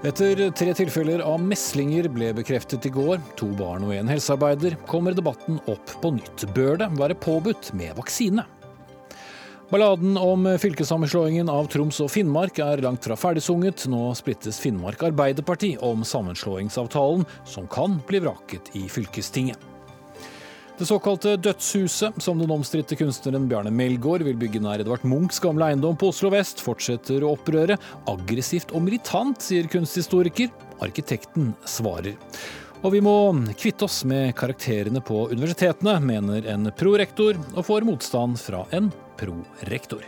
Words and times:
Etter 0.00 0.38
tre 0.56 0.72
tilfeller 0.72 1.20
av 1.20 1.42
meslinger 1.44 2.06
ble 2.08 2.30
bekreftet 2.32 2.86
i 2.88 2.92
går, 2.94 3.18
to 3.36 3.50
barn 3.58 3.84
og 3.84 3.92
en 3.92 4.08
helsearbeider, 4.08 4.78
kommer 4.88 5.12
debatten 5.12 5.58
opp 5.68 5.92
på 6.00 6.14
nytt. 6.16 6.46
Bør 6.56 6.80
det 6.80 6.88
være 6.96 7.18
påbudt 7.20 7.68
med 7.76 7.92
vaksine? 7.98 8.46
Balladen 9.68 10.16
om 10.16 10.48
fylkessammenslåingen 10.58 11.52
av 11.52 11.68
Troms 11.70 12.00
og 12.00 12.08
Finnmark 12.14 12.62
er 12.64 12.80
langt 12.80 13.04
fra 13.04 13.18
ferdigsunget. 13.20 13.84
Nå 13.92 14.08
splittes 14.16 14.56
Finnmark 14.64 15.04
Arbeiderparti 15.10 15.74
om 15.84 16.00
sammenslåingsavtalen, 16.00 17.28
som 17.44 17.68
kan 17.68 18.00
bli 18.08 18.24
vraket 18.24 18.72
i 18.80 18.88
fylkestinget. 18.88 19.69
Det 20.80 20.86
såkalte 20.86 21.34
Dødshuset, 21.36 22.22
som 22.24 22.38
den 22.40 22.50
omstridte 22.50 22.96
kunstneren 22.96 23.44
Bjarne 23.50 23.68
Melgaard 23.68 24.22
vil 24.24 24.38
bygge 24.40 24.62
nær 24.64 24.80
Edvard 24.80 25.02
Munchs 25.04 25.36
gamle 25.44 25.66
eiendom 25.68 25.98
på 26.00 26.08
Oslo 26.08 26.30
vest, 26.32 26.62
fortsetter 26.64 27.20
å 27.20 27.34
opprøre. 27.34 27.76
Aggressivt 28.08 28.72
og 28.72 28.86
militant, 28.86 29.44
sier 29.44 29.68
kunsthistoriker. 29.68 30.48
Arkitekten 30.80 31.50
svarer. 31.68 32.16
Og 32.80 32.94
vi 32.94 33.02
må 33.04 33.12
kvitte 33.60 33.84
oss 33.84 33.98
med 34.08 34.32
karakterene 34.40 35.04
på 35.04 35.26
universitetene, 35.34 35.98
mener 36.00 36.48
en 36.48 36.72
prorektor, 36.72 37.36
og 37.52 37.68
får 37.68 37.84
motstand 37.84 38.40
fra 38.40 38.64
en 38.72 38.88
prorektor. 39.20 40.00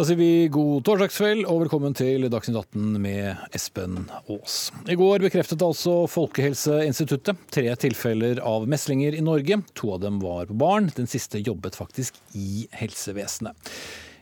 Da 0.00 0.04
sier 0.08 0.16
vi 0.16 0.48
god 0.48 0.86
torsdagskveld 0.88 1.42
og 1.44 1.58
velkommen 1.66 1.92
til 1.92 2.22
Dagsnytt 2.32 2.56
18 2.56 2.94
med 3.04 3.42
Espen 3.52 4.06
Aas. 4.22 4.70
I 4.88 4.96
går 4.96 5.20
bekreftet 5.26 5.60
altså 5.60 6.06
Folkehelseinstituttet 6.08 7.42
tre 7.52 7.66
tilfeller 7.84 8.40
av 8.40 8.64
meslinger 8.64 9.12
i 9.18 9.20
Norge. 9.20 9.58
To 9.76 9.92
av 9.98 10.00
dem 10.00 10.16
var 10.24 10.48
på 10.48 10.56
barn, 10.56 10.88
den 10.96 11.10
siste 11.10 11.42
jobbet 11.44 11.76
faktisk 11.76 12.16
i 12.32 12.64
helsevesenet. 12.80 13.74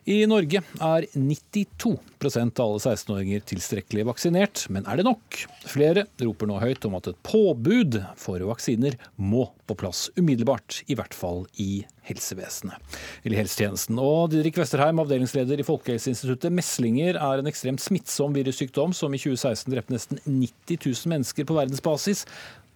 I 0.08 0.22
Norge 0.24 0.62
er 0.64 1.04
92% 1.12 2.60
av 2.62 2.70
alle 2.70 2.80
16-åringer 2.80 3.42
tilstrekkelig 3.50 4.06
vaksinert, 4.08 4.62
men 4.72 4.86
er 4.88 4.96
det 4.96 5.04
nok? 5.04 5.42
Flere 5.68 6.06
roper 6.22 6.48
nå 6.48 6.56
høyt 6.62 6.86
om 6.88 6.96
at 6.96 7.10
et 7.10 7.18
påbud 7.28 7.98
for 8.16 8.40
vaksiner 8.48 8.96
må 9.20 9.50
på 9.68 9.76
plass 9.76 10.06
umiddelbart, 10.16 10.78
i 10.88 10.96
hvert 10.96 11.12
fall 11.12 11.42
i 11.60 11.82
helsevesenet, 12.08 12.80
eller 13.20 13.42
helsetjenesten. 13.42 14.00
Og 14.00 14.32
Didrik 14.32 14.56
Westerheim, 14.62 15.04
avdelingsleder 15.04 15.60
i 15.60 15.68
Folkehelseinstituttet. 15.68 16.56
Meslinger 16.56 17.20
er 17.20 17.42
en 17.42 17.52
ekstremt 17.52 17.84
smittsom 17.84 18.32
virussykdom 18.38 18.96
som 18.96 19.12
i 19.12 19.20
2016 19.20 19.76
drepte 19.76 19.98
nesten 19.98 20.24
90 20.24 20.88
000 20.88 21.12
mennesker 21.18 21.44
på 21.44 21.60
verdensbasis. 21.60 22.24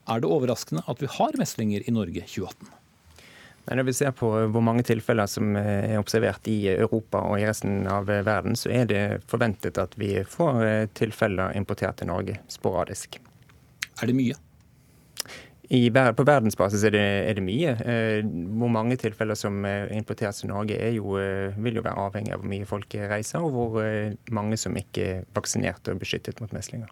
Er 0.05 0.21
det 0.21 0.29
overraskende 0.29 0.85
at 0.85 1.01
vi 1.01 1.09
har 1.17 1.41
meslinger 1.41 1.89
i 1.89 1.97
Norge 1.97 2.29
2018? 2.29 2.82
Når 3.71 3.87
vi 3.87 3.95
ser 3.95 4.11
på 4.19 4.29
hvor 4.51 4.65
mange 4.65 4.83
tilfeller 4.83 5.29
som 5.31 5.55
er 5.57 5.95
observert 6.01 6.49
i 6.51 6.67
Europa 6.73 7.21
og 7.29 7.39
i 7.39 7.47
resten 7.47 7.85
av 7.87 8.09
verden, 8.11 8.57
så 8.59 8.73
er 8.75 8.89
det 8.91 9.03
forventet 9.31 9.79
at 9.79 9.95
vi 10.01 10.17
får 10.27 10.63
eh, 10.67 10.89
tilfeller 10.99 11.55
importert 11.59 12.01
til 12.01 12.11
Norge 12.11 12.41
sporadisk. 12.51 13.21
Er 14.03 14.11
det 14.11 14.17
mye? 14.19 14.39
I, 15.73 15.87
på 15.89 16.25
verdensbasis 16.27 16.83
er 16.85 16.93
det, 16.93 17.05
er 17.31 17.39
det, 17.39 17.45
mye. 17.47 17.77
Eh, 17.87 18.27
hvor 18.59 18.73
mange 18.75 18.99
tilfeller 19.01 19.39
som 19.39 19.63
importeres 19.95 20.43
til 20.43 20.51
Norge 20.51 20.77
er 20.77 20.97
jo, 20.99 21.15
eh, 21.23 21.55
vil 21.63 21.79
jo 21.79 21.87
være 21.87 22.09
avhengig 22.09 22.35
av 22.35 22.43
hvor 22.43 22.51
mye 22.51 22.69
folk 22.69 22.99
reiser, 23.15 23.47
og 23.47 23.55
hvor 23.55 23.79
mange 24.35 24.59
som 24.59 24.75
ikke 24.77 25.07
er 25.07 25.25
vaksinert 25.39 25.87
og 25.89 26.03
beskyttet 26.03 26.43
mot 26.43 26.53
meslinger. 26.53 26.91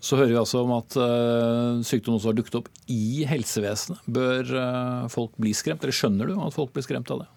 Så 0.00 0.16
hører 0.16 0.32
vi 0.32 0.38
altså 0.40 0.62
om 0.64 0.70
at 0.78 0.96
uh, 0.96 1.82
sykdom 1.84 2.16
også 2.16 2.30
har 2.30 2.38
dukket 2.38 2.56
opp 2.62 2.70
i 2.88 3.26
helsevesenet. 3.28 4.00
Bør 4.08 4.48
uh, 4.56 5.10
folk 5.12 5.34
bli 5.40 5.52
skremt, 5.56 5.84
eller 5.84 5.96
skjønner 5.96 6.30
du 6.30 6.38
at 6.40 6.56
folk 6.56 6.72
blir 6.72 6.86
skremt 6.86 7.12
av 7.12 7.22
det? 7.22 7.28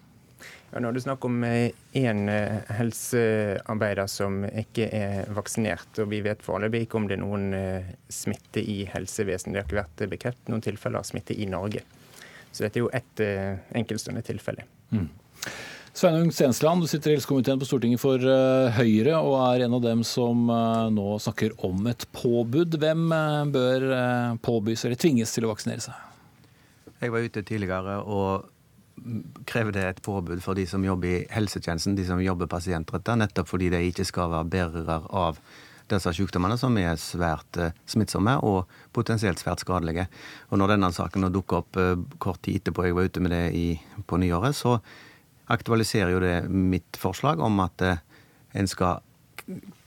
Ja, 0.72 0.80
nå 0.80 0.88
er 0.88 0.96
det 0.96 1.04
snakk 1.04 1.22
om 1.28 1.36
én 1.46 2.22
eh, 2.32 2.70
helsearbeider 2.74 4.08
som 4.10 4.40
ikke 4.48 4.88
er 4.90 5.28
vaksinert. 5.36 6.00
og 6.02 6.08
Vi 6.10 6.18
vet 6.24 6.42
foreløpig 6.42 6.80
ikke 6.88 6.98
om 6.98 7.06
det 7.06 7.14
er 7.14 7.20
noen 7.22 7.44
smitte 8.10 8.58
i 8.58 8.80
helsevesenet. 8.90 9.54
Det 9.54 9.60
har 9.60 9.68
ikke 9.68 9.78
vært 9.78 10.02
bekreftet 10.16 10.50
noen 10.50 10.64
tilfeller 10.66 10.98
av 10.98 11.06
smitte 11.06 11.36
i 11.38 11.46
Norge. 11.46 11.84
Så 12.50 12.66
dette 12.66 12.80
er 12.80 12.86
jo 12.88 12.90
ett 12.90 13.22
enkeltstående 13.78 14.24
tilfelle. 14.26 14.66
Mm. 14.90 15.06
Sveinung 15.94 16.32
Stensland, 16.32 16.80
du 16.82 16.88
sitter 16.90 17.10
i 17.10 17.14
helsekomiteen 17.14 17.60
på 17.60 17.66
Stortinget 17.68 18.00
for 18.02 18.18
uh, 18.18 18.66
Høyre 18.74 19.14
og 19.22 19.36
er 19.44 19.62
en 19.62 19.76
av 19.76 19.82
dem 19.84 20.00
som 20.02 20.48
uh, 20.50 20.90
nå 20.90 21.20
snakker 21.22 21.52
om 21.68 21.86
et 21.86 22.02
påbud. 22.10 22.74
Hvem 22.82 23.04
uh, 23.14 23.44
bør 23.54 23.84
påbys 24.42 24.82
eller 24.88 24.98
tvinges 24.98 25.30
til 25.36 25.46
å 25.46 25.52
vaksinere 25.52 25.84
seg? 25.84 26.88
Jeg 26.98 27.14
var 27.14 27.28
ute 27.28 27.44
tidligere 27.46 28.00
og 28.10 28.50
krevde 29.46 29.86
et 29.86 30.02
påbud 30.02 30.42
for 30.42 30.58
de 30.58 30.66
som 30.66 30.82
jobber 30.82 31.12
i 31.12 31.22
helsetjenesten, 31.30 31.94
de 31.94 32.08
som 32.10 32.18
jobber 32.18 32.50
pasientrettet, 32.50 33.14
nettopp 33.22 33.54
fordi 33.54 33.70
de 33.70 33.84
ikke 33.92 34.10
skal 34.10 34.34
være 34.34 34.50
bærere 34.50 34.98
av 35.14 35.38
disse 35.94 36.16
sykdommene, 36.18 36.58
som 36.58 36.74
er 36.82 36.98
svært 36.98 37.62
smittsomme 37.86 38.40
og 38.42 38.64
potensielt 38.96 39.38
svært 39.38 39.62
skadelige. 39.62 40.10
Og 40.50 40.58
når 40.58 40.74
denne 40.74 40.90
saken 40.96 41.30
dukker 41.30 41.62
opp 41.62 41.82
kort 42.18 42.42
tid 42.42 42.64
etterpå 42.64 42.88
jeg 42.88 42.98
var 42.98 43.10
ute 43.10 43.22
med 43.22 43.36
det 43.36 43.44
i, 43.54 43.66
på 44.10 44.18
nyåret, 44.18 44.58
så 44.58 44.80
aktualiserer 45.52 46.14
jo 46.14 46.22
det 46.22 46.36
mitt 46.48 46.98
forslag 47.00 47.42
om 47.42 47.60
at 47.64 47.84
eh, 47.84 48.02
en 48.54 48.70
skal 48.70 49.02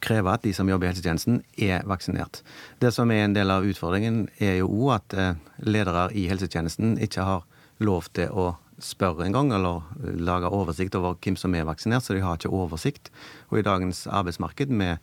kreve 0.04 0.30
at 0.30 0.44
de 0.46 0.54
som 0.54 0.70
jobber 0.70 0.86
i 0.86 0.92
helsetjenesten, 0.92 1.42
er 1.58 1.86
vaksinert. 1.90 2.44
Det 2.82 2.92
som 2.94 3.10
er 3.12 3.26
en 3.26 3.34
del 3.34 3.50
av 3.52 3.66
utfordringen, 3.66 4.28
er 4.38 4.60
jo 4.60 4.70
òg 4.70 4.94
at 5.00 5.18
eh, 5.18 5.36
ledere 5.66 6.08
i 6.14 6.28
helsetjenesten 6.30 6.98
ikke 7.02 7.26
har 7.26 7.46
lov 7.84 8.10
til 8.18 8.30
å 8.34 8.52
spørre 8.84 9.26
engang, 9.26 9.50
eller 9.56 9.82
lage 10.22 10.52
oversikt 10.54 10.96
over 10.98 11.18
hvem 11.18 11.38
som 11.40 11.56
er 11.58 11.66
vaksinert, 11.66 12.06
så 12.06 12.14
de 12.14 12.22
har 12.22 12.38
ikke 12.38 12.54
oversikt. 12.54 13.10
Og 13.50 13.60
i 13.60 13.66
dagens 13.66 14.06
arbeidsmarked 14.06 14.70
med 14.70 15.02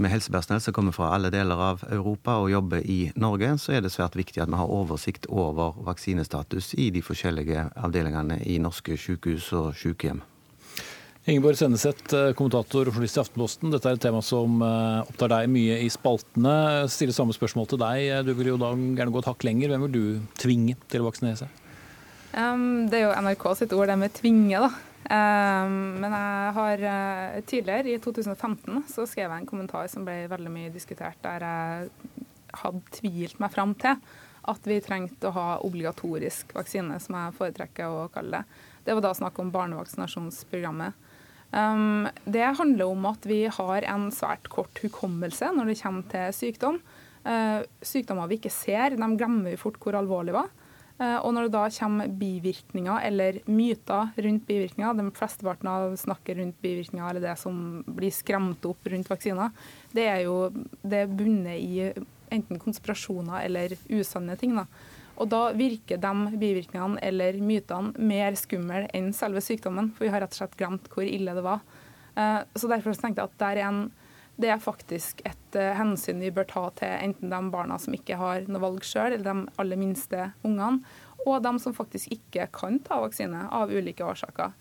med 0.00 0.12
helsepersonell 0.12 0.62
som 0.64 0.74
kommer 0.74 0.94
fra 0.96 1.12
alle 1.14 1.30
deler 1.32 1.60
av 1.60 1.84
Europa 1.92 2.38
og 2.40 2.50
jobber 2.52 2.82
i 2.88 3.12
Norge, 3.20 3.52
så 3.60 3.76
er 3.76 3.84
det 3.84 3.92
svært 3.94 4.16
viktig 4.18 4.42
at 4.42 4.50
vi 4.50 4.58
har 4.58 4.72
oversikt 4.72 5.28
over 5.28 5.76
vaksinestatus 5.86 6.72
i 6.80 6.90
de 6.94 7.02
forskjellige 7.04 7.68
avdelingene 7.76 8.40
i 8.48 8.58
norske 8.62 8.96
sykehus 8.98 9.52
og 9.56 9.72
sykehjem. 9.78 10.24
Ingeborg 11.28 11.58
Senneset, 11.60 12.02
eh, 12.16 12.32
kommentator 12.32 12.88
og 12.88 12.94
journalist 12.94 13.18
i 13.18 13.20
Aftenposten. 13.20 13.70
Dette 13.70 13.90
er 13.90 13.98
et 13.98 14.02
tema 14.02 14.22
som 14.24 14.62
eh, 14.64 15.04
opptar 15.04 15.30
deg 15.34 15.50
mye 15.52 15.76
i 15.84 15.88
spaltene. 15.92 16.88
Stiller 16.88 17.14
samme 17.14 17.36
spørsmål 17.36 17.68
til 17.70 17.82
deg. 17.82 18.24
Du 18.24 18.32
vil 18.38 18.54
jo 18.54 18.60
da 18.60 18.72
gjerne 18.72 19.12
gå 19.12 19.20
et 19.20 19.28
hakk 19.28 19.44
lenger. 19.44 19.74
Hvem 19.74 19.84
vil 19.86 19.94
du 19.94 20.30
tvinge 20.40 20.78
til 20.88 21.04
å 21.04 21.10
vaksinere 21.10 21.42
seg? 21.42 21.58
Um, 22.30 22.86
det 22.88 23.00
er 23.00 23.08
jo 23.08 23.18
NRK 23.26 23.44
sitt 23.58 23.74
ord, 23.76 23.90
det 23.90 23.98
med 24.00 24.16
tvinge. 24.16 24.64
da. 24.64 24.89
Ehm, 25.10 25.76
men 25.98 26.14
jeg 26.14 26.54
har 26.54 26.82
eh, 26.86 27.40
tidligere, 27.42 27.90
i 27.90 27.98
2015, 27.98 28.84
så 28.92 29.06
skrev 29.10 29.26
jeg 29.26 29.42
en 29.42 29.48
kommentar 29.48 29.88
som 29.90 30.06
ble 30.06 30.22
veldig 30.30 30.52
mye 30.54 30.74
diskutert, 30.74 31.18
der 31.24 31.46
jeg 31.46 32.26
hadde 32.60 32.82
tvilt 32.94 33.40
meg 33.42 33.54
fram 33.54 33.74
til 33.78 33.98
at 34.50 34.66
vi 34.66 34.78
trengte 34.82 35.28
å 35.28 35.34
ha 35.34 35.48
obligatorisk 35.66 36.54
vaksine, 36.56 36.96
som 37.02 37.18
jeg 37.18 37.36
foretrekker 37.36 37.90
å 37.90 38.08
kalle 38.14 38.40
det. 38.40 38.60
Det 38.86 38.96
var 38.96 39.04
da 39.04 39.12
snakk 39.14 39.38
om 39.42 39.50
barnevaksinasjonsprogrammet. 39.54 41.06
Um, 41.50 42.06
det 42.24 42.46
handler 42.56 42.92
om 42.92 43.06
at 43.10 43.26
vi 43.26 43.42
har 43.50 43.86
en 43.90 44.08
svært 44.14 44.46
kort 44.50 44.78
hukommelse 44.80 45.50
når 45.56 45.72
det 45.72 45.78
kommer 45.82 46.06
til 46.10 46.34
sykdom. 46.34 46.78
Uh, 47.26 47.66
sykdommer 47.84 48.30
vi 48.30 48.38
ikke 48.38 48.54
ser, 48.54 48.96
de 48.96 49.10
glemmer 49.18 49.50
vi 49.50 49.60
fort 49.60 49.78
hvor 49.82 49.98
alvorlig 49.98 50.38
var. 50.38 50.48
Eh, 51.00 51.16
og 51.24 51.32
når 51.32 51.48
det 51.48 51.54
da 51.54 51.64
kommer 51.72 52.12
bivirkninger 52.20 53.06
eller 53.08 53.40
myter 53.48 54.10
rundt 54.20 54.46
bivirkninger, 54.48 54.98
de 54.98 55.06
flesteparten 55.16 55.70
av 55.72 55.96
snakket 55.96 56.36
rundt 56.42 56.58
bivirkninger 56.60 57.08
eller 57.08 57.24
det 57.24 57.36
som 57.40 57.80
blir 57.86 58.12
skremt 58.12 58.66
opp 58.68 58.90
rundt 58.92 59.08
vaksiner, 59.08 59.54
det 59.96 60.06
er 60.10 60.24
jo 60.26 60.50
det 60.82 61.04
er 61.04 61.14
bundet 61.20 61.56
i 61.56 61.86
enten 62.30 62.60
konspirasjoner 62.60 63.46
eller 63.46 63.76
usanne 63.88 64.36
ting. 64.36 64.52
da. 64.58 64.66
Og 65.20 65.28
da 65.32 65.40
virker 65.56 66.00
de 66.00 66.12
bivirkningene 66.40 67.00
eller 67.04 67.40
mytene 67.40 67.96
mer 67.96 68.36
skumle 68.36 68.84
enn 68.96 69.10
selve 69.16 69.40
sykdommen, 69.44 69.90
for 69.96 70.04
vi 70.04 70.12
har 70.12 70.20
rett 70.20 70.36
og 70.36 70.42
slett 70.42 70.60
glemt 70.60 70.92
hvor 70.92 71.08
ille 71.08 71.34
det 71.36 71.46
var. 71.48 71.64
Eh, 72.14 72.42
så 72.54 72.68
derfor 72.68 72.92
tenkte 72.92 73.24
jeg 73.24 73.32
at 73.32 73.48
er 73.48 73.64
en 73.70 73.82
det 74.40 74.48
er 74.48 74.62
faktisk 74.62 75.20
et 75.28 75.56
uh, 75.58 75.72
hensyn 75.76 76.20
vi 76.22 76.32
bør 76.34 76.46
ta 76.48 76.62
til 76.78 76.92
enten 77.04 77.32
de 77.32 77.40
barna 77.52 77.76
som 77.80 77.94
ikke 77.96 78.18
har 78.20 78.46
noe 78.48 78.62
valg 78.62 78.84
sjøl, 78.86 79.12
eller 79.12 79.26
de 79.26 79.54
aller 79.60 79.80
minste 79.80 80.30
ungene, 80.46 80.80
og 81.26 81.42
de 81.44 81.54
som 81.62 81.76
faktisk 81.76 82.12
ikke 82.16 82.48
kan 82.54 82.78
ta 82.84 83.00
vaksine 83.02 83.46
av 83.52 83.72
ulike 83.72 84.04
årsaker. 84.06 84.52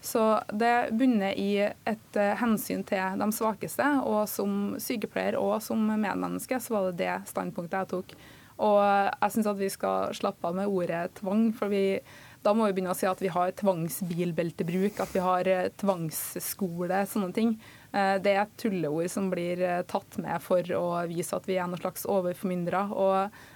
Så 0.00 0.22
det 0.54 0.90
bunner 0.94 1.34
i 1.34 1.58
et 1.58 2.18
uh, 2.18 2.34
hensyn 2.38 2.84
til 2.86 3.18
de 3.18 3.28
svakeste, 3.34 3.86
og 4.06 4.28
som 4.30 4.76
sykepleier 4.78 5.38
og 5.40 5.56
som 5.64 5.82
medmenneske 5.90 6.60
så 6.62 6.76
var 6.76 6.90
det 6.90 7.00
det 7.02 7.14
standpunktet 7.32 7.80
jeg 7.80 7.90
tok. 7.96 8.14
Og 8.58 8.78
jeg 8.82 9.34
syns 9.34 9.50
at 9.52 9.58
vi 9.60 9.70
skal 9.70 10.14
slappe 10.18 10.48
av 10.48 10.56
med 10.58 10.70
ordet 10.70 11.12
tvang, 11.20 11.44
for 11.54 11.70
vi, 11.70 12.00
da 12.42 12.54
må 12.56 12.66
vi 12.66 12.74
begynne 12.74 12.94
å 12.94 12.98
si 12.98 13.06
at 13.06 13.20
vi 13.22 13.30
har 13.30 13.54
tvangsbilbeltebruk, 13.60 14.98
at 15.02 15.12
vi 15.14 15.22
har 15.22 15.50
eh, 15.50 15.68
tvangsskole, 15.78 17.04
sånne 17.10 17.30
ting. 17.36 17.52
Eh, 17.92 18.16
det 18.22 18.34
er 18.34 18.42
et 18.42 18.56
tulleord 18.58 19.12
som 19.14 19.30
blir 19.30 19.62
eh, 19.62 19.84
tatt 19.86 20.18
med 20.22 20.42
for 20.42 20.74
å 20.74 20.88
vise 21.10 21.38
at 21.38 21.46
vi 21.46 21.58
er 21.58 21.70
noen 21.70 21.82
slags 21.84 22.06
overformyndere. 22.10 22.82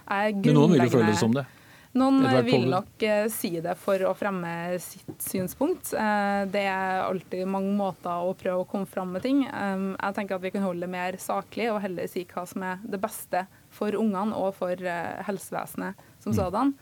Men 0.06 0.54
noen 0.54 0.76
vil 0.76 0.86
jo 0.86 0.94
føle 0.94 1.10
det 1.10 1.18
som 1.18 1.34
det? 1.34 1.48
Noen 1.92 2.24
vil 2.46 2.64
nok 2.72 3.02
eh, 3.04 3.26
si 3.28 3.50
det 3.60 3.74
for 3.76 4.00
å 4.08 4.14
fremme 4.16 4.78
sitt 4.80 5.18
synspunkt. 5.20 5.90
Eh, 5.92 6.44
det 6.48 6.62
er 6.64 7.02
alltid 7.04 7.44
mange 7.52 7.74
måter 7.76 8.24
å 8.24 8.32
prøve 8.38 8.62
å 8.62 8.68
komme 8.68 8.88
fram 8.88 9.12
med 9.12 9.24
ting. 9.26 9.42
Eh, 9.44 9.84
jeg 9.98 10.16
tenker 10.16 10.38
at 10.38 10.44
vi 10.46 10.54
kan 10.54 10.64
holde 10.64 10.86
det 10.86 10.92
mer 10.94 11.18
saklig 11.20 11.68
og 11.68 11.82
heller 11.84 12.08
si 12.08 12.24
hva 12.30 12.46
som 12.48 12.64
er 12.64 12.80
det 12.88 13.00
beste 13.02 13.44
for 13.72 13.92
ungene 13.98 14.38
og 14.38 14.54
for 14.56 14.88
helsevesenet 15.28 16.00
som 16.22 16.32
mm. 16.32 16.38
sådan. 16.40 16.74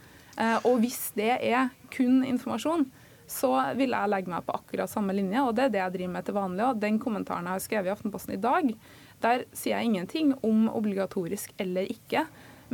Og 0.65 0.79
hvis 0.81 1.11
det 1.19 1.35
er 1.43 1.69
kun 1.93 2.23
informasjon, 2.25 2.87
så 3.31 3.51
vil 3.79 3.93
jeg 3.93 4.11
legge 4.11 4.31
meg 4.33 4.47
på 4.47 4.55
akkurat 4.57 4.91
samme 4.91 5.15
linje, 5.15 5.43
og 5.45 5.53
det 5.55 5.67
er 5.67 5.75
det 5.75 5.81
jeg 5.83 5.95
driver 5.97 6.13
med 6.15 6.27
til 6.27 6.37
vanlig. 6.39 6.65
Og 6.67 6.81
den 6.83 6.99
kommentaren 7.03 7.47
jeg 7.47 7.59
har 7.59 7.65
skrevet 7.67 7.91
i 7.91 7.93
Aftenposten 7.93 8.35
i 8.35 8.41
dag, 8.43 8.71
der 9.23 9.45
sier 9.53 9.77
jeg 9.77 9.91
ingenting 9.91 10.33
om 10.47 10.65
obligatorisk 10.73 11.53
eller 11.61 11.91
ikke. 11.93 12.25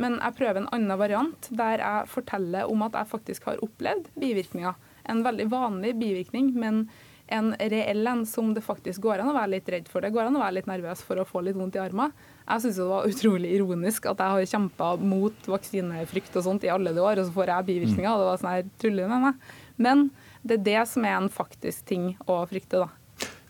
Men 0.01 0.19
jeg 0.21 0.37
prøver 0.37 0.61
en 0.61 0.71
annen 0.75 0.99
variant 0.99 1.49
der 1.49 1.81
jeg 1.83 2.09
forteller 2.11 2.69
om 2.71 2.85
at 2.85 2.97
jeg 2.97 3.11
faktisk 3.11 3.49
har 3.49 3.61
opplevd 3.65 4.09
bivirkninger. 4.19 4.77
En 5.07 5.23
veldig 5.25 5.47
vanlig 5.51 5.93
bivirkning, 5.99 6.51
men 6.59 6.85
en 7.27 7.51
reell 7.59 8.07
en 8.07 8.25
som 8.25 8.53
det 8.55 8.63
faktisk 8.63 9.03
går 9.03 9.19
an 9.19 9.31
å 9.31 9.35
være 9.35 9.57
litt 9.57 9.69
redd 9.71 9.89
for. 9.91 10.03
Det 10.03 10.13
går 10.15 10.29
an 10.29 10.37
å 10.37 10.43
være 10.43 10.59
litt 10.59 10.69
nervøs 10.69 11.01
for 11.03 11.19
å 11.19 11.25
få 11.27 11.41
litt 11.43 11.57
vondt 11.59 11.75
i 11.75 11.81
armene. 11.83 12.15
Jeg 12.45 12.63
syns 12.63 12.79
det 12.79 12.87
var 12.87 13.09
utrolig 13.09 13.51
ironisk 13.57 14.07
at 14.07 14.23
jeg 14.23 14.35
har 14.35 14.51
kjempa 14.53 14.93
mot 15.01 15.49
vaksinefrykt 15.51 16.39
og 16.39 16.45
sånt 16.45 16.67
i 16.67 16.71
alle 16.71 16.93
de 16.95 17.03
år, 17.03 17.19
og 17.19 17.27
så 17.27 17.35
får 17.35 17.51
jeg 17.53 17.69
bivirkninger. 17.71 18.21
Det 18.21 18.29
var 18.29 18.39
sånn 18.43 18.53
her 18.53 18.71
tuller 18.79 19.11
med 19.11 19.25
meg. 19.27 19.51
Men 19.77 20.07
det 20.47 20.59
er 20.59 20.65
det 20.69 20.85
som 20.93 21.07
er 21.07 21.17
en 21.17 21.29
faktisk 21.33 21.89
ting 21.89 22.13
å 22.29 22.39
frykte, 22.47 22.85
da. 22.85 23.06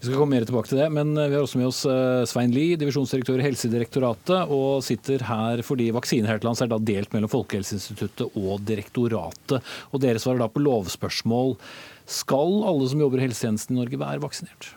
Skal 0.07 0.21
komme 0.21 0.37
mer 0.37 0.45
tilbake 0.47 0.69
til 0.71 0.79
det, 0.79 0.87
men 0.95 1.09
eh, 1.19 1.27
vi 1.27 1.35
har 1.35 1.43
også 1.43 1.59
med 1.59 1.67
oss 1.67 1.81
eh, 1.89 2.21
Svein 2.31 2.53
Lie, 2.55 2.77
divisjonsdirektør 2.79 3.41
i 3.41 3.43
Helsedirektoratet, 3.49 4.53
og 4.55 4.79
sitter 4.85 5.25
her 5.27 5.59
fordi 5.67 5.89
vaksiner 5.91 6.31
her 6.31 6.39
til 6.39 6.47
lands 6.47 6.61
er 6.63 6.69
da 6.71 6.77
delt 6.79 7.11
mellom 7.11 7.31
Folkehelseinstituttet 7.33 8.37
og 8.39 8.63
direktoratet. 8.63 9.73
Og 9.91 10.03
dere 10.03 10.21
svarer 10.23 10.45
da 10.45 10.47
på 10.47 10.63
lovspørsmål. 10.63 11.57
Skal 12.07 12.61
alle 12.69 12.87
som 12.87 13.03
jobber 13.03 13.19
i 13.19 13.25
helsetjenesten 13.25 13.75
i 13.75 13.81
Norge 13.81 13.99
være 13.99 14.23
vaksinert? 14.23 14.69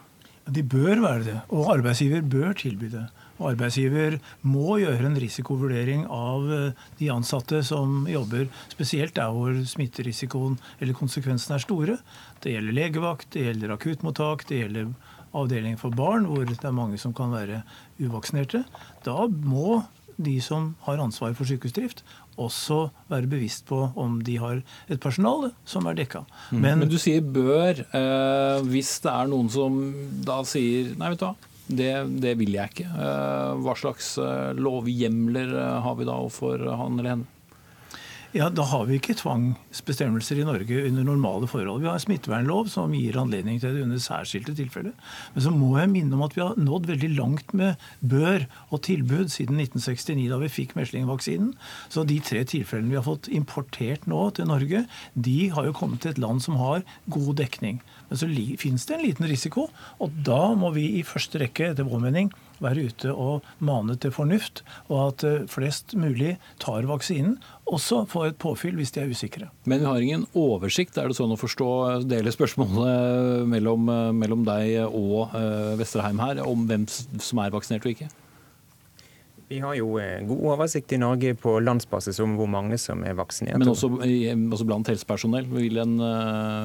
De 0.50 0.64
bør 0.66 0.98
være 1.04 1.22
det, 1.28 1.36
og 1.54 1.70
arbeidsgiver 1.76 2.26
bør 2.26 2.56
tilby 2.58 2.90
det. 2.90 3.04
Og 3.38 3.52
arbeidsgiver 3.52 4.18
må 4.42 4.80
gjøre 4.82 5.06
en 5.06 5.20
risikovurdering 5.22 6.02
av 6.10 6.50
eh, 6.56 6.82
de 6.98 7.12
ansatte 7.14 7.62
som 7.70 8.02
jobber, 8.10 8.50
spesielt 8.74 9.14
der 9.20 9.30
hvor 9.36 9.54
smitterisikoen 9.76 10.58
eller 10.80 10.98
konsekvensene 10.98 11.60
er 11.60 11.64
store. 11.68 11.96
Det 12.42 12.56
gjelder 12.56 12.76
legevakt, 12.82 13.30
det 13.36 13.46
gjelder 13.46 13.76
akuttmottak, 13.78 14.48
det 14.50 14.64
gjelder 14.64 14.90
avdeling 15.36 15.78
for 15.80 15.94
barn, 15.94 16.26
hvor 16.30 16.44
det 16.48 16.58
er 16.64 16.74
mange 16.74 16.98
som 17.00 17.14
kan 17.16 17.32
være 17.34 17.62
uvaksinerte. 18.00 18.64
Da 19.06 19.26
må 19.30 19.82
de 20.20 20.36
som 20.44 20.74
har 20.84 21.00
ansvar 21.00 21.32
for 21.36 21.48
sykehusdrift, 21.48 22.02
også 22.40 22.90
være 23.10 23.28
bevisst 23.30 23.66
på 23.68 23.78
om 24.00 24.18
de 24.24 24.36
har 24.40 24.62
et 24.88 25.00
personale 25.00 25.52
som 25.68 25.86
er 25.88 25.96
dekka. 25.98 26.24
Mm. 26.50 26.60
Men, 26.60 26.82
Men, 26.82 26.88
du 26.88 26.98
sier 27.00 27.24
bør. 27.24 27.84
Eh, 27.84 28.66
hvis 28.68 28.98
det 29.04 29.12
er 29.12 29.30
noen 29.32 29.50
som 29.52 29.80
da 30.24 30.40
sier 30.48 30.94
nei, 31.00 31.12
vet 31.12 31.22
du 31.22 31.26
hva, 31.28 31.34
det, 31.70 31.92
det 32.22 32.34
vil 32.40 32.56
jeg 32.56 32.74
ikke. 32.74 32.88
Eh, 32.90 33.52
hva 33.64 33.76
slags 33.78 34.14
eh, 34.20 34.50
lovhjemler 34.58 35.52
eh, 35.54 35.76
har 35.84 35.98
vi 35.98 36.08
da 36.08 36.16
overfor 36.18 36.64
han 36.80 36.98
eller 36.98 37.14
henne? 37.14 37.36
Ja, 38.30 38.46
Da 38.46 38.62
har 38.62 38.84
vi 38.86 38.94
ikke 39.00 39.16
tvangsbestemmelser 39.18 40.38
i 40.38 40.44
Norge 40.46 40.84
under 40.86 41.02
normale 41.02 41.48
forhold. 41.50 41.80
Vi 41.82 41.88
har 41.88 41.96
en 41.98 42.02
smittevernlov 42.04 42.68
som 42.70 42.92
gir 42.94 43.16
anledning 43.18 43.58
til 43.58 43.74
det 43.74 43.82
under 43.82 43.98
særskilte 43.98 44.54
tilfeller. 44.54 44.92
Men 45.34 45.42
så 45.42 45.50
må 45.50 45.72
jeg 45.80 45.90
minne 45.90 46.14
om 46.14 46.22
at 46.22 46.36
vi 46.36 46.44
har 46.44 46.54
nådd 46.54 46.86
veldig 46.92 47.10
langt 47.16 47.50
med 47.58 47.74
bør 47.98 48.44
og 48.70 48.84
tilbud 48.86 49.32
siden 49.34 49.58
1969, 49.58 50.28
da 50.30 50.38
vi 50.44 50.50
fikk 50.60 50.76
meslingvaksinen. 50.78 51.56
Så 51.90 52.04
de 52.06 52.20
tre 52.22 52.44
tilfellene 52.46 52.92
vi 52.92 53.00
har 53.00 53.08
fått 53.08 53.26
importert 53.34 54.06
nå 54.06 54.22
til 54.38 54.46
Norge, 54.46 54.84
de 55.18 55.38
har 55.50 55.66
jo 55.66 55.74
kommet 55.74 56.04
til 56.04 56.14
et 56.14 56.22
land 56.22 56.38
som 56.46 56.60
har 56.62 56.86
god 57.10 57.32
dekning. 57.42 57.82
Men 58.12 58.22
så 58.22 58.30
finnes 58.62 58.86
det 58.86 58.94
en 58.94 59.06
liten 59.08 59.26
risiko, 59.26 59.66
og 59.98 60.22
da 60.22 60.54
må 60.54 60.70
vi 60.78 60.86
i 61.00 61.02
første 61.02 61.42
rekke, 61.42 61.72
etter 61.72 61.90
vår 61.90 62.06
mening, 62.06 62.30
være 62.64 62.86
ute 62.90 63.12
og 63.12 63.46
mane 63.64 63.96
til 64.00 64.12
fornuft, 64.14 64.62
og 64.88 65.00
at 65.08 65.26
eh, 65.26 65.42
flest 65.50 65.94
mulig 65.98 66.36
tar 66.62 66.88
vaksinen. 66.88 67.38
Også 67.70 68.02
får 68.10 68.30
et 68.30 68.40
påfyll 68.42 68.78
hvis 68.80 68.94
de 68.94 69.02
er 69.02 69.12
usikre. 69.12 69.50
Men 69.70 69.82
vi 69.82 69.88
har 69.88 70.04
ingen 70.04 70.26
oversikt, 70.38 70.98
er 70.98 71.10
det 71.10 71.18
sånn 71.18 71.34
å 71.34 71.38
forstå? 71.40 71.68
Deler 72.10 72.34
spørsmålet 72.34 73.46
mellom, 73.50 73.86
mellom 74.16 74.42
deg 74.46 74.80
og 74.88 75.36
uh, 75.36 75.76
Vesterheim 75.78 76.18
her 76.22 76.42
om 76.42 76.66
hvem 76.66 76.88
som 76.90 77.42
er 77.42 77.54
vaksinert 77.54 77.86
og 77.86 77.94
ikke? 77.94 78.10
Vi 79.50 79.58
har 79.62 79.74
jo 79.78 79.96
eh, 80.02 80.18
god 80.26 80.42
oversikt 80.52 80.92
i 80.94 80.98
Norge 81.02 81.32
på 81.38 81.56
landsbasis 81.62 82.20
om 82.22 82.36
hvor 82.38 82.50
mange 82.50 82.78
som 82.78 83.02
er 83.06 83.16
vaksinert. 83.18 83.58
Men 83.58 83.72
også, 83.72 83.92
også 83.98 84.66
blant 84.66 84.90
helsepersonell? 84.90 85.48
Vil 85.50 85.80
en, 85.82 85.96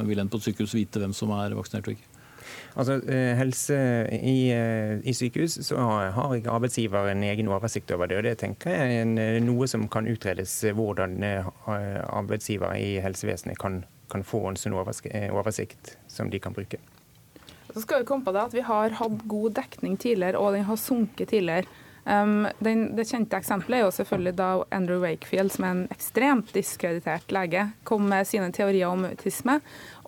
vil 0.05 0.21
en 0.21 0.29
på 0.29 0.41
et 0.41 0.49
sykehus 0.49 0.75
vite 0.77 1.01
hvem 1.01 1.15
som 1.17 1.33
er 1.37 1.57
vaksinert 1.57 1.89
og 1.89 1.97
ikke? 1.97 2.14
Altså, 2.75 2.97
eh, 3.07 3.37
helse 3.39 3.75
i, 4.11 4.51
eh, 4.51 4.97
i, 5.07 5.13
sykehus 5.15 5.61
så 5.63 5.79
har 5.79 6.33
ikke 6.35 6.51
arbeidsgiver 6.51 7.07
en 7.07 7.23
egen 7.23 7.47
oversikt 7.47 7.91
over 7.95 8.09
det. 8.11 8.17
og 8.17 8.23
Det 8.23 8.37
tenker 8.41 8.75
jeg 8.75 8.97
er 8.99 9.13
eh, 9.21 9.43
noe 9.43 9.67
som 9.67 9.87
kan 9.87 10.07
utredes, 10.11 10.57
hvordan 10.75 11.23
arbeidsgiver 11.63 12.75
i 12.75 12.99
helsevesenet 12.99 13.57
kan, 13.59 13.85
kan 14.11 14.27
få 14.27 14.43
en 14.49 14.59
sånn 14.59 14.75
oversikt 14.75 15.95
som 16.11 16.29
de 16.29 16.39
kan 16.39 16.53
bruke. 16.53 16.81
Så 17.71 17.81
skal 17.83 18.03
Vi 18.03 18.09
komme 18.11 18.27
på 18.27 18.35
det 18.35 18.43
at 18.43 18.53
vi 18.55 18.63
har 18.63 18.89
hatt 18.99 19.23
god 19.27 19.55
dekning 19.55 19.95
tidligere, 19.97 20.39
og 20.39 20.53
den 20.53 20.67
har 20.67 20.75
sunket 20.79 21.31
tidligere. 21.31 21.71
Um, 22.05 22.45
den, 22.61 22.91
det 22.93 23.07
kjente 23.09 23.37
eksempelet 23.39 23.79
er 23.79 23.87
jo 23.87 23.93
selvfølgelig 23.95 24.35
da 24.37 24.49
Andrew 24.77 25.01
Wakefield, 25.01 25.49
som 25.55 25.65
er 25.65 25.71
en 25.73 25.85
ekstremt 25.93 26.51
diskreditert 26.53 27.33
lege, 27.33 27.63
kom 27.87 28.05
med 28.11 28.29
sine 28.29 28.51
teorier 28.53 28.91
om 28.91 29.07
autisme. 29.07 29.57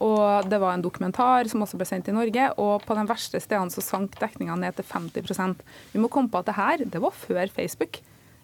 Og 0.05 0.45
det 0.45 0.59
var 0.61 0.75
en 0.75 0.85
dokumentar 0.85 1.49
som 1.49 1.65
også 1.65 1.79
ble 1.79 1.87
sendt 1.89 2.11
i 2.11 2.13
Norge, 2.13 2.51
og 2.61 2.85
på 2.85 2.97
de 2.99 3.07
verste 3.09 3.41
stedene 3.41 3.73
så 3.73 3.81
sank 3.81 4.19
dekninga 4.21 4.59
ned 4.61 4.77
til 4.77 4.85
50% 4.85 5.65
Vi 5.95 6.03
må 6.03 6.11
komme 6.13 6.29
på 6.29 6.43
at 6.43 6.51
det 6.51 6.59
her, 6.59 6.85
det 6.85 7.01
var 7.01 7.17
før 7.17 7.49
Facebook 7.49 7.97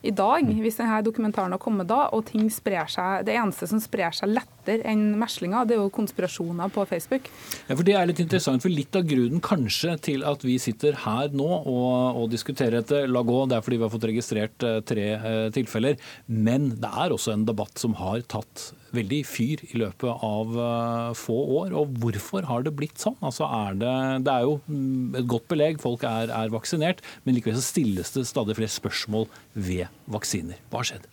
i 0.04 0.12
dag, 0.12 0.44
hvis 0.44 0.82
denne 0.82 0.98
dokumentaren 1.06 1.54
har 1.56 1.62
kommet 1.64 1.88
da, 1.88 2.10
og 2.12 2.26
ting 2.28 2.50
sprer 2.52 2.90
seg 2.92 3.24
Det 3.28 3.38
eneste 3.38 3.70
som 3.70 3.80
sprer 3.80 4.12
seg 4.16 4.34
lettere 4.64 4.88
enn 4.90 5.18
meslinger, 5.20 5.68
det 5.68 5.76
er 5.76 5.84
jo 5.84 5.92
konspirasjoner 5.94 6.72
på 6.74 6.86
Facebook. 6.88 7.30
Ja, 7.68 7.76
for 7.76 7.84
Det 7.84 7.96
er 7.96 8.08
litt 8.08 8.20
interessant, 8.20 8.62
for 8.62 8.70
litt 8.70 8.96
av 8.96 9.06
grunnen 9.08 9.42
kanskje 9.42 9.98
til 10.02 10.24
at 10.24 10.44
vi 10.44 10.58
sitter 10.58 10.94
her 10.94 11.30
nå 11.34 11.48
og, 11.48 12.22
og 12.22 12.30
diskuterer 12.32 12.82
dette, 12.82 13.06
la 13.08 13.22
gå, 13.22 13.46
det 13.48 13.58
er 13.58 13.66
fordi 13.66 13.78
vi 13.78 13.84
har 13.84 13.94
fått 13.94 14.08
registrert 14.10 14.64
eh, 14.64 14.80
tre 14.82 15.10
eh, 15.18 15.50
tilfeller. 15.54 15.98
Men 16.28 16.72
det 16.80 16.90
er 16.90 17.14
også 17.14 17.34
en 17.34 17.46
debatt 17.46 17.78
som 17.80 17.96
har 18.00 18.24
tatt 18.28 18.74
veldig 18.94 19.24
fyr 19.26 19.64
i 19.74 19.80
løpet 19.82 20.22
av 20.22 20.52
uh, 20.54 21.14
få 21.18 21.34
år. 21.64 21.74
Og 21.80 21.96
hvorfor 21.98 22.46
har 22.46 22.66
det 22.66 22.76
blitt 22.78 23.02
sånn? 23.02 23.18
Altså 23.26 23.48
er 23.50 23.80
det, 23.82 23.96
det, 24.28 24.36
er 24.36 24.46
jo 24.46 24.60
mm, 24.68 25.18
et 25.18 25.32
godt 25.34 25.50
belegg, 25.50 25.82
folk 25.82 26.06
er, 26.06 26.30
er 26.30 26.54
vaksinert, 26.54 27.02
men 27.26 27.38
likevel 27.38 27.58
så 27.58 27.66
stilles 27.66 28.14
det 28.14 28.28
stadig 28.30 28.60
flere 28.60 28.76
spørsmål 28.76 29.28
ved 29.58 29.90
vaksiner. 30.14 30.62
Hva 30.70 30.84
har 30.84 30.94
skjedd? 30.94 31.13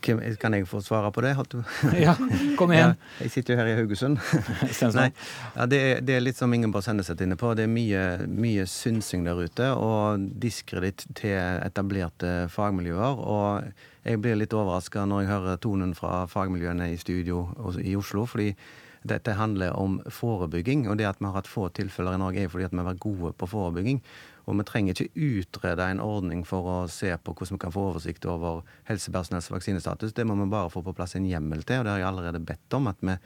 Kan 0.00 0.56
jeg 0.56 0.66
få 0.68 0.80
svare 0.84 1.12
på 1.12 1.24
det? 1.24 1.34
ja, 2.04 2.14
kom 2.58 2.72
igjen. 2.72 2.94
Ja, 2.94 3.22
jeg 3.24 3.32
sitter 3.34 3.54
jo 3.54 3.60
her 3.60 3.70
i 3.70 3.76
Haugesund. 3.78 4.18
Nei, 4.98 5.08
ja, 5.56 5.66
det, 5.66 5.80
er, 5.80 6.02
det, 6.02 6.16
er, 6.16 6.24
litt 6.24 6.38
som 6.40 6.52
Ingeborg 6.54 6.86
Senneset 6.86 7.20
inne 7.24 7.38
på. 7.40 7.52
Det 7.58 7.66
er 7.66 7.72
mye, 7.72 8.04
mye 8.28 8.66
synsing 8.70 9.26
der 9.28 9.40
ute, 9.42 9.72
og 9.76 10.28
diskreditt 10.42 11.06
til 11.18 11.36
etablerte 11.38 12.46
fagmiljøer. 12.52 13.22
og 13.22 13.72
jeg 14.02 14.18
blir 14.18 14.34
litt 14.34 14.54
overraska 14.56 15.04
når 15.06 15.20
jeg 15.22 15.30
hører 15.30 15.58
tonen 15.62 15.92
fra 15.94 16.24
fagmiljøene 16.26 16.88
i 16.90 16.96
studio 16.98 17.44
i 17.78 17.94
Oslo. 17.94 18.26
fordi 18.26 18.54
dette 19.02 19.34
handler 19.34 19.74
om 19.78 20.00
forebygging. 20.10 20.88
Og 20.90 20.98
det 20.98 21.08
at 21.08 21.20
vi 21.20 21.26
har 21.26 21.40
hatt 21.40 21.50
få 21.50 21.68
tilfeller 21.74 22.16
i 22.16 22.22
Norge, 22.22 22.44
er 22.44 22.50
fordi 22.50 22.68
at 22.68 22.74
vi 22.74 22.80
har 22.82 22.90
vært 22.92 23.02
gode 23.02 23.32
på 23.38 23.48
forebygging. 23.50 24.02
Og 24.46 24.58
vi 24.58 24.64
trenger 24.66 24.96
ikke 24.96 25.26
utrede 25.38 25.86
en 25.92 26.02
ordning 26.02 26.42
for 26.46 26.66
å 26.66 26.76
se 26.90 27.12
på 27.14 27.34
hvordan 27.34 27.58
vi 27.58 27.62
kan 27.62 27.74
få 27.74 27.86
oversikt 27.92 28.26
over 28.26 28.64
helsepersonells 28.88 29.50
vaksinestatus. 29.52 30.14
Det 30.16 30.26
må 30.26 30.36
vi 30.40 30.50
bare 30.50 30.72
få 30.72 30.82
på 30.82 30.94
plass 30.96 31.14
en 31.18 31.28
hjemmel 31.28 31.62
til, 31.62 31.80
og 31.80 31.86
det 31.86 31.94
har 31.94 32.02
jeg 32.02 32.10
allerede 32.10 32.42
bedt 32.48 32.78
om. 32.78 32.90
At, 32.90 32.98
vi, 33.06 33.16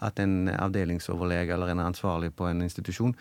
at 0.00 0.22
en 0.22 0.48
avdelingsoverlege 0.54 1.52
eller 1.52 1.74
en 1.74 1.84
ansvarlig 1.90 2.32
på 2.36 2.48
en 2.48 2.64
institusjon 2.64 3.14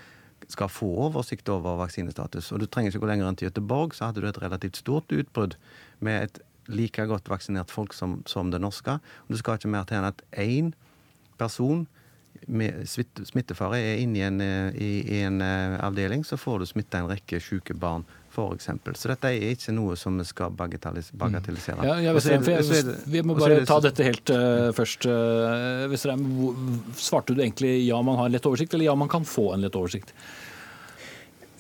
skal 0.50 0.72
få 0.72 0.88
oversikt 1.08 1.50
over 1.53 1.77
vaksinestatus. 1.84 2.51
Og 2.51 2.63
du 2.63 2.67
trenger 2.67 2.93
ikke 2.93 3.03
gå 3.03 3.12
lenger 3.12 3.29
enn 3.29 3.38
til 3.39 3.50
Gøteborg, 3.50 3.96
så 3.96 4.10
hadde 4.10 4.24
du 4.24 4.29
et 4.29 4.41
relativt 4.41 4.79
stort 4.79 5.12
utbrudd 5.13 5.58
med 6.00 6.29
et 6.29 6.41
like 6.72 7.05
godt 7.10 7.29
vaksinert 7.29 7.72
folk 7.74 7.93
som, 7.93 8.22
som 8.29 8.51
det 8.53 8.62
norske. 8.62 8.98
Og 8.98 9.34
du 9.34 9.39
skal 9.39 9.60
ikke 9.60 9.72
mer 9.72 9.88
til 9.88 10.00
enn 10.00 10.10
at 10.10 10.24
én 10.39 10.72
person 11.41 11.86
smittefare 13.25 13.79
er 13.79 14.01
inne 14.01 14.19
i 14.19 14.23
en, 14.25 14.41
eh, 14.41 14.79
i, 14.81 15.19
en 15.21 15.41
uh, 15.41 15.77
avdeling, 15.85 16.25
så 16.25 16.38
får 16.38 16.59
du 16.59 16.65
smitta 16.65 17.01
en 17.01 17.11
rekke 17.11 17.39
syke 17.43 17.77
barn. 17.77 18.07
For 18.31 18.53
eksempel. 18.55 18.95
så 18.95 19.09
dette 19.11 19.27
er 19.27 19.50
ikke 19.51 19.73
noe 19.75 19.97
som 20.00 20.15
vi 20.15 20.23
skal 20.23 20.53
bagatellisere. 20.55 21.81
Mm. 21.81 21.83
Ja, 21.83 21.95
jeg 22.00 22.21
jeg, 22.31 22.63
jeg, 22.63 22.93
vi 23.11 23.23
må 23.27 23.35
bare 23.35 23.57
ta 23.67 23.81
dette 23.83 24.05
helt 24.07 24.31
uh, 24.31 24.69
først. 24.71 25.03
Uh, 25.03 25.89
Vesterheim, 25.91 26.23
svarte 26.95 27.35
du 27.35 27.43
egentlig 27.43 27.73
ja, 27.83 28.00
man 28.00 28.15
har 28.21 28.29
en 28.29 28.38
lett 28.38 28.47
oversikt, 28.47 28.77
eller 28.77 28.88
ja, 28.88 28.95
man 28.95 29.11
kan 29.11 29.27
få 29.27 29.50
en 29.57 29.65
lett 29.65 29.75
oversikt? 29.75 30.15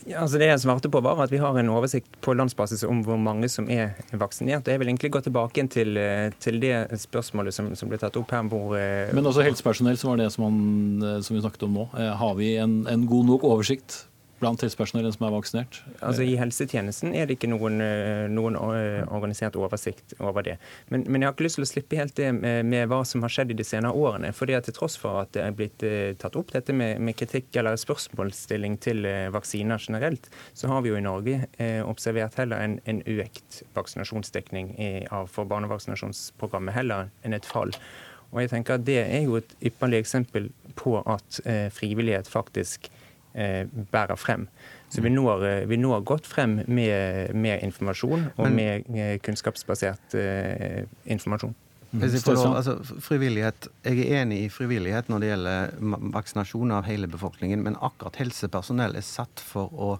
Ja, 0.09 0.23
altså 0.23 0.39
det 0.41 0.47
jeg 0.49 0.61
svarte 0.63 0.89
på 0.89 1.01
var 1.03 1.19
at 1.21 1.31
Vi 1.31 1.39
har 1.41 1.57
en 1.59 1.69
oversikt 1.69 2.09
på 2.25 2.33
landsbasis 2.33 2.83
om 2.87 3.03
hvor 3.05 3.19
mange 3.21 3.49
som 3.49 3.69
er 3.69 3.93
vaksinert. 4.11 4.65
og 4.65 4.73
Jeg 4.73 4.81
vil 4.81 4.89
egentlig 4.89 5.11
gå 5.13 5.21
tilbake 5.21 5.67
til, 5.69 5.97
eh, 5.97 6.31
til 6.39 6.59
det 6.59 6.99
spørsmålet 6.99 7.53
som, 7.53 7.69
som, 7.75 7.89
ble 7.89 7.99
tatt 8.01 8.17
opp 8.17 8.31
her. 8.31 8.43
Hvor, 8.49 8.75
eh, 8.77 9.13
Men 9.13 9.25
også 9.25 9.45
helsepersonell, 9.45 9.97
som 9.97 10.11
var 10.11 10.23
det 10.23 10.31
som, 10.33 10.45
han, 10.45 11.23
som 11.23 11.35
vi 11.35 11.41
snakket 11.41 11.63
om 11.63 11.73
nå. 11.73 11.89
Har 11.93 12.35
vi 12.35 12.55
en, 12.57 12.87
en 12.87 13.05
god 13.07 13.25
nok 13.25 13.43
oversikt 13.43 14.05
blant 14.41 14.63
helsepersonell 14.63 15.07
som 15.13 15.27
er 15.27 15.33
vaksinert? 15.35 15.79
Altså 16.01 16.25
I 16.25 16.35
helsetjenesten 16.39 17.15
er 17.17 17.29
det 17.29 17.37
ikke 17.37 17.49
noen, 17.51 17.79
eh, 17.83 18.25
noen 18.31 18.57
eh, 18.57 19.01
organisert 19.13 19.57
oversikt 19.59 20.15
over 20.19 20.45
det. 20.45 20.57
Men, 20.89 21.05
men, 21.07 21.21
jeg 21.21 21.29
har 21.29 21.35
ikke 21.35 21.47
lyst 21.47 21.59
til 21.59 21.65
å 21.65 21.69
slippe 21.69 21.99
helt 21.99 22.15
det 22.17 22.31
med, 22.37 22.65
med, 22.67 22.87
hva 22.91 23.01
som 23.07 23.23
har 23.25 23.33
skjedd 23.33 23.53
i 23.53 23.59
de 23.59 23.65
senere 23.67 23.93
årene. 23.93 24.33
fordi 24.35 24.57
at 24.57 24.67
Til 24.67 24.77
tross 24.77 24.97
for 24.99 25.23
at 25.23 25.33
det 25.37 25.45
er 25.45 25.55
blitt 25.57 25.85
eh, 25.87 26.13
tatt 26.19 26.37
opp 26.39 26.53
dette 26.53 26.73
med, 26.75 27.01
med 27.01 27.17
kritikk 27.19 27.55
eller 27.61 27.79
spørsmålsstilling 27.79 28.77
til 28.83 29.07
vaksiner 29.33 29.81
generelt, 29.81 30.29
så 30.57 30.69
har 30.71 30.83
vi 30.83 30.91
jo 30.91 30.99
i 30.99 31.03
Norge 31.05 31.41
observert 31.87 32.37
heller 32.39 32.61
en, 32.61 32.77
en 32.89 33.01
økt 33.09 33.61
vaksinasjonsdekning 33.75 34.73
i, 34.77 34.91
av, 35.11 35.29
for 35.31 35.49
barnevaksinasjonsprogrammet 35.49 36.75
heller 36.75 37.11
enn 37.25 37.37
et 37.37 37.47
fall. 37.47 37.73
Og 38.31 38.41
jeg 38.43 38.51
tenker 38.53 38.77
at 38.77 38.85
Det 38.87 38.99
er 39.01 39.25
jo 39.25 39.37
et 39.39 39.55
ypperlig 39.61 40.01
eksempel 40.01 40.49
på 40.79 40.97
at 41.03 41.41
eh, 41.45 41.67
frivillighet 41.73 42.29
faktisk 42.31 42.89
bærer 43.33 44.19
frem. 44.19 44.47
Så 44.91 45.01
vi 45.01 45.09
når, 45.09 45.43
eh, 45.47 45.69
vi 45.69 45.77
når 45.79 46.03
godt 46.03 46.27
frem 46.27 46.59
med, 46.67 47.33
med 47.35 47.63
informasjon 47.63 48.25
og 48.37 48.51
Men, 48.51 48.55
med 48.55 48.97
eh, 48.99 49.17
kunnskapsbasert 49.23 50.15
uh, 50.15 50.83
informasjon. 51.05 51.55
Lov, 51.91 52.55
altså, 52.55 52.77
frivillighet, 52.99 53.67
Jeg 53.83 53.99
er 53.99 54.21
enig 54.21 54.45
i 54.45 54.49
frivillighet 54.49 55.09
når 55.09 55.19
det 55.19 55.29
gjelder 55.29 55.71
vaksinasjon 56.13 56.71
av 56.71 56.87
hele 56.87 57.07
befolkningen, 57.07 57.63
men 57.63 57.75
akkurat 57.81 58.15
helsepersonell 58.15 58.95
er 58.95 59.03
satt 59.03 59.43
for 59.43 59.71
å 59.75 59.97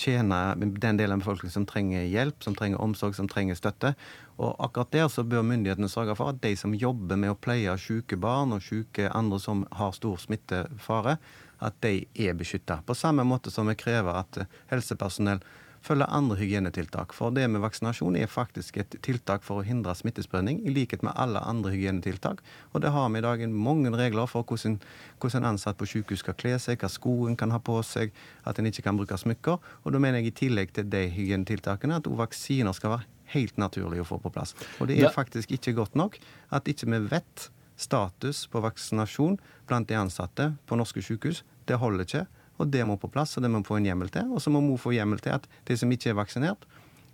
tjene 0.00 0.38
den 0.56 0.96
delen 0.96 1.18
av 1.18 1.20
befolkningen 1.20 1.52
som 1.52 1.66
trenger 1.68 2.08
hjelp, 2.08 2.40
som 2.42 2.56
trenger 2.56 2.80
omsorg, 2.80 3.14
som 3.14 3.28
trenger 3.28 3.58
støtte. 3.60 3.92
Og 4.40 4.56
akkurat 4.58 4.92
der 4.92 5.08
så 5.12 5.22
bør 5.22 5.44
myndighetene 5.46 5.88
sørge 5.88 6.16
for 6.16 6.32
at 6.32 6.40
de 6.42 6.56
som 6.56 6.74
jobber 6.74 7.20
med 7.20 7.34
å 7.34 7.38
pleie 7.38 7.76
syke 7.78 8.16
barn 8.16 8.56
og 8.56 8.64
syke 8.64 9.12
andre 9.12 9.38
som 9.38 9.66
har 9.72 9.92
stor 9.96 10.16
smittefare, 10.20 11.18
at 11.64 11.76
de 11.84 12.04
er 12.14 12.36
beskytta. 12.38 12.80
På 12.86 12.96
samme 12.96 13.24
måte 13.26 13.52
som 13.52 13.68
vi 13.70 13.76
krever 13.78 14.22
at 14.24 14.44
helsepersonell 14.72 15.42
følger 15.84 16.08
andre 16.08 16.36
hygienetiltak. 16.38 17.12
For 17.12 17.32
det 17.34 17.44
med 17.52 17.60
vaksinasjon 17.60 18.16
er 18.16 18.30
faktisk 18.30 18.78
et 18.80 18.96
tiltak 19.04 19.44
for 19.44 19.60
å 19.60 19.66
hindre 19.66 19.94
smittespredning, 19.96 20.62
i 20.64 20.72
likhet 20.72 21.04
med 21.04 21.12
alle 21.20 21.42
andre 21.44 21.74
hygienetiltak. 21.74 22.40
Og 22.72 22.84
det 22.84 22.92
har 22.94 23.10
vi 23.12 23.20
i 23.20 23.24
dag 23.24 23.44
mange 23.52 23.92
regler 23.92 24.30
for 24.30 24.46
hvordan, 24.48 24.78
hvordan 25.20 25.48
ansatt 25.52 25.78
på 25.80 25.88
sykehus 25.90 26.24
skal 26.24 26.38
kle 26.40 26.56
seg, 26.62 26.80
hva 26.80 26.90
skoen 26.92 27.36
kan 27.40 27.52
ha 27.54 27.60
på 27.60 27.76
seg, 27.84 28.14
at 28.48 28.58
en 28.58 28.70
ikke 28.70 28.86
kan 28.86 29.00
bruke 29.00 29.18
smykker. 29.20 29.60
Og 29.84 29.92
da 29.92 30.00
mener 30.00 30.22
jeg 30.22 30.32
i 30.32 30.38
tillegg 30.44 30.72
til 30.76 30.88
de 30.92 31.04
hygienetiltakene 31.12 32.00
at 32.00 32.08
vaksiner 32.08 32.76
skal 32.76 32.96
være 32.96 33.10
helt 33.34 33.60
naturlig 33.60 34.02
å 34.02 34.08
få 34.08 34.20
på 34.22 34.32
plass. 34.32 34.54
Og 34.80 34.88
det 34.88 35.00
er 35.00 35.12
faktisk 35.12 35.52
ikke 35.56 35.76
godt 35.76 35.98
nok 35.98 36.16
at 36.54 36.68
ikke 36.70 36.88
vi 36.92 37.04
vet 37.12 37.48
status 37.76 38.44
på 38.50 38.62
vaksinasjon 38.64 39.36
blant 39.68 39.88
de 39.88 39.98
ansatte 39.98 40.52
på 40.68 40.78
norske 40.78 41.02
sykehus. 41.02 41.42
Det 41.68 41.78
holder 41.80 42.06
ikke, 42.06 42.24
og 42.60 42.70
det 42.70 42.86
må 42.86 42.96
på 43.00 43.10
plass, 43.10 43.36
og 43.36 43.44
det 43.44 43.50
må 43.50 43.62
vi 43.62 43.70
få 43.70 43.78
en 43.80 43.88
hjemmel 43.88 44.10
til. 44.14 44.30
Og 44.34 44.42
så 44.42 44.52
må 44.52 44.62
vi 44.64 44.80
få 44.80 44.94
hjemmel 44.94 45.22
til 45.22 45.36
at 45.36 45.46
de 45.68 45.76
som 45.78 45.92
ikke 45.92 46.12
er 46.12 46.18
vaksinert, 46.18 46.66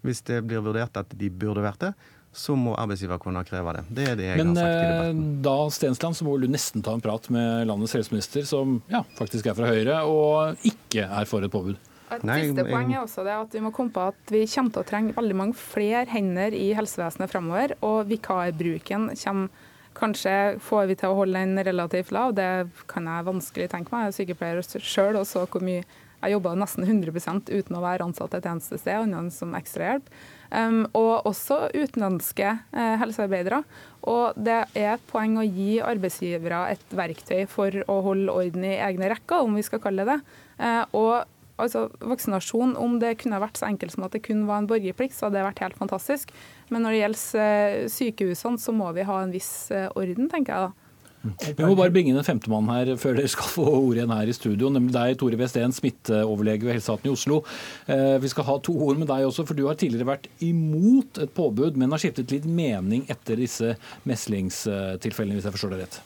hvis 0.04 0.24
det 0.26 0.42
blir 0.48 0.64
vurdert 0.64 0.96
at 0.96 1.12
de 1.16 1.28
burde 1.30 1.64
vært 1.64 1.84
det, 1.84 1.92
så 2.32 2.54
må 2.54 2.76
arbeidsgiver 2.78 3.18
kunne 3.18 3.42
kreve 3.46 3.72
det. 3.74 3.84
Det 3.90 4.04
er 4.06 4.18
det 4.18 4.26
jeg 4.28 4.38
Men, 4.38 4.52
har 4.54 4.62
sagt 4.62 4.70
i 4.70 4.86
debatten. 4.86 5.20
Men 5.20 5.30
eh, 5.30 5.38
da 5.46 5.54
Stensland, 5.74 6.16
så 6.16 6.26
må 6.26 6.36
du 6.38 6.46
nesten 6.50 6.84
ta 6.86 6.94
en 6.94 7.02
prat 7.02 7.26
med 7.34 7.66
landets 7.66 7.96
helseminister, 7.98 8.44
som 8.46 8.78
ja, 8.90 9.02
faktisk 9.18 9.50
er 9.50 9.56
fra 9.58 9.70
Høyre, 9.70 10.02
og 10.06 10.66
ikke 10.66 11.08
er 11.08 11.26
for 11.30 11.46
et 11.46 11.52
påbud. 11.52 11.80
Et 12.10 12.22
Nei, 12.26 12.40
siste 12.44 12.62
jeg... 12.62 12.70
poeng 12.70 12.92
er 12.94 13.02
også 13.04 13.24
det 13.26 13.34
at 13.36 13.52
vi 13.54 13.62
må 13.62 13.72
komme 13.74 13.94
på 13.94 14.04
at 14.12 14.32
vi 14.34 14.44
kommer 14.50 14.74
til 14.74 14.82
å 14.82 14.86
trenge 14.86 15.14
veldig 15.18 15.36
mange 15.42 15.58
flere 15.58 16.06
hender 16.10 16.54
i 16.58 16.70
helsevesenet 16.78 17.30
fremover, 17.30 17.74
og 17.86 18.06
vikarbruken 18.10 19.10
kommer 19.14 19.66
Kanskje 19.96 20.34
får 20.62 20.86
vi 20.90 20.96
til 21.00 21.10
å 21.10 21.18
holde 21.18 21.40
den 21.40 21.64
relativt 21.66 22.12
lav, 22.14 22.36
det 22.38 22.68
kan 22.90 23.08
jeg 23.10 23.26
vanskelig 23.26 23.70
tenke 23.72 23.94
meg. 23.94 24.06
Jeg 24.06 24.12
er 24.12 24.18
sykepleier 24.20 24.84
sjøl 24.86 25.18
og 25.20 25.26
så 25.28 25.46
hvor 25.50 25.64
mye 25.66 25.82
jeg 26.20 26.34
jobba 26.34 26.52
nesten 26.58 26.84
100 26.84 27.48
uten 27.48 27.78
å 27.78 27.80
være 27.80 28.04
ansatt 28.04 28.34
et 28.36 28.46
eneste 28.48 28.76
sted, 28.76 28.98
annet 28.98 29.16
enn 29.16 29.30
som 29.32 29.54
ekstrahjelp. 29.56 30.10
Um, 30.50 30.82
og 30.98 31.26
også 31.30 31.70
utenlandske 31.72 32.50
uh, 32.74 32.94
helsearbeidere. 33.00 33.62
Og 34.10 34.36
det 34.36 34.58
er 34.76 34.96
et 34.96 35.06
poeng 35.08 35.38
å 35.40 35.46
gi 35.46 35.78
arbeidsgivere 35.84 36.66
et 36.74 36.96
verktøy 36.96 37.46
for 37.48 37.72
å 37.88 38.00
holde 38.04 38.34
orden 38.34 38.66
i 38.68 38.76
egne 38.82 39.12
rekker, 39.14 39.46
om 39.46 39.56
vi 39.56 39.64
skal 39.64 39.80
kalle 39.84 40.04
det. 40.08 40.18
Uh, 40.60 40.84
og 40.98 41.39
altså, 41.62 41.86
vaksinasjon, 42.02 42.76
om 42.80 42.98
det 43.02 43.16
kunne 43.22 43.40
vært 43.42 43.60
så 43.60 43.68
enkelt 43.68 43.94
som 43.94 44.06
at 44.06 44.16
det 44.16 44.24
kun 44.26 44.46
var 44.48 44.62
en 44.62 44.68
borgerplikt, 44.70 45.16
så 45.16 45.28
hadde 45.28 45.38
det 45.38 45.48
vært 45.48 45.64
helt 45.64 45.80
fantastisk. 45.80 46.34
Men 46.70 46.86
når 46.86 46.94
det 46.94 47.00
gjelder 47.02 47.46
eh, 47.46 47.88
sykehusene, 47.92 48.62
så 48.62 48.74
må 48.76 48.90
vi 48.96 49.08
ha 49.08 49.22
en 49.22 49.34
viss 49.34 49.52
eh, 49.74 49.90
orden, 49.98 50.30
tenker 50.32 50.54
jeg 50.54 50.68
da. 50.68 50.90
Vi 51.20 51.66
må 51.66 51.74
bare 51.76 51.92
bringe 51.92 52.14
inn 52.14 52.16
en 52.16 52.24
femtemann 52.24 52.68
her 52.72 52.94
før 52.96 53.18
dere 53.18 53.28
skal 53.28 53.50
få 53.52 53.64
ordet 53.68 53.98
igjen 54.00 54.12
her 54.14 54.30
i 54.30 54.34
studio. 54.36 54.70
nemlig 54.72 54.94
deg, 54.94 55.18
Tore 55.20 55.36
Westeen, 55.36 55.74
smitteoverlege 55.76 56.64
ved 56.64 56.78
Helseaten 56.78 57.10
i 57.10 57.12
Oslo. 57.12 57.42
Eh, 57.84 58.16
vi 58.22 58.30
skal 58.32 58.46
ha 58.48 58.56
to 58.64 58.72
ord 58.86 59.00
med 59.02 59.10
deg 59.10 59.26
også, 59.28 59.44
for 59.44 59.58
du 59.58 59.66
har 59.68 59.76
tidligere 59.76 60.08
vært 60.08 60.30
imot 60.44 61.20
et 61.20 61.34
påbud, 61.36 61.76
men 61.76 61.92
har 61.92 62.00
skiftet 62.00 62.32
litt 62.32 62.48
mening 62.48 63.04
etter 63.12 63.36
disse 63.40 63.74
meslingstilfellene, 64.08 65.36
hvis 65.36 65.50
jeg 65.50 65.56
forstår 65.58 65.76
det 65.76 65.82
rett? 65.84 66.00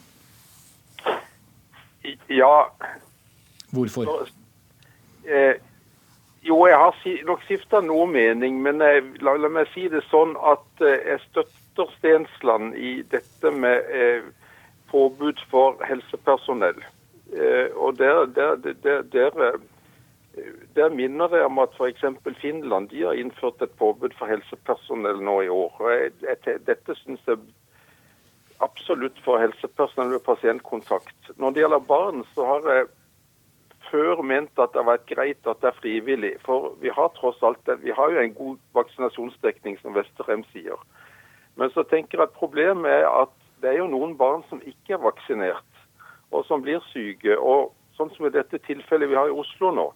Ja. 2.35 2.55
Hvorfor? 3.71 4.27
Eh, 5.25 5.57
jo, 6.45 6.67
jeg 6.67 6.77
har 6.77 6.97
nok 7.25 7.45
skifta 7.47 7.81
noe 7.81 8.07
mening, 8.11 8.61
men 8.63 8.83
jeg, 8.85 9.05
la, 9.25 9.37
la, 9.41 9.49
meg 9.49 9.71
si 9.73 9.87
det 9.89 10.03
sånn 10.11 10.35
at 10.45 10.85
eh, 10.85 11.01
jeg 11.09 11.23
støtter 11.29 11.93
Stensland 11.99 12.75
i 12.77 12.99
dette 13.11 13.53
med 13.55 13.89
eh, 13.89 14.27
påbud 14.93 15.41
for 15.51 15.81
helsepersonell. 15.89 16.83
Eh, 17.33 17.73
og 17.75 17.97
der, 17.99 18.27
der, 18.37 18.57
der, 18.61 19.03
der, 19.03 19.41
eh, 20.37 20.51
der 20.77 20.93
minner 20.93 21.33
jeg 21.33 21.49
om 21.49 21.59
at 21.65 21.73
f.eks. 21.79 22.05
Finland 22.43 22.93
de 22.93 23.07
har 23.07 23.17
innført 23.19 23.63
et 23.65 23.73
påbud 23.81 24.13
for 24.19 24.29
helsepersonell 24.29 25.23
nå 25.25 25.41
i 25.47 25.49
år. 25.49 25.73
Og 25.81 25.93
jeg, 25.93 26.13
jeg, 26.29 26.61
dette 26.69 26.99
syns 27.01 27.25
jeg 27.27 27.41
absolutt 28.63 29.17
for 29.25 29.41
helsepersonell 29.41 30.13
ved 30.19 30.27
pasientkontakt. 30.29 31.33
Når 31.41 31.57
det 31.57 31.65
gjelder 31.65 31.89
barn, 31.89 32.23
så 32.37 32.47
har 32.53 32.71
jeg 32.75 32.87
før 33.91 34.23
ment 34.23 34.59
at 34.59 34.73
det 34.73 34.83
har 34.83 34.91
vært 34.91 35.07
greit 35.11 35.49
at 35.51 35.61
det 35.63 35.71
er 35.71 35.79
frivillig. 35.81 36.33
For 36.47 36.75
vi 36.83 36.93
har 36.93 37.13
tross 37.17 37.41
alt 37.43 37.71
vi 37.83 37.95
har 37.95 38.13
jo 38.13 38.21
en 38.21 38.35
god 38.35 38.57
vaksinasjonsdekning, 38.79 39.79
som 39.83 39.95
Vesterheim 39.97 40.45
sier. 40.53 40.79
Men 41.57 41.71
så 41.71 41.85
tenker 41.91 42.19
jeg 42.19 42.29
at 42.29 42.39
problemet 42.39 42.91
er 42.91 43.09
at 43.09 43.33
det 43.63 43.71
er 43.71 43.79
jo 43.81 43.91
noen 43.91 44.17
barn 44.19 44.43
som 44.51 44.63
ikke 44.67 44.97
er 44.97 45.05
vaksinert, 45.05 45.81
og 46.35 46.45
som 46.49 46.63
blir 46.63 46.83
syke. 46.91 47.39
Og 47.39 47.73
sånn 47.97 48.11
som 48.17 48.27
i 48.27 48.35
dette 48.35 48.61
tilfellet 48.67 49.11
vi 49.11 49.19
har 49.19 49.31
i 49.31 49.39
Oslo 49.39 49.71
nå, 49.73 49.89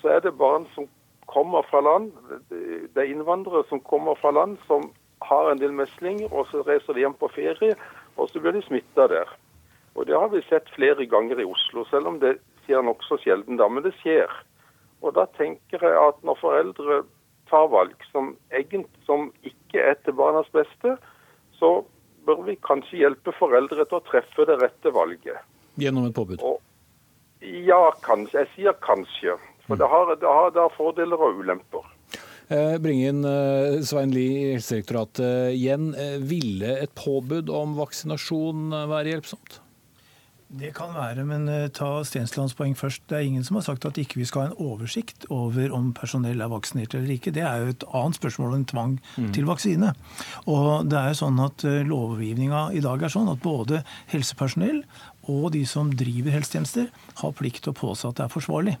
så 0.00 0.14
er 0.14 0.24
det 0.24 0.38
barn 0.38 0.66
som 0.74 0.88
kommer 1.30 1.66
fra 1.70 1.82
land, 1.84 2.10
det 2.50 2.98
er 2.98 3.10
innvandrere 3.10 3.62
som 3.68 3.82
kommer 3.86 4.16
fra 4.18 4.32
land 4.34 4.56
som 4.66 4.88
har 5.22 5.50
en 5.50 5.60
del 5.60 5.74
meslinger, 5.76 6.32
og 6.32 6.48
så 6.50 6.64
reiser 6.66 6.96
de 6.96 7.04
hjem 7.04 7.14
på 7.20 7.28
ferie, 7.34 7.76
og 8.16 8.30
så 8.30 8.40
blir 8.42 8.56
de 8.56 8.62
smitta 8.66 9.06
der. 9.12 9.28
Og 9.94 10.06
Det 10.06 10.16
har 10.16 10.28
vi 10.28 10.40
sett 10.48 10.70
flere 10.74 11.06
ganger 11.06 11.40
i 11.40 11.44
Oslo, 11.44 11.84
selv 11.90 12.06
om 12.06 12.20
det 12.20 12.38
skjer 12.70 12.86
nokså 12.86 13.18
sjelden 13.24 13.58
da, 13.58 13.66
men 13.68 13.82
det 13.82 13.92
skjer. 13.98 14.30
Og 15.02 15.16
da 15.16 15.26
tenker 15.34 15.82
jeg 15.82 15.96
at 15.98 16.18
når 16.26 16.38
foreldre 16.38 17.02
tar 17.50 17.66
valg 17.72 17.98
som, 18.12 18.34
som 19.08 19.30
ikke 19.42 19.82
er 19.82 19.96
til 20.04 20.14
barnas 20.14 20.48
beste, 20.54 20.94
så 21.58 21.70
bør 22.28 22.44
vi 22.46 22.58
kanskje 22.62 23.02
hjelpe 23.02 23.34
foreldre 23.38 23.86
til 23.88 23.98
å 23.98 24.04
treffe 24.06 24.46
det 24.46 24.60
rette 24.60 24.92
valget. 24.94 25.40
Gjennom 25.80 26.06
et 26.06 26.14
påbud? 26.14 26.42
Og, 26.46 26.60
ja, 27.42 27.80
kanskje. 28.04 28.44
Jeg 28.44 28.52
sier 28.54 28.76
kanskje. 28.84 29.38
For 29.66 29.80
det 29.80 29.88
har, 29.90 30.12
det 30.20 30.28
har, 30.28 30.52
det 30.54 30.62
har 30.62 30.76
fordeler 30.76 31.18
og 31.18 31.40
ulemper. 31.40 31.88
Eh, 32.50 32.76
bringe 32.82 33.10
inn 33.12 33.24
eh, 33.26 33.80
Svein 33.86 34.10
Lie 34.14 34.50
i 34.50 34.54
Helsedirektoratet 34.56 35.56
igjen. 35.56 35.92
Eh, 35.94 36.18
ville 36.18 36.76
et 36.84 36.92
påbud 36.98 37.50
om 37.54 37.76
vaksinasjon 37.78 38.74
være 38.90 39.14
hjelpsomt? 39.14 39.60
Det 40.50 40.72
kan 40.74 40.90
være, 40.96 41.22
men 41.22 41.44
eh, 41.46 41.68
ta 41.70 42.00
Stenslands 42.02 42.56
poeng 42.58 42.72
først. 42.74 43.04
Det 43.06 43.20
er 43.20 43.28
ingen 43.28 43.44
som 43.46 43.60
har 43.60 43.68
sagt 43.68 43.84
at 43.86 44.00
ikke 44.02 44.18
vi 44.18 44.26
skal 44.26 44.42
ha 44.42 44.48
en 44.48 44.58
oversikt 44.58 45.28
over 45.30 45.70
om 45.76 45.92
personell 45.94 46.42
er 46.42 46.50
vaksinert 46.50 46.96
eller 46.98 47.14
ikke. 47.14 47.30
Det 47.36 47.44
er 47.46 47.62
jo 47.62 47.70
et 47.70 47.86
annet 47.94 48.18
spørsmål 48.18 48.56
enn 48.56 48.66
tvang 48.66 48.96
mm. 48.98 49.30
til 49.36 49.46
vaksine. 49.46 49.92
Og 50.50 50.90
det 50.90 50.98
er 50.98 51.12
jo 51.12 51.20
sånn 51.22 51.38
at 51.46 51.62
eh, 51.70 51.84
Lovgivninga 51.86 52.66
i 52.74 52.82
dag 52.82 53.06
er 53.06 53.14
sånn 53.14 53.30
at 53.30 53.44
både 53.46 53.84
helsepersonell 54.10 54.82
og 55.30 55.52
de 55.54 55.62
som 55.70 55.94
driver 55.94 56.34
helsetjenester, 56.34 56.90
har 57.22 57.36
plikt 57.38 57.62
til 57.62 57.70
å 57.70 57.80
påse 57.86 58.08
at 58.08 58.18
det 58.18 58.26
er 58.26 58.34
forsvarlig. 58.34 58.78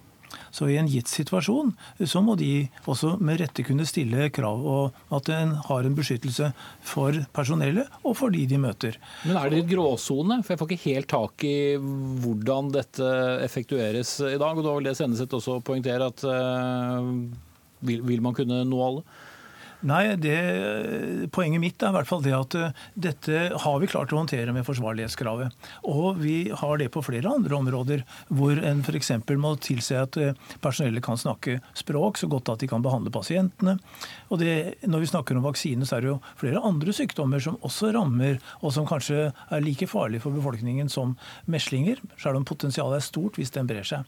Så 0.54 0.68
i 0.70 0.78
en 0.80 0.88
gitt 0.90 1.10
situasjon 1.10 1.72
så 2.06 2.22
må 2.24 2.36
de 2.38 2.68
også 2.90 3.16
med 3.22 3.40
rette 3.42 3.64
kunne 3.66 3.86
stille 3.88 4.28
krav 4.34 4.64
og 4.66 5.16
at 5.16 5.30
en 5.34 5.54
har 5.68 5.86
en 5.86 5.96
beskyttelse 5.96 6.50
for 6.86 7.16
personellet 7.36 8.00
og 8.04 8.16
for 8.18 8.34
de 8.34 8.46
de 8.50 8.58
møter. 8.60 8.98
Men 9.24 9.38
er 9.38 9.50
det 9.50 9.62
litt 9.62 9.72
gråsone? 9.72 10.40
For 10.44 10.54
jeg 10.54 10.62
får 10.62 10.70
ikke 10.70 10.88
helt 10.88 11.10
tak 11.10 11.46
i 11.46 11.56
hvordan 11.78 12.72
dette 12.74 13.10
effektueres 13.44 14.16
i 14.26 14.38
dag. 14.40 14.58
Og 14.58 14.66
da 14.66 14.76
vil 14.76 14.90
det 14.90 14.96
Senneset 14.98 15.36
også 15.36 15.60
poengtere 15.64 16.10
at 16.10 16.24
uh, 16.26 17.10
vil, 17.86 18.04
vil 18.06 18.24
man 18.24 18.36
kunne 18.36 18.62
nå 18.68 18.86
alle? 18.86 19.04
Nei, 19.86 20.16
det, 20.20 20.36
Poenget 21.32 21.62
mitt 21.62 21.80
er 21.80 21.92
i 21.92 21.96
hvert 21.96 22.08
fall 22.08 22.20
det 22.24 22.34
at 22.36 22.56
uh, 22.58 22.80
dette 23.00 23.44
har 23.62 23.78
vi 23.80 23.88
klart 23.88 24.12
å 24.12 24.18
håndtere 24.18 24.52
med 24.52 24.66
forsvarlighetskravet. 24.66 25.56
Og 25.88 26.20
vi 26.20 26.50
har 26.52 26.80
det 26.80 26.90
på 26.92 27.02
flere 27.04 27.32
andre 27.32 27.56
områder, 27.56 28.04
hvor 28.28 28.60
en 28.60 28.82
f.eks. 28.84 29.12
må 29.40 29.54
tilse 29.64 29.96
at 29.96 30.18
uh, 30.20 30.36
personellet 30.60 31.04
kan 31.04 31.20
snakke 31.20 31.58
språk 31.78 32.20
så 32.20 32.28
godt 32.28 32.52
at 32.52 32.64
de 32.64 32.68
kan 32.68 32.84
behandle 32.84 33.12
pasientene. 33.14 33.78
Og 34.28 34.42
det, 34.42 34.84
Når 34.84 35.06
vi 35.06 35.10
snakker 35.14 35.38
om 35.38 35.48
vaksine, 35.48 35.88
så 35.88 35.96
er 35.96 36.04
det 36.04 36.12
jo 36.12 36.20
flere 36.40 36.60
andre 36.60 36.92
sykdommer 36.96 37.40
som 37.40 37.56
også 37.64 37.94
rammer, 37.96 38.36
og 38.60 38.76
som 38.76 38.88
kanskje 38.88 39.30
er 39.30 39.64
like 39.64 39.88
farlige 39.88 40.26
for 40.26 40.36
befolkningen 40.36 40.92
som 40.92 41.16
meslinger, 41.48 42.02
selv 42.20 42.36
om 42.36 42.44
potensialet 42.44 43.00
er 43.00 43.08
stort 43.08 43.40
hvis 43.40 43.56
den 43.56 43.70
brer 43.70 43.86
seg. 43.86 44.04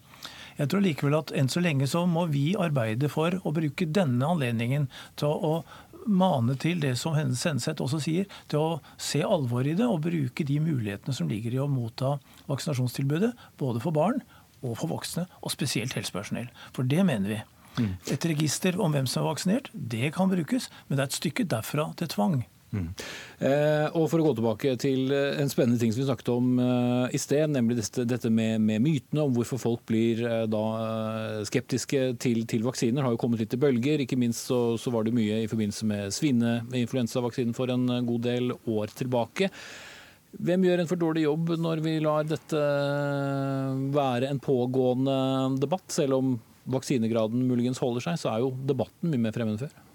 Jeg 0.58 0.72
tror 0.72 0.84
likevel 0.84 1.16
at 1.18 1.32
enn 1.36 1.50
så 1.52 1.62
lenge 1.64 1.88
så 1.90 2.04
må 2.08 2.26
vi 2.32 2.52
arbeide 2.60 3.10
for 3.12 3.38
å 3.42 3.54
bruke 3.54 3.88
denne 3.88 4.28
anledningen 4.34 4.88
til 5.20 5.32
å 5.32 5.54
mane 6.06 6.56
til 6.58 6.80
det 6.82 6.96
som 6.98 7.14
Senseth 7.14 7.82
også 7.82 8.00
sier, 8.02 8.28
til 8.50 8.58
å 8.58 8.80
se 9.00 9.22
alvor 9.22 9.66
i 9.68 9.76
det 9.78 9.86
og 9.86 10.02
bruke 10.06 10.46
de 10.46 10.58
mulighetene 10.62 11.14
som 11.14 11.30
ligger 11.30 11.54
i 11.54 11.60
å 11.62 11.70
motta 11.70 12.16
vaksinasjonstilbudet, 12.50 13.32
både 13.60 13.82
for 13.84 13.94
barn 13.94 14.22
og 14.62 14.76
for 14.78 14.90
voksne, 14.92 15.26
og 15.42 15.54
spesielt 15.54 15.94
helsepersonell. 15.98 16.50
For 16.74 16.86
det 16.86 17.02
mener 17.06 17.36
vi. 17.36 17.40
Mm. 17.80 17.94
Et 18.12 18.26
register 18.28 18.76
om 18.82 18.92
hvem 18.94 19.08
som 19.10 19.22
er 19.22 19.30
vaksinert, 19.30 19.70
det 19.72 20.12
kan 20.16 20.30
brukes, 20.30 20.68
men 20.86 20.98
det 20.98 21.06
er 21.06 21.10
et 21.10 21.20
stykke 21.20 21.48
derfra 21.50 21.88
til 21.98 22.10
tvang. 22.12 22.42
Mm. 22.72 22.88
Eh, 23.44 23.86
og 23.98 24.06
For 24.08 24.22
å 24.22 24.24
gå 24.24 24.32
tilbake 24.38 24.72
til 24.80 25.12
eh, 25.12 25.36
en 25.42 25.50
spennende 25.52 25.76
ting 25.80 25.92
som 25.92 26.00
vi 26.00 26.06
snakket 26.08 26.30
om 26.32 26.56
eh, 26.62 27.12
i 27.12 27.20
sted, 27.20 27.52
nemlig 27.52 27.76
dette, 27.82 28.30
med, 28.32 28.62
med, 28.64 28.80
mytene 28.84 29.26
om 29.26 29.34
hvorfor 29.36 29.60
folk 29.60 29.84
blir 29.88 30.22
da 30.48 30.64
skeptiske 31.48 32.14
til, 32.22 32.46
til, 32.48 32.64
vaksiner, 32.64 33.04
har 33.04 33.14
jo 33.14 33.20
kommet 33.20 33.42
litt 33.42 33.56
i 33.56 33.60
bølger. 33.60 34.04
Ikke 34.04 34.20
minst 34.20 34.48
så, 34.48 34.78
så 34.80 34.92
var 34.94 35.04
det 35.04 35.14
mye 35.16 35.42
i 35.44 35.50
forbindelse 35.50 35.88
med 35.88 36.16
svineinfluensavaksinen 36.16 37.56
for 37.56 37.72
en 37.72 37.86
god 38.08 38.24
del 38.24 38.54
år 38.56 38.94
tilbake. 38.96 39.50
Hvem 40.32 40.64
gjør 40.64 40.80
en 40.80 40.88
for 40.88 41.00
dårlig 41.00 41.26
jobb 41.26 41.52
når 41.60 41.84
vi 41.84 41.98
lar 42.00 42.24
dette 42.24 42.60
være 43.92 44.32
en 44.32 44.40
pågående 44.40 45.16
debatt? 45.60 45.90
Selv 45.92 46.16
om 46.22 46.34
vaksinegraden 46.72 47.44
muligens 47.44 47.82
holder 47.82 48.08
seg, 48.08 48.20
så 48.22 48.32
er 48.32 48.44
jo 48.46 48.54
debatten 48.64 49.12
mye 49.12 49.26
mer 49.28 49.36
fremmed 49.36 49.60
før. 49.60 49.91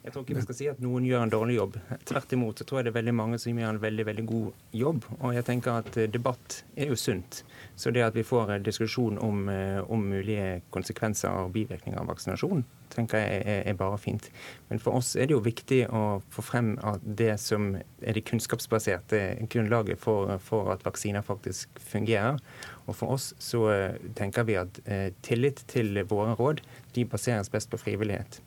Jeg 0.00 0.14
tror 0.14 0.24
ikke 0.24 0.36
vi 0.38 0.42
skal 0.46 0.56
si 0.56 0.66
at 0.70 0.78
noen 0.80 1.04
gjør 1.04 1.26
en 1.26 1.32
dårlig 1.32 1.58
jobb. 1.58 1.74
Tvert 2.08 2.30
imot 2.32 2.60
så 2.60 2.64
tror 2.64 2.80
jeg 2.80 2.86
det 2.86 2.92
er 2.94 2.98
veldig 3.02 3.12
mange 3.18 3.38
som 3.42 3.58
gjør 3.60 3.74
en 3.74 3.82
veldig 3.82 4.06
veldig 4.08 4.24
god 4.30 4.78
jobb. 4.80 5.04
Og 5.18 5.34
jeg 5.36 5.46
tenker 5.50 5.82
at 5.82 5.98
eh, 6.00 6.08
debatt 6.08 6.62
er 6.72 6.88
jo 6.88 6.96
sunt. 6.96 7.42
Så 7.76 7.92
det 7.92 8.06
at 8.06 8.16
vi 8.16 8.24
får 8.24 8.54
en 8.54 8.64
diskusjon 8.64 9.20
om, 9.20 9.48
eh, 9.52 9.80
om 9.92 10.08
mulige 10.08 10.62
konsekvenser 10.72 11.44
og 11.44 11.52
bivirkninger 11.52 12.00
av 12.00 12.08
vaksinasjon, 12.08 12.64
tenker 12.90 13.20
jeg 13.20 13.44
er, 13.44 13.62
er, 13.68 13.76
bare 13.78 14.00
fint. 14.00 14.30
Men 14.70 14.80
for 14.82 14.96
oss 14.98 15.12
er 15.14 15.28
det 15.28 15.36
jo 15.36 15.44
viktig 15.44 15.82
å 15.92 16.02
få 16.32 16.44
frem 16.48 16.74
at 16.86 17.04
det 17.04 17.34
som 17.42 17.74
er 17.76 18.16
det 18.16 18.24
kunnskapsbaserte 18.32 19.22
grunnlaget 19.52 20.00
for, 20.00 20.32
for 20.42 20.72
at 20.72 20.84
vaksiner 20.86 21.24
faktisk 21.26 21.80
fungerer. 21.92 22.40
Og 22.88 22.96
for 22.96 23.18
oss 23.18 23.34
så 23.38 23.66
eh, 23.74 24.12
tenker 24.18 24.48
vi 24.48 24.56
at 24.64 24.80
eh, 24.86 25.10
tillit 25.20 25.66
til 25.70 26.00
våre 26.08 26.38
råd 26.40 26.64
de 26.96 27.04
baseres 27.04 27.52
best 27.52 27.68
på 27.68 27.84
frivillighet. 27.84 28.40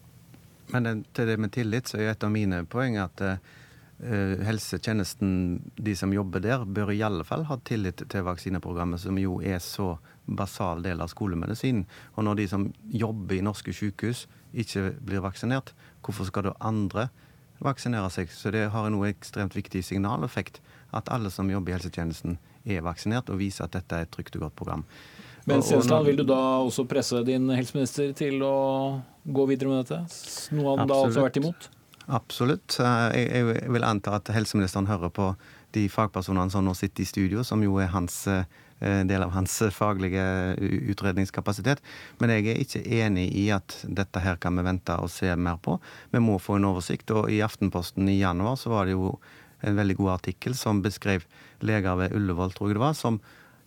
Men 0.72 1.04
til 1.14 1.28
det 1.28 1.38
med 1.42 1.52
tillit, 1.54 1.90
så 1.90 2.00
er 2.00 2.14
et 2.14 2.24
av 2.24 2.32
mine 2.34 2.64
poeng 2.70 2.98
at 3.02 3.22
uh, 3.22 3.36
helsetjenesten, 4.48 5.62
de 5.76 5.96
som 5.96 6.14
jobber 6.14 6.44
der, 6.44 6.66
bør 6.66 6.94
i 6.94 7.02
alle 7.06 7.26
fall 7.28 7.46
ha 7.50 7.60
tillit 7.68 8.06
til 8.10 8.26
vaksineprogrammet, 8.28 9.02
som 9.04 9.20
jo 9.20 9.40
er 9.42 9.60
så 9.64 9.98
basal 10.26 10.84
del 10.86 11.04
av 11.04 11.12
skolemedisinen. 11.12 11.84
Og 12.16 12.28
når 12.28 12.40
de 12.40 12.48
som 12.52 12.70
jobber 12.90 13.38
i 13.38 13.44
norske 13.46 13.76
sykehus, 13.76 14.28
ikke 14.54 14.92
blir 15.02 15.24
vaksinert, 15.26 15.74
hvorfor 16.06 16.30
skal 16.30 16.50
da 16.50 16.56
andre 16.62 17.10
vaksinere 17.64 18.10
seg? 18.14 18.32
Så 18.32 18.52
det 18.54 18.70
har 18.74 18.88
en 18.88 19.00
ekstremt 19.08 19.56
viktig 19.58 19.84
signaleffekt 19.86 20.62
at 20.94 21.10
alle 21.12 21.32
som 21.34 21.50
jobber 21.50 21.74
i 21.74 21.78
helsetjenesten, 21.78 22.38
er 22.64 22.80
vaksinert, 22.80 23.28
og 23.28 23.42
viser 23.42 23.66
at 23.66 23.74
dette 23.76 23.98
er 23.98 24.06
et 24.06 24.12
trygt 24.14 24.38
og 24.38 24.46
godt 24.46 24.54
program. 24.56 24.86
Men 25.44 25.60
Stensland, 25.60 26.06
vil 26.08 26.22
du 26.22 26.24
da 26.24 26.40
også 26.64 26.86
presse 26.88 27.20
din 27.28 27.50
helseminister 27.52 28.14
til 28.16 28.40
å 28.48 28.54
gå 29.24 29.46
videre 29.50 29.72
med 29.72 29.86
dette? 29.86 30.02
Noe 30.56 30.76
han 30.76 30.84
Absolutt. 30.84 30.90
da 30.90 31.00
altså 31.00 31.20
har 31.22 31.30
vært 31.30 31.42
imot? 31.42 31.70
Absolutt. 32.14 32.78
Jeg, 32.80 33.46
vil 33.72 33.86
anta 33.88 34.18
at 34.18 34.32
helseministeren 34.36 34.90
hører 34.90 35.12
på 35.14 35.30
de 35.74 35.88
fagpersonene 35.90 36.52
som 36.54 36.66
nå 36.66 36.76
sitter 36.78 37.06
i 37.06 37.10
studio, 37.10 37.44
som 37.48 37.64
jo 37.64 37.80
er 37.82 37.90
hans, 37.94 38.26
eh, 38.28 38.44
del 38.80 39.24
av 39.24 39.32
hans 39.34 39.56
faglige 39.72 40.26
utredningskapasitet. 40.92 41.80
Men 42.20 42.34
jeg 42.36 42.50
er 42.52 42.60
ikke 42.62 42.84
enig 43.00 43.30
i 43.40 43.48
at 43.56 43.80
dette 43.88 44.20
her 44.20 44.36
kan 44.36 44.56
vi 44.60 44.68
vente 44.68 44.98
og 45.00 45.10
se 45.10 45.32
mer 45.36 45.58
på. 45.64 45.80
Vi 46.12 46.20
må 46.20 46.36
få 46.40 46.60
en 46.60 46.68
oversikt. 46.74 47.16
Og 47.16 47.32
i 47.32 47.40
Aftenposten 47.46 48.10
i 48.10 48.20
januar 48.20 48.60
så 48.60 48.76
var 48.76 48.86
det 48.86 48.98
jo 48.98 49.16
en 49.64 49.80
veldig 49.80 49.96
god 49.96 50.18
artikkel 50.20 50.58
som 50.60 50.84
beskrev 50.84 51.24
leger 51.64 51.96
ved 51.96 52.14
Ullevål, 52.18 52.52
tror 52.52 52.70
jeg 52.70 52.76
det 52.76 52.84
var, 52.84 52.94
som 53.00 53.22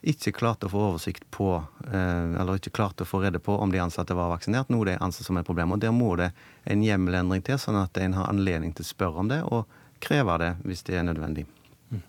ikke 0.06 0.32
klarte 0.36 0.68
å 0.68 0.72
få 0.72 0.82
oversikt 0.92 1.24
på, 1.34 1.48
eh, 1.90 2.36
eller 2.40 2.60
ikke 2.60 2.74
klarte 2.78 3.02
å 3.02 3.08
få 3.08 3.22
rede 3.24 3.40
på 3.42 3.56
om 3.58 3.72
de 3.72 3.80
ansatte 3.82 4.14
var 4.14 4.30
vaksinert, 4.30 4.70
noe 4.70 4.86
de 4.86 4.96
anser 5.02 5.26
som 5.26 5.36
et 5.36 5.46
problem. 5.46 5.72
Og 5.72 5.80
Der 5.80 5.90
må 5.90 6.16
det 6.16 6.32
en 6.64 6.82
hjemmelendring 6.82 7.42
til, 7.42 7.58
sånn 7.58 7.82
at 7.82 7.96
en 7.98 8.14
har 8.14 8.30
anledning 8.30 8.74
til 8.74 8.84
å 8.84 8.92
spørre 8.94 9.18
om 9.24 9.28
det, 9.28 9.42
og 9.42 9.66
kreve 10.00 10.38
det 10.38 10.52
hvis 10.64 10.84
det 10.86 10.96
er 11.00 11.06
nødvendig. 11.08 11.46
Mm. 11.90 12.02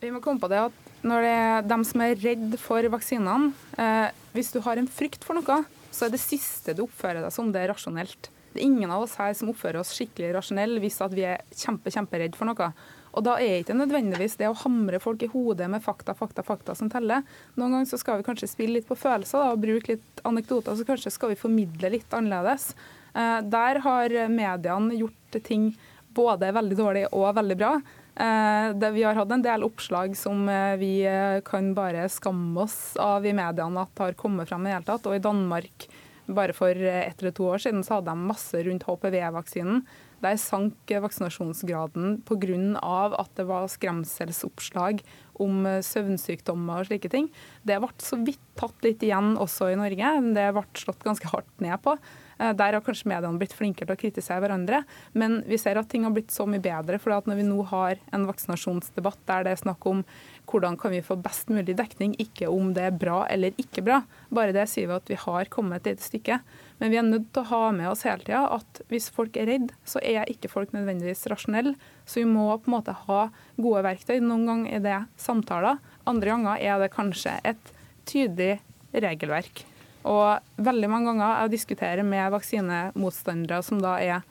Vi 0.00 0.10
må 0.10 0.20
komme 0.20 0.40
på 0.40 0.48
det 0.48 0.62
at 0.64 0.72
når 1.04 1.20
det 1.20 1.32
er 1.36 1.66
dem 1.68 1.84
som 1.84 2.00
er 2.00 2.16
redd 2.16 2.54
for 2.60 2.86
vaksinene 2.88 3.52
eh, 3.76 4.10
Hvis 4.32 4.52
du 4.54 4.60
har 4.64 4.78
en 4.80 4.88
frykt 4.88 5.24
for 5.24 5.36
noe, 5.36 5.64
så 5.92 6.06
er 6.06 6.14
det 6.14 6.22
siste 6.22 6.74
du 6.74 6.86
oppfører 6.86 7.20
deg 7.22 7.32
som, 7.34 7.52
det 7.52 7.60
er 7.60 7.70
rasjonelt. 7.74 8.30
Det 8.54 8.62
er 8.62 8.66
ingen 8.66 8.90
av 8.90 9.04
oss 9.04 9.16
her 9.20 9.34
som 9.36 9.50
oppfører 9.52 9.82
oss 9.82 9.92
skikkelig 9.94 10.32
rasjonell 10.38 10.78
hvis 10.82 11.00
at 11.04 11.14
vi 11.14 11.26
er 11.28 11.42
kjempe, 11.52 11.92
kjemperedd 11.92 12.38
for 12.38 12.48
noe. 12.48 12.70
Og 13.14 13.24
da 13.26 13.36
er 13.38 13.62
ikke 13.62 13.76
nødvendigvis 13.78 14.36
det 14.40 14.50
å 14.50 14.58
hamre 14.64 15.00
folk 15.02 15.22
i 15.22 15.30
hodet 15.30 15.68
med 15.70 15.82
fakta, 15.84 16.16
fakta, 16.18 16.44
fakta 16.46 16.74
som 16.78 16.90
teller. 16.92 17.22
Noen 17.54 17.76
ganger 17.76 17.90
så 17.92 18.00
skal 18.00 18.20
vi 18.20 18.26
kanskje 18.26 18.50
spille 18.50 18.80
litt 18.80 18.88
på 18.88 18.98
følelser 18.98 19.40
da, 19.40 19.54
og 19.54 19.62
bruke 19.62 19.94
litt 19.94 20.22
anekdoter, 20.26 20.76
så 20.76 20.86
kanskje 20.88 21.14
skal 21.14 21.32
vi 21.32 21.40
formidle 21.40 21.92
litt 21.94 22.16
annerledes. 22.16 22.72
Eh, 23.14 23.40
der 23.46 23.82
har 23.86 24.16
mediene 24.32 24.98
gjort 24.98 25.42
ting 25.46 25.72
både 26.14 26.52
veldig 26.54 26.78
dårlig 26.78 27.04
og 27.12 27.28
veldig 27.38 27.58
bra. 27.58 27.74
Eh, 28.14 28.68
det, 28.78 28.90
vi 28.94 29.02
har 29.02 29.18
hatt 29.18 29.32
en 29.34 29.42
del 29.42 29.64
oppslag 29.66 30.14
som 30.16 30.46
eh, 30.48 30.76
vi 30.78 30.92
eh, 31.08 31.40
kan 31.46 31.72
bare 31.74 32.06
skamme 32.12 32.62
oss 32.62 32.94
av 33.00 33.26
i 33.26 33.34
mediene 33.34 33.82
at 33.82 34.02
har 34.04 34.14
kommet 34.18 34.48
frem 34.48 34.62
i 34.62 34.70
det 34.70 34.76
hele 34.76 34.86
tatt. 34.86 35.08
Og 35.10 35.16
i 35.16 35.22
Danmark 35.24 35.88
bare 36.26 36.54
for 36.56 36.72
ett 36.72 37.20
eller 37.20 37.34
to 37.36 37.46
år 37.52 37.62
siden 37.64 37.84
så 37.84 37.98
hadde 37.98 38.12
de 38.12 38.28
masse 38.28 38.60
rundt 38.64 38.86
HPV-vaksinen. 38.88 39.82
Der 40.24 40.38
sank 40.40 40.88
vaksinasjonsgraden 40.88 42.22
pga. 42.24 43.10
at 43.18 43.30
det 43.36 43.46
var 43.46 43.68
skremselsoppslag 43.68 45.02
om 45.34 45.66
eh, 45.66 45.82
søvnsykdommer 45.82 46.80
og 46.80 46.88
slike 46.88 47.10
ting. 47.12 47.28
Det 47.62 47.80
ble 47.80 47.90
så 47.98 48.16
vidt 48.24 48.40
tatt 48.56 48.76
litt 48.86 49.02
igjen 49.02 49.36
også 49.36 49.72
i 49.72 49.76
Norge. 49.76 50.14
Det 50.34 50.48
ble 50.54 50.64
slått 50.74 51.04
ganske 51.04 51.28
hardt 51.28 51.60
ned 51.60 51.76
på. 51.84 51.98
Eh, 52.38 52.52
der 52.56 52.76
har 52.76 52.84
kanskje 52.84 53.10
mediene 53.10 53.40
blitt 53.40 53.54
flinkere 53.56 53.88
til 53.88 53.96
å 53.96 54.00
kritisere 54.00 54.42
hverandre. 54.42 54.82
Men 55.12 55.42
vi 55.48 55.58
ser 55.60 55.78
at 55.78 55.88
ting 55.90 56.06
har 56.06 56.14
blitt 56.14 56.34
så 56.34 56.46
mye 56.48 56.62
bedre. 56.62 56.98
for 56.98 57.10
når 57.10 57.36
vi 57.36 57.46
nå 57.46 57.62
har 57.66 57.98
en 58.12 58.26
vaksinasjonsdebatt 58.26 59.18
der 59.26 59.44
det 59.44 59.52
er 59.52 59.62
snakk 59.62 59.86
om 59.86 60.04
hvordan 60.46 60.76
kan 60.78 60.90
vi 60.90 61.00
få 61.00 61.16
best 61.20 61.48
mulig 61.48 61.76
dekning, 61.76 62.14
ikke 62.18 62.48
om 62.48 62.72
det 62.74 62.82
er 62.82 62.90
bra 62.90 63.26
eller 63.30 63.52
ikke 63.58 63.82
bra. 63.82 64.02
Bare 64.30 64.52
det 64.52 64.68
sier 64.68 64.88
vi 64.88 64.94
at 64.94 65.08
vi 65.08 65.14
har 65.14 65.44
kommet 65.46 65.86
et 65.86 66.00
stykke. 66.00 66.40
Men 66.78 66.90
vi 66.90 66.98
er 66.98 67.06
nødt 67.06 67.32
til 67.32 67.42
å 67.42 67.50
ha 67.52 67.72
med 67.72 67.88
oss 67.88 68.04
hele 68.04 68.24
tida 68.24 68.44
at 68.52 68.82
hvis 68.90 69.10
folk 69.14 69.36
er 69.36 69.46
redd, 69.46 69.72
så 69.84 70.02
er 70.02 70.28
ikke 70.30 70.50
folk 70.52 70.72
nødvendigvis 70.74 71.26
rasjonelle. 71.30 71.76
Så 72.04 72.20
vi 72.20 72.28
må 72.28 72.50
på 72.58 72.70
en 72.70 72.76
måte 72.76 72.96
ha 73.06 73.28
gode 73.56 73.84
verktøy. 73.86 74.18
Noen 74.20 74.46
ganger 74.46 74.78
er 74.78 74.84
det 74.84 75.02
samtaler, 75.16 75.78
andre 76.06 76.34
ganger 76.34 76.60
er 76.60 76.82
det 76.82 76.92
kanskje 76.94 77.38
et 77.44 77.72
tydelig 78.04 78.58
regelverk. 78.92 79.64
Og 80.04 80.64
veldig 80.64 80.90
mange 80.92 81.12
ganger 81.12 81.44
jeg 81.44 81.54
diskuterer 81.56 82.06
med 82.06 82.32
vaksinemotstandere 82.34 83.62
som 83.64 83.80
da 83.82 83.96
er 84.02 84.24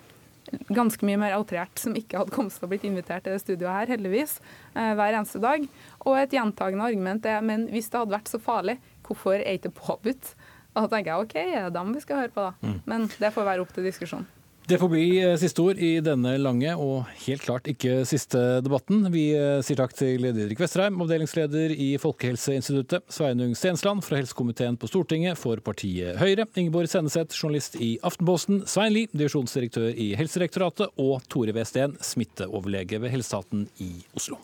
ganske 0.73 1.05
mye 1.07 1.17
mer 1.17 1.35
outrert, 1.37 1.79
som 1.79 1.95
ikke 1.97 2.19
hadde 2.19 2.33
kommet 2.35 2.53
til 2.53 2.67
å 2.67 2.69
blitt 2.69 2.85
invitert 2.87 3.25
til 3.25 3.33
det 3.33 3.41
studioet 3.41 3.73
her, 3.73 3.93
heldigvis, 3.95 4.35
eh, 4.75 4.93
hver 4.93 5.15
eneste 5.15 5.41
dag. 5.41 5.65
Og 6.05 6.17
et 6.19 6.35
gjentagende 6.35 6.85
argument 6.85 7.25
er 7.25 7.41
men 7.41 7.67
hvis 7.71 7.89
det 7.89 8.01
hadde 8.01 8.13
vært 8.13 8.29
så 8.29 8.41
farlig, 8.43 8.77
hvorfor 9.07 9.39
er 9.39 9.45
det 9.45 9.61
ikke 9.61 9.79
påbudt? 9.79 10.35
Og 10.73 10.83
da 10.83 10.87
tenker 10.89 11.11
jeg 11.11 11.25
OK, 11.25 11.33
det 11.33 11.57
er 11.57 11.73
dem 11.73 11.93
vi 11.93 12.01
skal 12.01 12.23
høre 12.23 12.33
på, 12.33 12.47
da. 12.49 12.53
Mm. 12.61 12.79
Men 12.85 13.09
det 13.19 13.33
får 13.33 13.49
være 13.49 13.65
opp 13.65 13.73
til 13.73 13.85
diskusjon. 13.87 14.25
Det 14.65 14.77
får 14.79 14.89
bli 14.89 15.07
eh, 15.19 15.33
siste 15.35 15.59
ord 15.59 15.79
i 15.83 15.97
denne 15.99 16.37
lange 16.39 16.71
og 16.79 17.09
helt 17.25 17.43
klart 17.43 17.65
ikke 17.67 18.05
siste 18.07 18.39
debatten. 18.63 19.01
Vi 19.11 19.25
eh, 19.35 19.59
sier 19.65 19.81
takk 19.81 19.91
til 19.99 20.23
Didrik 20.23 20.61
Vesterheim, 20.63 21.01
avdelingsleder 21.03 21.73
i 21.75 21.89
Folkehelseinstituttet, 21.99 23.03
Sveinung 23.11 23.57
Stensland 23.59 24.05
fra 24.07 24.21
helsekomiteen 24.21 24.79
på 24.79 24.87
Stortinget 24.87 25.35
for 25.41 25.59
partiet 25.65 26.15
Høyre, 26.21 26.47
Ingeborg 26.55 26.87
Senneset, 26.93 27.35
journalist 27.35 27.75
i 27.75 27.97
Aftenposten, 28.07 28.63
Svein 28.63 28.95
Lie, 28.95 29.11
divisjonsdirektør 29.11 29.91
i 29.99 30.13
Helsedirektoratet, 30.15 30.95
og 30.95 31.27
Tore 31.27 31.51
Westeen, 31.59 31.99
smitteoverlege 31.99 33.03
ved 33.03 33.11
Helsestaten 33.17 33.67
i 33.83 33.91
Oslo. 34.15 34.39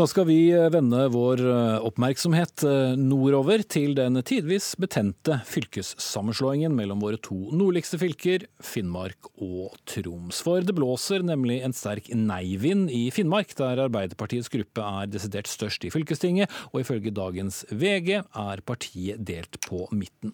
Da 0.00 0.06
skal 0.08 0.24
vi 0.30 0.48
eh, 0.48 0.70
vende 0.72 1.02
vår 1.12 1.40
eh, 1.44 1.82
oppmerksomhet 1.84 2.62
eh, 2.64 2.94
nordover 2.96 3.60
til 3.68 3.92
den 3.98 4.16
tidvis 4.24 4.70
betente 4.80 5.36
fylkessammenslåingen 5.44 6.72
mellom 6.72 7.02
våre 7.04 7.18
to 7.20 7.36
nordligste 7.52 8.00
fylker, 8.00 8.46
Finnmark 8.64 9.28
og 9.34 9.76
Troms. 9.92 10.40
For 10.46 10.64
det 10.64 10.78
blåser 10.78 11.20
nemlig 11.28 11.58
en 11.66 11.76
sterk 11.76 12.08
nei-vind 12.16 12.88
i 12.88 13.10
Finnmark, 13.12 13.52
der 13.60 13.84
Arbeiderpartiets 13.90 14.48
gruppe 14.48 14.88
er 15.02 15.12
desidert 15.12 15.52
størst 15.52 15.84
i 15.84 15.92
fylkestinget, 15.92 16.48
og 16.72 16.80
ifølge 16.80 17.12
dagens 17.12 17.66
VG 17.68 18.22
er 18.22 18.64
partiet 18.64 19.20
delt 19.28 19.60
på 19.68 19.84
midten. 19.92 20.32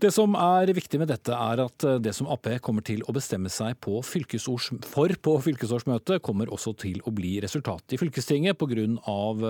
Det 0.00 0.08
som 0.14 0.32
er 0.32 0.70
viktig 0.72 0.96
med 0.96 1.10
dette, 1.10 1.34
er 1.36 1.60
at 1.60 1.84
eh, 1.84 1.98
det 2.00 2.14
som 2.16 2.28
Ap 2.32 2.46
kommer 2.64 2.84
til 2.86 3.02
å 3.04 3.12
bestemme 3.12 3.50
seg 3.52 3.76
på 3.84 3.98
for 4.00 5.12
på 5.26 5.34
fylkesårsmøtet, 5.44 6.22
kommer 6.24 6.48
også 6.48 6.72
til 6.80 7.02
å 7.04 7.12
bli 7.12 7.34
resultatet 7.44 7.92
i 7.92 8.00
fylkestinget 8.00 8.56
pga. 8.56 8.86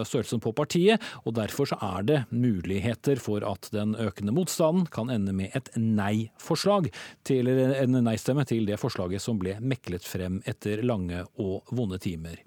størrelsen 0.02 0.42
på 0.42 0.52
partiet. 0.52 0.98
og 1.24 1.36
Derfor 1.38 1.70
er 1.76 2.02
det 2.02 2.18
muligheter 2.30 3.22
for 3.22 3.46
at 3.46 3.70
den 3.70 3.94
økende 3.94 4.34
motstanden 4.34 4.90
kan 4.90 5.10
ende 5.10 5.32
med 5.32 5.54
et 5.54 5.70
nei-forslag, 5.76 6.90
eller 7.30 7.76
en 7.84 8.02
nei-stemme 8.02 8.44
til 8.44 8.66
det 8.66 8.80
forslaget 8.80 9.22
som 9.22 9.38
ble 9.38 9.54
meklet 9.60 10.02
frem 10.02 10.42
etter 10.50 10.82
lange 10.82 11.26
og 11.38 11.62
vonde 11.70 12.02
timer. 12.02 12.42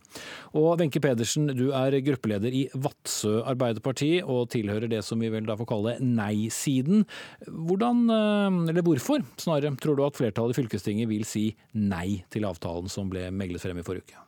Og 0.54 0.78
Wenche 0.78 1.02
Pedersen, 1.02 1.48
du 1.58 1.72
er 1.74 1.96
gruppeleder 2.06 2.54
i 2.54 2.64
Vadsø 2.78 3.40
Arbeiderparti 3.50 4.12
og 4.22 4.52
tilhører 4.54 4.90
det 4.92 5.02
som 5.06 5.22
vi 5.22 5.32
vel 5.34 5.48
da 5.48 5.58
får 5.58 5.70
kalle 5.70 5.96
nei-siden. 6.02 7.08
Hvordan, 7.48 8.04
eh, 8.14 8.60
eller 8.74 8.86
hvorfor 8.86 9.24
snarere, 9.42 9.74
tror 9.82 9.98
du 9.98 10.06
at 10.06 10.20
flertallet 10.20 10.54
i 10.54 10.62
fylkestinget 10.62 11.10
vil 11.10 11.26
si 11.26 11.48
nei 11.74 12.24
til 12.30 12.46
avtalen 12.46 12.92
som 12.92 13.10
ble 13.10 13.30
meglet 13.34 13.64
frem 13.64 13.82
i 13.82 13.86
forrige 13.86 14.06
uke? 14.06 14.22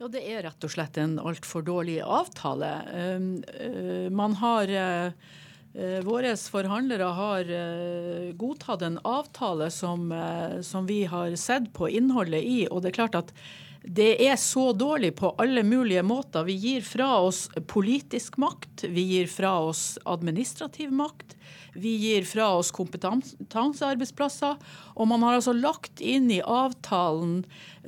Ja, 0.00 0.08
Det 0.08 0.24
er 0.26 0.42
rett 0.42 0.64
og 0.64 0.70
slett 0.70 0.98
en 0.98 1.18
altfor 1.18 1.62
dårlig 1.62 2.02
avtale. 2.02 2.72
Eh, 2.90 4.10
man 4.10 4.34
har 4.42 4.68
eh, 4.68 5.12
Våre 6.06 6.36
forhandlere 6.38 7.06
har 7.18 7.48
godtatt 8.38 8.82
en 8.86 9.00
avtale 9.02 9.66
som, 9.74 10.06
som 10.62 10.86
vi 10.86 11.00
har 11.10 11.34
sett 11.34 11.72
på 11.74 11.88
innholdet 11.90 12.46
i. 12.46 12.68
og 12.70 12.82
det 12.84 12.92
er 12.92 12.98
klart 13.00 13.16
at 13.18 13.32
det 13.84 14.14
er 14.24 14.36
så 14.40 14.72
dårlig 14.72 15.10
på 15.18 15.34
alle 15.38 15.62
mulige 15.62 16.02
måter. 16.02 16.46
Vi 16.48 16.54
gir 16.56 16.84
fra 16.86 17.18
oss 17.20 17.50
politisk 17.68 18.38
makt, 18.40 18.86
vi 18.88 19.02
gir 19.10 19.26
fra 19.28 19.58
oss 19.60 19.98
administrativ 20.08 20.92
makt, 20.92 21.34
vi 21.76 21.92
gir 22.00 22.24
fra 22.24 22.46
oss 22.56 22.70
kompetansearbeidsplasser. 22.72 24.56
Og 24.96 25.08
man 25.10 25.26
har 25.26 25.36
altså 25.36 25.52
lagt 25.52 26.00
inn 26.00 26.30
i 26.32 26.40
avtalen 26.40 27.42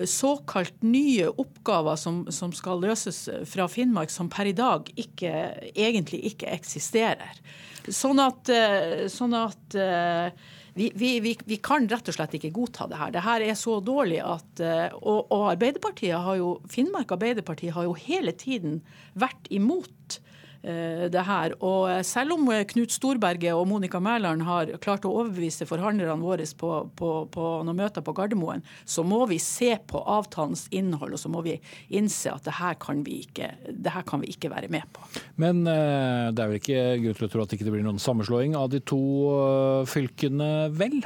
såkalt 0.04 0.76
nye 0.84 1.30
oppgaver 1.32 1.96
som, 1.96 2.26
som 2.28 2.52
skal 2.52 2.84
løses 2.84 3.24
fra 3.48 3.64
Finnmark, 3.70 4.12
som 4.12 4.28
per 4.28 4.52
i 4.52 4.56
dag 4.56 4.90
ikke, 5.00 5.32
egentlig 5.72 6.26
ikke 6.32 6.52
eksisterer. 6.52 7.40
Sånn 7.88 8.20
at, 8.20 8.50
eh, 8.52 9.06
sånn 9.08 9.32
at 9.38 9.78
eh, 9.78 10.28
vi, 10.76 10.90
vi, 10.94 11.32
vi, 11.48 11.56
kan 11.64 11.86
rett 11.88 12.10
og 12.10 12.16
slett 12.18 12.34
ikke 12.36 12.52
godta 12.52 12.84
det 12.90 12.98
her. 13.00 13.12
Det 13.14 13.24
her 13.24 13.44
er 13.46 13.56
så 13.56 13.78
dårlig 13.80 14.20
at 14.20 14.60
eh, 14.60 14.92
Og, 15.00 15.32
og 15.32 15.46
Arbeiderpartiet 15.54 16.20
har 16.20 16.36
jo, 16.36 16.50
Finnmark 16.68 17.14
Arbeiderparti 17.16 17.70
har 17.72 17.88
jo 17.88 17.94
hele 17.96 18.34
tiden 18.36 18.82
vært 19.16 19.48
imot 19.48 20.18
det 20.62 21.22
her. 21.26 21.52
Og 21.64 22.04
selv 22.06 22.34
om 22.34 22.48
Knut 22.70 22.94
Storberget 22.94 23.54
og 23.54 23.66
Monica 23.70 24.00
Mæland 24.02 24.42
har 24.46 24.72
klart 24.82 25.06
å 25.06 25.12
overbevise 25.20 25.66
forhandlerne 25.68 26.16
våre 26.22 26.46
på, 26.58 26.70
på, 26.98 27.10
på 27.32 27.44
noen 27.66 27.78
møter 27.78 28.04
på 28.04 28.14
Gardermoen, 28.16 28.64
så 28.84 29.04
må 29.06 29.22
vi 29.30 29.38
se 29.42 29.72
på 29.86 30.00
avtalens 30.00 30.66
innhold 30.74 31.16
og 31.16 31.20
så 31.20 31.30
må 31.32 31.42
vi 31.46 31.56
innse 31.96 32.32
at 32.32 32.46
det 32.46 32.56
her 32.58 32.78
kan 32.80 33.02
vi 33.06 33.20
ikke, 33.26 33.50
det 33.70 33.92
her 33.94 34.06
kan 34.06 34.22
vi 34.22 34.32
ikke 34.34 34.50
være 34.52 34.70
med 34.72 34.86
på. 34.94 35.04
Men 35.42 35.64
eh, 35.70 36.32
det 36.32 36.42
er 36.42 36.50
vel 36.50 36.60
ikke 36.60 36.82
grunn 37.04 37.18
til 37.20 37.28
å 37.28 37.32
tro 37.32 37.44
at 37.44 37.52
det 37.52 37.60
ikke 37.60 37.74
blir 37.74 37.86
noen 37.86 38.02
sammenslåing 38.02 38.56
av 38.58 38.70
de 38.72 38.82
to 38.84 39.02
eh, 39.36 39.86
fylkene, 39.90 40.50
vel? 40.76 41.00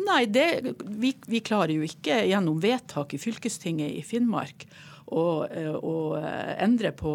Nei, 0.00 0.22
det, 0.32 0.46
vi, 0.86 1.12
vi, 1.28 1.42
klarer 1.44 1.74
jo 1.76 1.86
ikke 1.86 2.22
gjennom 2.30 2.60
vedtak 2.62 3.14
i 3.14 3.20
fylkestinget 3.20 3.98
i 3.98 4.04
Finnmark 4.06 4.68
å 5.10 5.24
endre 6.62 6.92
på, 6.94 7.12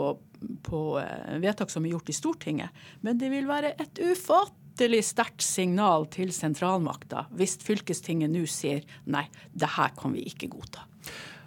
på 0.66 1.00
eh, 1.02 1.38
vedtak 1.44 1.74
som 1.74 1.86
er 1.86 1.96
gjort 1.96 2.12
i 2.12 2.18
Stortinget. 2.18 2.86
Men 3.06 3.20
det 3.22 3.32
vil 3.34 3.50
være 3.50 3.76
et 3.82 4.02
ufattelig 4.02 5.04
sterkt 5.08 5.46
signal 5.46 6.10
til 6.14 6.34
sentralmakta 6.36 7.28
hvis 7.36 7.58
fylkestinget 7.64 8.34
nå 8.34 8.44
sier 8.50 8.84
nei, 9.06 9.28
det 9.54 9.76
her 9.78 9.96
kan 9.98 10.16
vi 10.16 10.26
ikke 10.32 10.52
godta. 10.56 10.86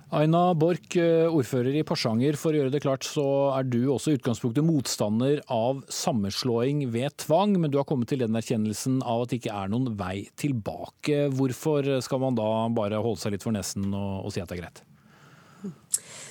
Aina 0.08 0.54
Borch, 0.56 0.96
eh, 0.96 1.28
ordfører 1.28 1.74
i 1.76 1.84
Porsanger. 1.84 2.36
For 2.40 2.56
å 2.56 2.62
gjøre 2.62 2.72
det 2.72 2.80
klart, 2.80 3.04
så 3.04 3.52
er 3.52 3.66
du 3.68 3.90
også 3.92 4.14
i 4.14 4.16
utgangspunktet 4.16 4.64
motstander 4.64 5.42
av 5.52 5.82
sammenslåing 5.92 6.86
ved 6.94 7.18
tvang, 7.20 7.58
men 7.60 7.70
du 7.70 7.76
har 7.76 7.84
kommet 7.84 8.08
til 8.08 8.24
den 8.24 8.38
erkjennelsen 8.38 9.02
av 9.02 9.26
at 9.26 9.34
det 9.34 9.42
ikke 9.42 9.52
er 9.52 9.68
noen 9.68 9.92
vei 10.00 10.24
tilbake. 10.40 11.26
Hvorfor 11.36 12.00
skal 12.00 12.24
man 12.24 12.38
da 12.40 12.48
bare 12.72 13.02
holde 13.04 13.20
seg 13.20 13.36
litt 13.36 13.44
for 13.44 13.52
nesen 13.52 13.90
og, 13.92 14.24
og 14.24 14.32
si 14.32 14.40
at 14.40 14.48
det 14.48 14.56
er 14.56 14.64
greit? 14.64 14.84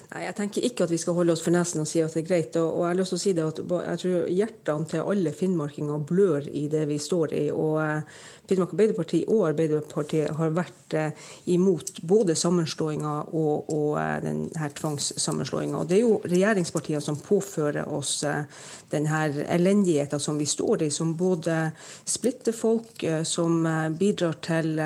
Nei, 0.08 0.24
Jeg 0.24 0.36
tenker 0.38 0.63
ikke 0.63 0.86
at 0.86 0.91
vi 0.93 1.00
skal 1.02 1.17
holde 1.17 1.34
oss 1.36 1.43
for 1.43 1.52
nesen 1.52 1.84
og 1.84 1.88
si 1.89 2.00
at 2.00 2.13
det 2.15 2.24
er 2.24 2.30
greit. 2.30 2.56
Og, 2.56 2.67
og 2.78 2.86
jeg 2.86 2.93
har 2.93 3.00
lyst 3.02 3.13
til 3.13 3.20
å 3.20 3.24
si 3.26 3.36
det 3.36 3.48
at 3.48 3.60
jeg 3.60 4.02
tror 4.04 4.30
hjertene 4.39 4.91
til 4.93 5.12
alle 5.13 5.34
finnmarkinger 5.36 6.06
blør 6.08 6.48
i 6.48 6.67
det 6.72 6.86
vi 6.88 7.00
står 7.02 7.36
i. 7.36 7.46
og 7.52 7.82
eh, 7.84 8.20
Finnmark 8.48 8.72
Arbeiderparti 8.72 9.20
og 9.28 9.41
Arbeiderpartiet 9.50 10.32
har 10.38 10.54
vært 10.56 10.96
eh, 10.96 11.26
imot 11.52 11.98
både 12.08 12.36
sammenslåinga 12.39 13.15
og, 13.36 13.67
og 13.74 13.98
eh, 14.00 14.13
denne 14.24 14.70
tvangssammenslåinga. 14.80 15.84
Det 15.89 15.98
er 15.98 16.06
jo 16.06 16.22
regjeringspartiene 16.24 17.04
som 17.04 17.20
påfører 17.20 17.91
oss 17.91 18.22
eh, 18.24 18.46
denne 18.93 19.26
elendigheten 19.43 20.24
som 20.24 20.39
vi 20.39 20.48
står 20.48 20.88
i, 20.88 20.91
som 20.96 21.12
både 21.20 21.74
splitter 22.08 22.56
folk, 22.56 22.96
eh, 23.04 23.26
som 23.28 23.60
eh, 23.67 23.89
bidrar 23.91 24.39
til 24.48 24.80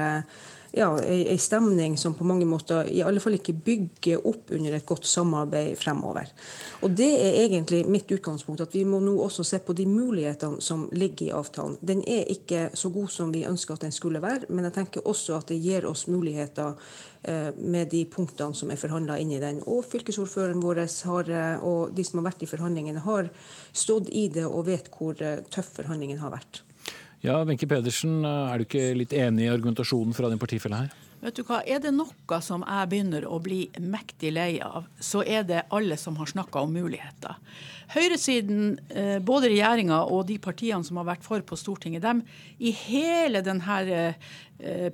ja, 0.72 0.88
ei, 1.04 1.38
stemning 1.38 1.98
som 1.98 2.14
på 2.14 2.24
mange 2.24 2.46
måter 2.48 2.88
i 2.88 3.02
alle 3.04 3.20
fall 3.20 3.36
ikke 3.36 3.58
bygger 3.66 4.24
opp 4.28 4.54
under 4.56 4.78
et 4.78 4.86
godt 4.88 5.06
samarbeid 5.08 5.76
fremover. 5.80 6.32
Og 6.82 6.96
Det 6.96 7.10
er 7.12 7.40
egentlig 7.44 7.84
mitt 7.88 8.12
utgangspunkt, 8.12 8.62
at 8.62 8.76
vi 8.76 8.86
må 8.88 9.02
nå 9.04 9.18
også 9.20 9.44
se 9.44 9.60
på 9.60 9.76
de 9.76 9.86
mulighetene 9.86 10.62
som 10.62 10.88
ligger 10.92 11.26
i 11.28 11.36
avtalen. 11.36 11.78
Den 11.82 12.04
er 12.08 12.30
ikke 12.32 12.70
så 12.74 12.90
god 12.90 13.12
som 13.12 13.34
vi 13.34 13.44
ønsker 13.46 13.74
at 13.74 13.86
den 13.86 13.92
skulle 13.92 14.22
være, 14.22 14.48
men 14.50 14.66
jeg 14.66 14.78
tenker 14.80 15.08
også 15.08 15.42
at 15.42 15.52
det 15.52 15.60
gir 15.60 15.86
oss 15.90 16.08
muligheter 16.08 16.74
eh, 17.24 17.52
med 17.58 17.92
de 17.92 18.06
punktene 18.06 18.56
som 18.56 18.72
er 18.72 18.80
forhandla 18.80 19.20
inn 19.20 19.36
i 19.36 19.44
den. 19.44 19.62
Og 19.68 19.84
fylkesordføreren 19.92 20.64
vår 20.64 20.86
har, 21.06 21.36
og 21.62 21.92
de 21.96 22.04
som 22.08 22.22
har 22.22 22.32
vært 22.32 22.44
i 22.44 22.50
forhandlingene, 22.50 23.04
har 23.04 23.32
stått 23.74 24.10
i 24.10 24.30
det 24.32 24.48
og 24.48 24.68
vet 24.72 24.88
hvor 24.96 25.20
eh, 25.20 25.44
tøff 25.52 25.76
forhandlingen 25.82 26.24
har 26.24 26.32
vært. 26.32 26.64
Ja, 27.22 27.44
Wenche 27.46 27.68
Pedersen, 27.70 28.24
er 28.26 28.58
du 28.58 28.66
ikke 28.66 28.96
litt 28.98 29.14
enig 29.14 29.46
i 29.46 29.54
argumentasjonen 29.54 30.16
fra 30.18 30.30
din 30.32 30.42
partifelle 30.42 30.80
her? 30.80 30.94
Vet 31.22 31.38
du 31.38 31.44
hva, 31.46 31.60
Er 31.70 31.78
det 31.78 31.92
noe 31.94 32.38
som 32.42 32.64
jeg 32.66 32.90
begynner 32.90 33.28
å 33.30 33.38
bli 33.44 33.68
mektig 33.78 34.32
lei 34.34 34.56
av, 34.66 34.88
så 34.98 35.22
er 35.22 35.44
det 35.46 35.68
alle 35.70 35.94
som 36.02 36.16
har 36.18 36.32
snakka 36.32 36.64
om 36.66 36.74
muligheter. 36.74 37.38
Høyresiden, 37.94 38.80
eh, 38.90 39.20
både 39.20 39.52
regjeringa 39.52 40.00
og 40.10 40.26
de 40.32 40.40
partiene 40.42 40.84
som 40.84 40.98
har 40.98 41.06
vært 41.12 41.28
for 41.28 41.46
på 41.46 41.60
Stortinget, 41.60 42.02
dem 42.02 42.24
i 42.58 42.72
hele 42.72 43.44
denne 43.46 44.16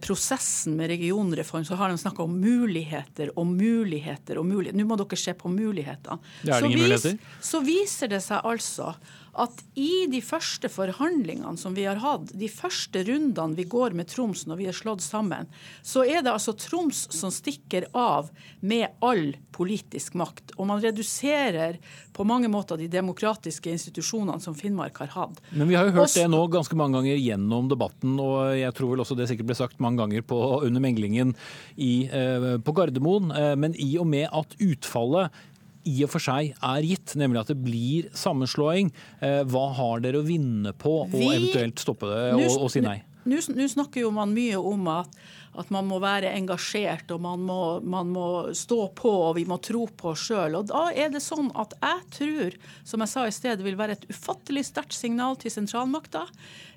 prosessen 0.02 0.78
med 0.80 0.92
regionreform, 0.94 1.66
så 1.68 1.76
har 1.76 1.90
de 1.90 1.98
snakka 2.00 2.24
om 2.24 2.40
muligheter 2.40 3.34
og 3.36 3.48
muligheter 3.52 4.40
og 4.40 4.48
muligheter. 4.48 4.80
Nå 4.80 4.88
må 4.88 4.98
dere 5.00 5.20
se 5.20 5.34
på 5.38 5.52
mulighetene. 5.52 6.20
Ingen 6.48 6.80
muligheter? 6.80 7.18
Så 7.44 7.64
viser 7.66 8.12
det 8.12 8.22
seg 8.24 8.46
altså 8.48 8.94
at 9.38 9.60
i 9.78 10.08
de 10.10 10.20
første 10.26 10.70
forhandlingene 10.72 11.60
som 11.62 11.76
vi 11.78 11.86
har 11.86 12.00
hatt, 12.02 12.32
de 12.34 12.50
første 12.50 13.04
rundene 13.06 13.58
vi 13.58 13.68
går 13.70 13.94
med 13.98 14.10
Troms 14.10 14.48
når 14.50 14.62
vi 14.62 14.70
er 14.72 14.76
slått 14.76 15.04
sammen, 15.06 15.50
så 15.86 16.04
er 16.08 16.24
det 16.26 16.34
altså 16.34 16.56
Troms 16.58 17.06
som 17.14 17.34
stikker 17.34 17.86
av 17.94 18.32
med 18.66 18.98
all 19.06 19.36
politisk 19.54 20.18
makt. 20.18 20.56
Og 20.58 20.70
man 20.70 20.82
reduserer 20.82 21.78
på 22.18 22.26
mange 22.26 22.50
måter 22.50 22.82
de 22.82 22.90
demokratiske 22.90 23.70
institusjonene 23.70 24.42
som 24.42 24.58
Finnmark 24.58 24.98
har 25.04 25.14
hatt. 25.14 25.42
Men 25.52 25.70
vi 25.70 25.78
har 25.78 25.86
jo 25.86 25.94
hørt 26.00 26.10
Også- 26.10 26.24
det 26.24 26.32
nå 26.34 26.42
ganske 26.50 26.76
mange 26.76 26.98
ganger 26.98 27.18
gjennom 27.22 27.70
debatten, 27.70 28.18
og 28.20 28.58
jeg 28.58 28.74
tror 28.74 28.96
vel 28.96 29.06
også 29.06 29.18
det 29.18 29.30
sikkert 29.30 29.52
ble 29.52 29.57
sagt 29.58 29.82
mange 29.84 30.02
ganger 30.04 30.24
på, 30.28 30.40
under 30.68 30.84
meglingen 30.84 31.36
i, 31.76 32.06
eh, 32.08 32.50
på 32.62 32.76
Gardermoen. 32.78 33.32
Eh, 33.36 33.54
men 33.60 33.76
i 33.82 33.96
og 34.00 34.08
med 34.10 34.30
at 34.32 34.58
utfallet 34.64 35.34
i 35.88 36.02
og 36.04 36.12
for 36.12 36.24
seg 36.24 36.52
er 36.52 36.86
gitt, 36.86 37.16
nemlig 37.20 37.42
at 37.46 37.52
det 37.54 37.60
blir 37.64 38.10
sammenslåing, 38.18 38.92
eh, 39.24 39.44
hva 39.48 39.68
har 39.78 40.02
dere 40.04 40.20
å 40.22 40.28
vinne 40.28 40.74
på 40.76 41.04
å 41.06 41.12
Vi- 41.12 41.30
eventuelt 41.32 41.80
stoppe 41.80 42.10
det 42.12 42.34
og, 42.36 42.64
og 42.68 42.72
si 42.74 42.82
nei? 42.84 43.02
Nå 43.28 43.42
snakker 43.68 44.06
jo 44.06 44.12
man 44.16 44.32
mye 44.34 44.56
om 44.56 44.88
at, 44.88 45.10
at 45.58 45.70
man 45.74 45.88
må 45.90 45.98
være 46.00 46.32
engasjert 46.32 47.12
og 47.12 47.20
man 47.26 47.42
må, 47.44 47.84
man 47.84 48.08
må 48.14 48.28
stå 48.56 48.94
på 48.96 49.12
og 49.12 49.36
vi 49.36 49.44
må 49.50 49.58
tro 49.60 49.86
på 49.88 50.14
oss 50.14 50.30
sjøl. 50.30 50.56
Da 50.70 50.86
er 50.96 51.12
det 51.12 51.20
sånn 51.26 51.52
at 51.60 51.76
jeg 51.82 52.06
tror, 52.16 52.58
som 52.88 53.04
jeg 53.04 53.12
sa 53.12 53.26
i 53.28 53.36
sted, 53.36 53.60
det 53.60 53.68
vil 53.68 53.80
være 53.80 53.98
et 53.98 54.08
ufattelig 54.08 54.64
sterkt 54.70 54.96
signal 54.96 55.36
til 55.42 55.52
sentralmakta. 55.52 56.24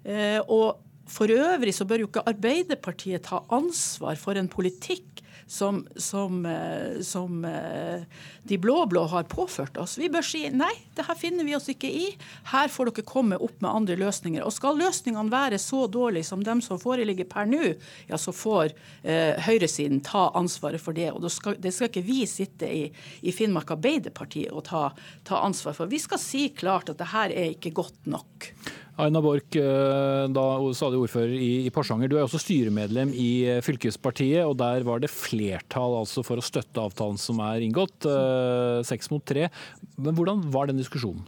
Eh, 0.05 0.41
og 0.49 0.81
for 1.11 1.33
øvrig 1.35 1.75
så 1.75 1.87
bør 1.89 2.05
jo 2.05 2.11
ikke 2.11 2.27
Arbeiderpartiet 2.31 3.27
ta 3.27 3.43
ansvar 3.51 4.19
for 4.21 4.39
en 4.39 4.51
politikk 4.51 5.25
som, 5.51 5.89
som, 5.97 6.47
eh, 6.47 7.01
som 7.03 7.45
eh, 7.45 8.03
de 8.43 8.59
blå-blå 8.59 9.03
har 9.11 9.23
påført 9.23 9.77
oss. 9.83 9.97
Vi 9.99 10.07
bør 10.09 10.23
si 10.23 10.45
nei, 10.55 10.71
det 10.95 11.03
her 11.09 11.17
finner 11.19 11.47
vi 11.47 11.57
oss 11.57 11.67
ikke 11.73 11.91
i. 11.91 12.05
Her 12.53 12.71
får 12.71 12.93
dere 12.93 13.07
komme 13.09 13.39
opp 13.43 13.57
med 13.59 13.71
andre 13.71 13.97
løsninger. 13.99 14.45
Og 14.47 14.55
skal 14.55 14.79
løsningene 14.79 15.33
være 15.33 15.59
så 15.59 15.89
dårlige 15.91 16.29
som 16.29 16.45
dem 16.47 16.63
som 16.63 16.79
foreligger 16.79 17.27
per 17.27 17.51
nå, 17.51 17.73
ja, 18.07 18.21
så 18.21 18.31
får 18.31 18.77
eh, 19.03 19.43
høyresiden 19.43 20.05
ta 20.07 20.29
ansvaret 20.39 20.83
for 20.83 20.95
det. 20.95 21.09
Og 21.11 21.25
det 21.27 21.33
skal, 21.35 21.59
det 21.59 21.75
skal 21.75 21.91
ikke 21.91 22.07
vi 22.07 22.21
sitte 22.31 22.71
i, 22.71 22.85
i 23.27 23.35
Finnmark 23.35 23.75
Arbeiderparti 23.75 24.47
og 24.53 24.69
ta, 24.71 24.85
ta 25.27 25.43
ansvar 25.43 25.75
for. 25.75 25.91
Vi 25.91 25.99
skal 25.99 26.23
si 26.23 26.47
klart 26.55 26.95
at 26.95 27.03
det 27.03 27.11
her 27.11 27.35
er 27.35 27.57
ikke 27.57 27.75
godt 27.83 28.07
nok. 28.07 28.53
Aina 29.01 29.21
Borch, 29.25 29.57
eh, 29.57 30.27
da 30.35 30.45
stadig 30.77 31.01
ordfører 31.01 31.33
i, 31.35 31.51
i 31.67 31.73
Porsanger. 31.73 32.11
Du 32.11 32.17
er 32.19 32.25
også 32.25 32.41
styremedlem 32.43 33.13
i 33.17 33.31
eh, 33.49 33.61
fylkespartiet, 33.65 34.45
og 34.45 34.59
der 34.61 34.85
var 34.87 35.03
det 35.03 35.13
flertall 35.13 35.97
altså 36.03 36.25
for 36.27 36.41
å 36.41 36.45
støtte 36.45 36.83
avtalen 36.83 37.19
som 37.21 37.41
er 37.45 37.65
inngått, 37.65 38.07
eh, 38.09 38.81
seks 38.87 39.11
mot 39.13 39.25
tre. 39.27 39.49
Men 39.97 40.17
hvordan 40.19 40.43
var 40.53 40.71
den 40.71 40.81
diskusjonen? 40.81 41.25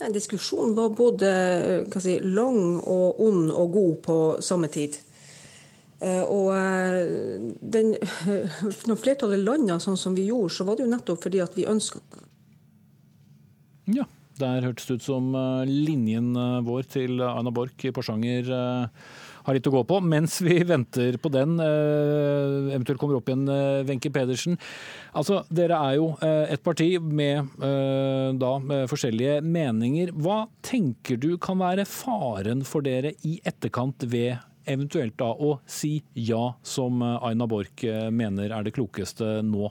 Nei, 0.00 0.12
diskusjonen 0.14 0.76
var 0.78 0.94
både 0.96 1.30
si, 2.00 2.16
lang 2.24 2.78
og 2.80 3.20
ond 3.20 3.50
og 3.52 3.74
god 3.74 3.96
på 4.06 4.18
samme 4.44 4.70
tid. 4.72 4.96
Og 6.00 6.54
den, 7.60 7.90
når 8.88 9.00
flertallet 9.02 9.44
landa 9.44 9.76
sånn 9.84 10.00
som 10.00 10.16
vi 10.16 10.30
gjorde, 10.30 10.54
så 10.56 10.64
var 10.64 10.78
det 10.78 10.86
jo 10.86 10.94
nettopp 10.94 11.26
fordi 11.26 11.42
at 11.44 11.58
vi 11.58 11.68
ønska 11.68 12.00
Ja, 13.92 14.06
der 14.40 14.66
hørtes 14.66 14.88
det 14.88 15.00
ut 15.00 15.06
som 15.06 15.34
eh, 15.36 15.70
linjen 15.70 16.32
eh, 16.36 16.60
vår 16.66 16.88
til 16.96 17.20
Aina 17.24 17.52
Borch 17.54 17.84
i 17.86 17.92
Porsanger 17.94 18.48
eh, 18.56 19.04
har 19.46 19.56
litt 19.56 19.68
å 19.68 19.72
gå 19.74 19.82
på. 19.88 20.00
Mens 20.04 20.38
vi 20.44 20.58
venter 20.72 21.18
på 21.20 21.32
den, 21.32 21.56
eh, 21.62 22.74
eventuelt 22.74 23.00
kommer 23.00 23.20
opp 23.20 23.30
igjen 23.30 23.46
eh, 23.50 23.82
Wenche 23.88 24.12
Pedersen. 24.14 24.58
Altså, 25.16 25.42
Dere 25.52 25.78
er 25.78 25.98
jo 25.98 26.12
eh, 26.24 26.52
et 26.56 26.64
parti 26.66 26.92
med, 27.00 27.50
eh, 27.62 28.28
da, 28.40 28.52
med 28.62 28.86
forskjellige 28.90 29.40
meninger. 29.46 30.14
Hva 30.16 30.44
tenker 30.66 31.20
du 31.20 31.34
kan 31.42 31.60
være 31.62 31.88
faren 31.88 32.64
for 32.68 32.86
dere 32.86 33.14
i 33.26 33.38
etterkant 33.46 34.06
ved 34.10 34.38
eventuelt 34.70 35.16
da 35.18 35.32
å 35.32 35.56
si 35.68 35.98
ja, 36.14 36.50
som 36.62 37.02
eh, 37.04 37.30
Aina 37.30 37.48
Borch 37.50 37.86
eh, 37.88 38.08
mener 38.14 38.52
er 38.54 38.66
det 38.66 38.76
klokeste 38.76 39.40
nå? 39.46 39.70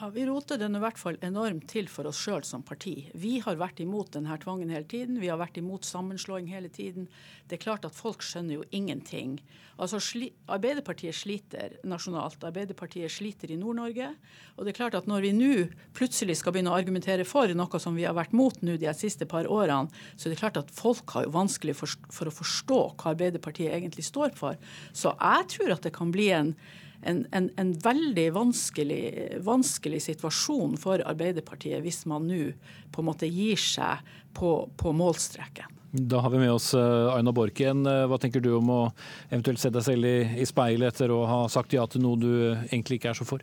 Ja, 0.00 0.08
Vi 0.08 0.22
roter 0.26 0.56
den 0.56 0.76
i 0.76 0.80
hvert 0.80 0.96
fall 0.96 1.18
enormt 1.20 1.66
til 1.68 1.88
for 1.92 2.08
oss 2.08 2.16
sjøl 2.24 2.40
som 2.48 2.62
parti. 2.64 3.10
Vi 3.12 3.34
har 3.44 3.58
vært 3.60 3.82
imot 3.84 4.14
denne 4.14 4.32
tvangen 4.40 4.72
hele 4.72 4.88
tiden. 4.88 5.18
Vi 5.20 5.28
har 5.28 5.36
vært 5.36 5.60
imot 5.60 5.84
sammenslåing 5.84 6.48
hele 6.48 6.70
tiden. 6.72 7.04
Det 7.50 7.58
er 7.58 7.64
klart 7.66 7.84
at 7.84 7.92
folk 7.92 8.24
skjønner 8.24 8.56
jo 8.56 8.64
ingenting. 8.72 9.36
Altså, 9.76 10.00
sli 10.00 10.30
Arbeiderpartiet 10.48 11.18
sliter 11.18 11.76
nasjonalt. 11.84 12.40
Arbeiderpartiet 12.48 13.12
sliter 13.12 13.52
i 13.52 13.60
Nord-Norge. 13.60 14.08
Og 14.56 14.64
det 14.64 14.72
er 14.72 14.80
klart 14.80 14.96
at 14.96 15.10
når 15.10 15.26
vi 15.26 15.36
nå 15.36 15.54
plutselig 15.92 16.38
skal 16.40 16.56
begynne 16.56 16.72
å 16.72 16.80
argumentere 16.80 17.28
for 17.28 17.52
noe 17.52 17.84
som 17.84 17.98
vi 17.98 18.08
har 18.08 18.16
vært 18.16 18.32
mot 18.32 18.56
nå 18.64 18.80
de 18.80 18.96
siste 18.96 19.28
par 19.28 19.52
årene, 19.52 19.92
så 20.16 20.30
er 20.30 20.32
det 20.32 20.40
klart 20.40 20.62
at 20.62 20.72
folk 20.72 21.12
har 21.12 21.28
jo 21.28 21.36
vanskelig 21.36 21.76
for, 21.76 22.00
for 22.08 22.30
å 22.30 22.38
forstå 22.40 22.84
hva 22.94 23.12
Arbeiderpartiet 23.12 23.76
egentlig 23.76 24.08
står 24.08 24.32
for. 24.32 24.56
Så 24.96 25.12
jeg 25.12 25.50
tror 25.58 25.76
at 25.76 25.84
det 25.84 25.98
kan 26.00 26.14
bli 26.14 26.32
en 26.32 26.56
en, 27.02 27.24
en, 27.32 27.50
en 27.56 27.72
veldig 27.84 28.26
vanskelig, 28.36 29.02
vanskelig 29.46 30.02
situasjon 30.04 30.76
for 30.80 31.02
Arbeiderpartiet 31.08 31.82
hvis 31.84 32.04
man 32.10 32.28
nå 32.28 32.52
på 32.92 33.02
en 33.02 33.08
måte 33.08 33.30
gir 33.30 33.60
seg 33.60 34.04
på, 34.36 34.68
på 34.76 34.92
målstreken. 34.96 35.78
Da 35.90 36.20
har 36.22 36.30
vi 36.30 36.38
med 36.38 36.52
oss 36.52 36.70
eh, 36.74 37.14
Aina 37.14 37.32
Borken. 37.34 37.82
Eh, 37.86 38.04
Hva 38.06 38.18
tenker 38.22 38.42
du 38.44 38.52
om 38.54 38.68
å 38.70 38.82
eventuelt 39.30 39.58
se 39.58 39.72
deg 39.74 39.82
selv 39.82 40.06
i, 40.06 40.18
i 40.38 40.46
speilet 40.46 40.94
etter 40.94 41.10
å 41.10 41.24
ha 41.26 41.40
sagt 41.50 41.74
ja 41.74 41.86
til 41.90 42.04
noe 42.04 42.20
du 42.20 42.30
egentlig 42.70 43.00
ikke 43.00 43.10
er 43.10 43.18
så 43.18 43.26
for? 43.26 43.42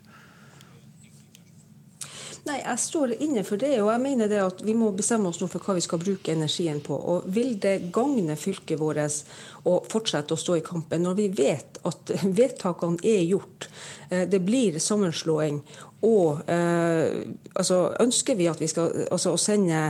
Nei, 2.48 2.62
jeg 2.62 2.80
står 2.80 3.10
inne 3.20 3.42
for 3.44 3.60
det, 3.60 3.74
og 3.82 3.90
jeg 3.92 4.00
mener 4.00 4.28
det 4.30 4.38
at 4.40 4.60
vi 4.64 4.72
må 4.76 4.88
bestemme 4.96 5.28
oss 5.28 5.40
nå 5.42 5.50
for 5.52 5.60
hva 5.60 5.74
vi 5.76 5.82
skal 5.84 6.00
bruke 6.00 6.32
energien 6.32 6.78
på. 6.80 6.96
Og 6.96 7.26
vil 7.34 7.58
det 7.60 7.90
gagne 7.92 8.38
fylket 8.40 8.80
vårt 8.80 9.18
å 9.68 9.74
fortsette 9.84 10.32
å 10.32 10.40
stå 10.40 10.56
i 10.56 10.64
kampen 10.64 11.04
når 11.04 11.18
vi 11.18 11.26
vet 11.42 11.80
at 11.88 12.14
vedtakene 12.40 13.02
er 13.04 13.26
gjort? 13.28 13.68
eh, 14.08 14.24
Det 14.28 14.40
blir 14.40 14.78
sammenslåing. 14.80 15.60
Og 16.06 16.44
eh, 16.46 17.24
altså, 17.58 17.78
ønsker 17.98 18.36
vi 18.38 18.46
at 18.46 18.60
vi 18.62 18.68
skal 18.70 19.08
altså, 19.10 19.32
sende 19.40 19.80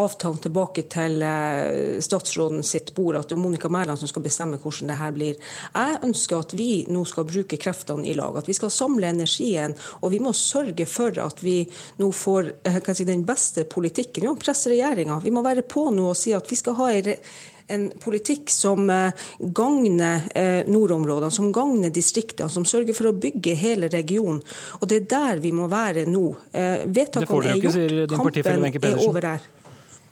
avtalen 0.00 0.40
tilbake 0.40 0.86
til 0.88 1.20
eh, 1.26 1.98
statsråden 2.00 2.64
sitt 2.64 2.94
bord, 2.96 3.18
at 3.18 3.28
det 3.28 3.36
er 3.36 3.42
Monica 3.42 3.68
Mæland 3.68 4.00
som 4.00 4.08
skal 4.08 4.24
bestemme 4.24 4.60
hvordan 4.62 4.88
det 4.88 4.96
her 5.02 5.12
blir. 5.12 5.52
Jeg 5.74 6.00
ønsker 6.08 6.40
at 6.40 6.56
vi 6.56 6.70
nå 6.88 7.04
skal 7.04 7.28
bruke 7.28 7.60
kreftene 7.60 8.08
i 8.08 8.16
lag, 8.16 8.40
at 8.40 8.48
vi 8.48 8.56
skal 8.56 8.72
samle 8.72 9.12
energien. 9.12 9.76
Og 10.00 10.14
vi 10.14 10.22
må 10.24 10.32
sørge 10.32 10.88
for 10.88 11.20
at 11.20 11.44
vi 11.44 11.58
nå 12.00 12.08
får 12.08 12.52
eh, 12.64 12.80
si, 12.94 13.04
den 13.04 13.26
beste 13.28 13.68
politikken. 13.68 14.24
Vi 14.24 14.32
må 14.32 14.40
presse 14.40 14.72
regjeringa. 14.72 15.20
Vi 15.20 15.34
må 15.34 15.44
være 15.44 15.66
på 15.68 15.90
nå 15.92 16.08
og 16.14 16.16
si 16.18 16.32
at 16.36 16.48
vi 16.48 16.56
skal 16.56 16.78
ha 16.80 16.92
re- 17.04 17.20
en 17.74 17.86
politikk 18.02 18.50
som 18.52 18.90
eh, 18.90 19.28
gagner 19.38 20.26
eh, 20.34 20.66
nordområdene, 20.70 21.30
som 21.34 21.50
gagner 21.54 21.92
distriktene, 21.94 22.50
som 22.52 22.66
sørger 22.68 22.96
for 22.96 23.10
å 23.10 23.14
bygge 23.16 23.54
hele 23.58 23.90
regionen. 23.92 24.42
Og 24.80 24.90
det 24.90 25.02
er 25.02 25.08
der 25.14 25.42
vi 25.44 25.54
må 25.56 25.70
være 25.70 26.06
nå. 26.10 26.26
Eh, 26.52 26.84
vedtakene 26.86 27.54
er 27.54 27.64
gjort, 27.64 27.80
din 27.80 28.14
kampen 28.14 28.68
er 28.90 29.02
over 29.06 29.26
der. 29.28 29.48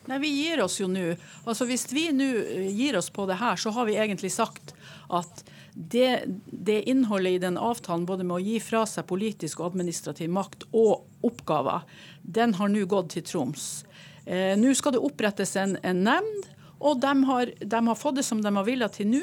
Nei, 0.09 0.19
Vi 0.23 0.31
gir 0.33 0.63
oss 0.65 0.79
jo 0.81 0.89
nå. 0.89 1.13
Altså 1.45 1.67
Hvis 1.69 1.87
vi 1.93 2.09
nå 2.17 2.29
gir 2.73 2.97
oss 2.97 3.11
på 3.13 3.27
det 3.29 3.37
her, 3.43 3.61
så 3.61 3.75
har 3.77 3.89
vi 3.89 3.99
egentlig 4.01 4.33
sagt 4.33 4.73
at 5.13 5.45
det, 5.79 6.25
det 6.51 6.83
innholdet 6.91 7.37
i 7.37 7.43
den 7.43 7.59
avtalen, 7.61 8.07
både 8.09 8.25
med 8.27 8.39
å 8.39 8.43
gi 8.43 8.57
fra 8.63 8.83
seg 8.89 9.07
politisk 9.07 9.61
og 9.61 9.73
administrativ 9.73 10.31
makt 10.33 10.65
og 10.73 11.05
oppgaver, 11.27 11.85
den 12.23 12.57
har 12.59 12.73
nå 12.73 12.87
gått 12.91 13.13
til 13.15 13.27
Troms. 13.29 13.69
Eh, 14.27 14.57
nå 14.59 14.73
skal 14.75 14.97
det 14.97 15.05
opprettes 15.05 15.55
en, 15.61 15.77
en 15.87 16.03
nemnd, 16.09 16.49
og 16.79 16.99
de 17.03 17.13
har, 17.29 17.53
de 17.59 17.87
har 17.91 17.99
fått 17.99 18.21
det 18.21 18.27
som 18.27 18.43
de 18.43 18.53
har 18.55 18.67
villet 18.67 18.99
til 18.99 19.11
nå. 19.11 19.23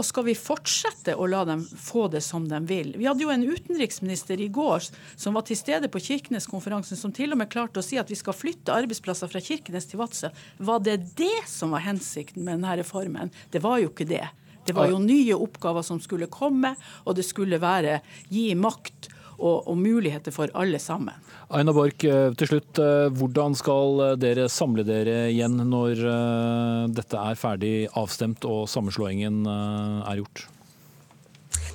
Og 0.00 0.06
skal 0.08 0.24
vi 0.24 0.32
fortsette 0.38 1.12
å 1.20 1.26
la 1.28 1.42
dem 1.44 1.60
få 1.62 2.06
det 2.10 2.22
som 2.24 2.46
de 2.48 2.58
vil? 2.64 2.94
Vi 2.96 3.04
hadde 3.04 3.26
jo 3.26 3.32
en 3.32 3.44
utenriksminister 3.44 4.40
i 4.40 4.48
går 4.48 4.86
som 5.20 5.36
var 5.36 5.44
til 5.46 5.58
stede 5.60 5.90
på 5.92 6.00
Kirkenes-konferansen, 6.00 6.96
som 6.96 7.12
til 7.12 7.34
og 7.34 7.42
med 7.42 7.50
klarte 7.52 7.82
å 7.82 7.84
si 7.84 8.00
at 8.00 8.10
vi 8.10 8.16
skal 8.16 8.36
flytte 8.36 8.72
arbeidsplasser 8.72 9.28
fra 9.28 9.42
Kirkenes 9.44 9.90
til 9.90 10.00
Vadsø. 10.00 10.32
Var 10.64 10.84
det 10.88 10.96
det 11.20 11.44
som 11.50 11.76
var 11.76 11.84
hensikten 11.84 12.46
med 12.46 12.56
denne 12.56 12.78
reformen? 12.80 13.34
Det 13.52 13.60
var 13.62 13.82
jo 13.82 13.92
ikke 13.92 14.08
det. 14.08 14.24
Det 14.64 14.72
var 14.78 14.88
jo 14.88 15.00
nye 15.02 15.36
oppgaver 15.36 15.84
som 15.84 16.00
skulle 16.00 16.30
komme, 16.32 16.72
og 17.04 17.18
det 17.18 17.26
skulle 17.26 17.60
være 17.60 17.98
gi 18.30 18.52
makt 18.56 19.11
og, 19.42 19.66
og 19.68 19.76
muligheter 19.78 20.34
for 20.34 20.52
alle 20.54 20.78
sammen. 20.82 21.18
Aina 21.52 21.74
Borch, 21.76 22.06
eh, 22.06 22.30
til 22.38 22.48
slutt. 22.52 22.78
eh, 22.78 23.10
Hvordan 23.18 23.56
skal 23.58 24.00
eh, 24.06 24.16
dere 24.22 24.48
samle 24.48 24.86
dere 24.88 25.26
igjen 25.32 25.58
når 25.68 26.00
dette 26.94 27.18
er 27.18 27.38
ferdig 27.38 27.74
avstemt 27.98 28.46
og 28.48 28.64
sammenslåingen 28.70 29.42
er 29.50 30.22
gjort? 30.22 30.46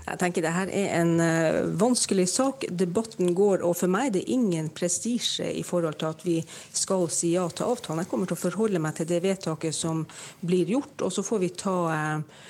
Jeg 0.08 0.20
tenker 0.22 0.44
det 0.46 0.54
her 0.56 0.70
er 0.72 0.92
en 1.02 1.18
uh, 1.20 1.68
vanskelig 1.80 2.28
sak. 2.32 2.64
Debatten 2.72 3.34
går, 3.36 3.64
og 3.68 3.76
for 3.76 3.92
meg 3.92 4.10
er 4.10 4.14
det 4.18 4.28
ingen 4.32 4.70
prestisje 4.76 5.50
i 5.52 5.64
forhold 5.68 6.00
til 6.00 6.12
at 6.12 6.24
vi 6.24 6.38
skal 6.48 7.08
si 7.12 7.34
ja 7.34 7.44
til 7.52 7.68
avtalen. 7.68 8.06
Jeg 8.06 8.12
kommer 8.12 8.30
til 8.30 8.38
å 8.38 8.44
forholde 8.46 8.82
meg 8.84 8.96
til 8.98 9.10
det 9.10 9.20
vedtaket 9.26 9.76
som 9.76 10.06
blir 10.40 10.72
gjort, 10.78 11.04
og 11.04 11.12
så 11.12 11.26
får 11.28 11.42
vi 11.44 11.50
ta 11.60 11.76
uh, 11.92 12.46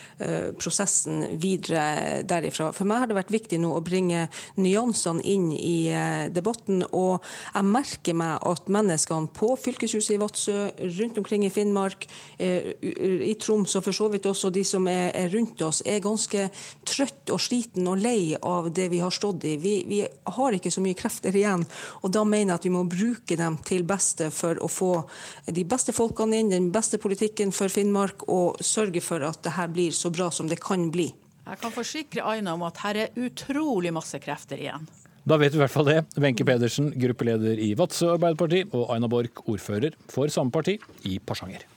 prosessen 0.57 1.25
videre 1.41 2.21
derifra. 2.29 2.69
For 2.73 2.89
meg 2.89 3.03
har 3.03 3.09
det 3.09 3.17
vært 3.17 3.33
viktig 3.33 3.59
nå 3.61 3.73
å 3.77 3.83
bringe 3.85 4.27
nyansene 4.57 5.21
inn 5.25 5.51
i 5.53 5.89
debatten, 6.33 6.81
og 6.89 7.21
jeg 7.53 7.69
merker 7.69 8.17
meg 8.17 8.41
at 8.49 8.69
menneskene 8.73 9.29
på 9.37 9.51
fylkeshuset 9.61 10.15
i 10.15 10.19
Vadsø, 10.21 10.55
rundt 10.97 11.21
omkring 11.21 11.45
i 11.45 11.51
Finnmark, 11.53 12.07
i 12.41 13.35
Troms 13.37 13.77
og 13.77 13.85
for 13.85 13.93
så 13.93 14.09
vidt 14.09 14.25
også 14.25 14.49
de 14.53 14.63
som 14.65 14.89
er, 14.89 15.11
er 15.13 15.29
rundt 15.35 15.61
oss, 15.65 15.83
er 15.85 16.01
ganske 16.03 16.47
trøtt 16.87 17.33
og 17.33 17.41
sliten 17.47 17.87
og 17.89 18.01
lei 18.03 18.35
av 18.35 18.69
det 18.75 18.89
vi 18.93 19.01
har 19.03 19.13
stått 19.13 19.45
i. 19.47 19.55
Vi, 19.61 19.75
vi, 19.89 20.01
har 20.37 20.57
ikke 20.57 20.71
så 20.73 20.83
mye 20.83 20.97
krefter 20.97 21.35
igjen, 21.35 21.65
og 22.01 22.13
da 22.13 22.23
mener 22.27 22.53
jeg 22.53 22.61
at 22.61 22.67
vi 22.67 22.73
må 22.75 22.83
bruke 22.91 23.39
dem 23.39 23.59
til 23.67 23.85
beste 23.87 24.29
for 24.35 24.59
å 24.63 24.69
få 24.71 24.91
de 25.47 25.63
beste 25.67 25.95
folkene 25.95 26.41
inn, 26.41 26.53
den 26.53 26.71
beste 26.75 26.99
politikken 27.01 27.53
for 27.55 27.71
Finnmark, 27.71 28.27
og 28.27 28.59
sørge 28.63 29.03
for 29.03 29.23
at 29.27 29.41
det 29.45 29.55
her 29.57 29.71
blir 29.71 29.95
så 29.95 30.11
bra 30.13 30.29
som 30.33 30.51
det 30.51 30.59
kan 30.63 30.89
bli. 30.93 31.09
Jeg 31.47 31.59
kan 31.61 31.71
forsikre 31.71 32.25
Aina 32.27 32.57
om 32.57 32.65
at 32.67 32.81
her 32.83 33.03
er 33.05 33.21
utrolig 33.23 33.93
masse 33.95 34.19
krefter 34.19 34.59
igjen. 34.59 34.87
Da 35.27 35.35
vet 35.39 35.51
vi 35.51 35.59
i 35.59 35.63
hvert 35.63 35.73
fall 35.73 35.87
det. 35.89 36.01
Wenche 36.23 36.45
Pedersen, 36.47 36.91
gruppeleder 36.95 37.59
i 37.59 37.73
Vadsø 37.75 38.13
Arbeiderparti, 38.13 38.63
og 38.71 38.93
Aina 38.95 39.09
Borch, 39.11 39.43
ordfører 39.47 39.95
for 40.11 40.31
samme 40.31 40.55
parti 40.55 40.77
i 41.07 41.19
Porsanger. 41.19 41.67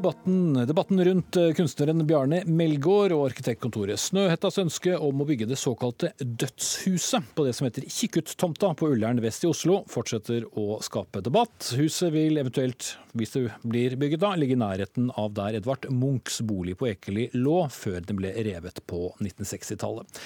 Debatten, 0.00 0.54
debatten, 0.66 1.04
rundt 1.04 1.36
eh, 1.36 1.50
kunstneren 1.52 2.06
Bjarne 2.08 2.38
Melgaard 2.48 3.12
og 3.12 3.26
arkitektkontoret 3.26 4.00
Snøhettas 4.00 4.56
ønske 4.62 4.94
om 4.96 5.20
å 5.20 5.26
bygge 5.28 5.44
det 5.50 5.58
såkalte 5.60 6.14
Dødshuset 6.16 7.34
på 7.36 7.44
det 7.44 7.52
som 7.58 7.66
heter 7.66 7.84
Kikkuttomta 7.84 8.70
på 8.80 8.88
Ullern 8.94 9.20
vest 9.20 9.44
i 9.44 9.50
Oslo, 9.50 9.82
fortsetter 9.92 10.46
å 10.56 10.78
skape 10.80 11.20
debatt. 11.26 11.74
Huset 11.76 12.14
vil 12.14 12.40
eventuelt, 12.40 12.94
hvis 13.12 13.36
det 13.36 13.42
blir 13.60 13.98
bygget 14.00 14.24
da, 14.24 14.32
ligge 14.40 14.56
i 14.56 14.62
nærheten 14.62 15.12
av 15.20 15.36
der 15.36 15.60
Edvard 15.60 15.84
Munchs 15.92 16.40
bolig 16.48 16.78
på 16.80 16.88
Ekeli 16.94 17.28
lå, 17.36 17.66
før 17.68 18.00
den 18.00 18.22
ble 18.22 18.32
revet 18.48 18.80
på 18.88 19.10
1960-tallet. 19.20 20.24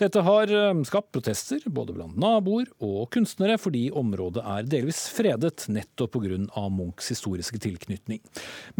Dette 0.00 0.22
har 0.24 0.52
eh, 0.52 0.82
skapt 0.88 1.12
protester 1.14 1.62
både 1.66 1.96
blant 1.96 2.16
naboer 2.20 2.70
og 2.82 3.10
kunstnere, 3.14 3.58
fordi 3.60 3.88
området 3.90 4.44
er 4.54 4.68
delvis 4.68 5.04
fredet 5.12 5.66
nettopp 5.72 6.16
pga. 6.16 6.38
Munchs 6.72 7.10
historiske 7.12 7.58
tilknytning. 7.60 8.20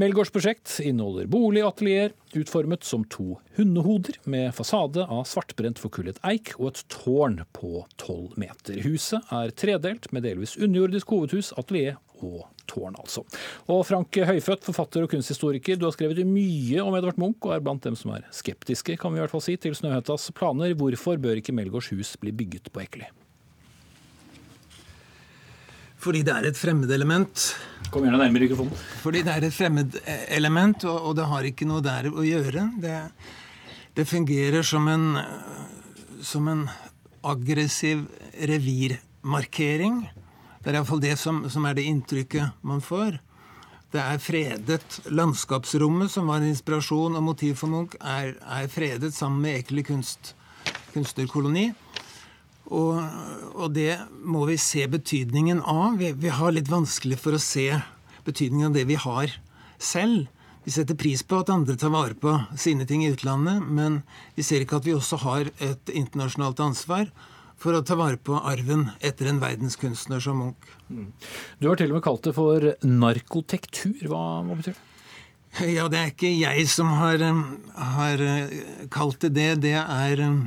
Melgaards 0.00 0.32
prosjekt 0.32 0.78
inneholder 0.84 1.28
boligatelier 1.30 2.12
utformet 2.38 2.86
som 2.86 3.04
to 3.12 3.36
hundehoder, 3.56 4.16
med 4.24 4.54
fasade 4.56 5.04
av 5.04 5.26
svartbrent 5.28 5.80
forkullet 5.82 6.20
eik 6.26 6.54
og 6.58 6.72
et 6.72 6.84
tårn 6.92 7.42
på 7.56 7.84
tolv 8.00 8.36
meter. 8.40 8.80
Huset 8.86 9.32
er 9.34 9.52
tredelt, 9.56 10.08
med 10.12 10.24
delvis 10.26 10.56
underjordisk 10.56 11.12
hovedhus, 11.12 11.52
atelier 11.58 11.98
og 12.22 12.46
tårn, 12.70 12.96
altså. 12.98 13.24
Og 13.72 13.82
Frank 13.88 14.16
Høyfødt, 14.28 14.64
forfatter 14.68 15.04
og 15.04 15.10
kunsthistoriker, 15.12 15.78
du 15.78 15.86
har 15.88 15.96
skrevet 15.96 16.22
mye 16.28 16.82
om 16.84 16.94
Edvard 16.98 17.18
Munch, 17.20 17.42
og 17.46 17.56
er 17.56 17.64
blant 17.64 17.84
dem 17.84 17.98
som 17.98 18.14
er 18.16 18.28
skeptiske, 18.34 18.96
kan 19.00 19.12
vi 19.12 19.20
i 19.20 19.24
hvert 19.24 19.34
fall 19.34 19.44
si, 19.44 19.56
til 19.60 19.76
Snøhettas 19.76 20.30
planer. 20.36 20.76
Hvorfor 20.78 21.20
bør 21.20 21.42
ikke 21.42 21.54
Melgaards 21.56 21.90
hus 21.92 22.14
bli 22.22 22.34
bygget 22.36 22.72
på 22.72 22.84
Ekely? 22.84 23.10
Fordi 26.02 26.24
det 26.26 26.32
er 26.34 26.48
et 26.48 26.58
fremmedelement. 26.58 27.44
Kom 27.94 28.02
gjerne 28.02 28.18
nærmere 28.18 28.48
mikrofonen. 28.48 28.74
Fordi 29.04 29.20
det 29.22 29.36
er 29.36 29.44
et 29.46 29.54
fremmedelement, 29.54 30.86
og, 30.90 30.96
og 31.10 31.14
det 31.18 31.28
har 31.30 31.46
ikke 31.46 31.68
noe 31.68 31.84
der 31.84 32.08
å 32.10 32.24
gjøre. 32.26 32.64
Det, 32.82 32.96
det 33.94 34.08
fungerer 34.10 34.66
som 34.66 34.88
en, 34.90 35.06
som 36.26 36.48
en 36.50 36.64
aggressiv 37.22 38.08
revirmarkering. 38.50 40.02
Det 40.62 40.70
er 40.70 40.78
iallfall 40.78 41.02
det 41.02 41.16
som, 41.18 41.42
som 41.50 41.64
er 41.66 41.74
det 41.74 41.88
inntrykket 41.90 42.62
man 42.62 42.82
får. 42.84 43.16
Det 43.92 44.00
er 44.00 44.20
fredet. 44.22 45.00
Landskapsrommet, 45.10 46.12
som 46.12 46.30
var 46.30 46.38
en 46.38 46.52
inspirasjon 46.52 47.18
og 47.18 47.24
motiv 47.26 47.58
for 47.60 47.72
Munch, 47.72 47.96
er, 47.98 48.36
er 48.40 48.70
fredet 48.70 49.10
sammen 49.12 49.42
med 49.42 49.58
Ekeli 49.58 49.82
kunst, 49.84 50.36
kunstnerkoloni. 50.94 51.72
Og, 52.70 53.02
og, 53.52 53.66
det 53.74 53.98
må 54.22 54.46
vi 54.48 54.56
se 54.60 54.86
betydningen 54.88 55.64
av. 55.66 55.98
Vi, 56.00 56.12
vi, 56.16 56.30
har 56.32 56.54
litt 56.54 56.70
vanskelig 56.72 57.18
for 57.20 57.36
å 57.36 57.42
se 57.42 57.66
betydningen 58.24 58.70
av 58.70 58.78
det 58.78 58.86
vi 58.88 58.96
har 59.02 59.34
selv. 59.82 60.30
Vi 60.62 60.70
setter 60.70 60.94
pris 60.94 61.24
på 61.26 61.42
at 61.42 61.50
andre 61.50 61.74
tar 61.76 61.90
vare 61.90 62.14
på 62.14 62.36
sine 62.54 62.86
ting 62.86 63.02
i 63.02 63.10
utlandet, 63.10 63.66
men 63.66 64.04
vi 64.38 64.46
ser 64.46 64.62
ikke 64.62 64.78
at 64.78 64.86
vi 64.86 64.94
også 64.94 65.18
har 65.26 65.50
et 65.58 65.90
internasjonalt 65.90 66.62
ansvar 66.62 67.10
for 67.62 67.78
å 67.78 67.82
ta 67.86 67.96
vare 67.98 68.18
på 68.18 68.38
arven 68.38 68.88
etter 69.04 69.30
en 69.30 69.40
verdenskunstner 69.42 70.22
som 70.22 70.40
Munch. 70.42 70.70
Mm. 70.90 71.12
Du 71.60 71.68
har 71.70 71.78
til 71.78 71.92
og 71.92 72.00
med 72.00 72.06
kalt 72.06 72.24
det 72.26 72.34
for 72.36 72.72
narkotektur. 72.82 74.08
Hva, 74.10 74.22
hva 74.46 74.58
betyr 74.58 74.74
det? 74.74 74.88
Ja, 75.68 75.84
det 75.92 75.98
er 76.00 76.10
ikke 76.14 76.32
jeg 76.32 76.64
som 76.72 76.88
har, 76.96 77.20
um, 77.28 77.42
har 77.76 78.20
uh, 78.24 78.52
kalt 78.92 79.20
det 79.26 79.34
det. 79.36 79.48
Det 79.66 79.74
er, 79.76 80.22
um, 80.24 80.46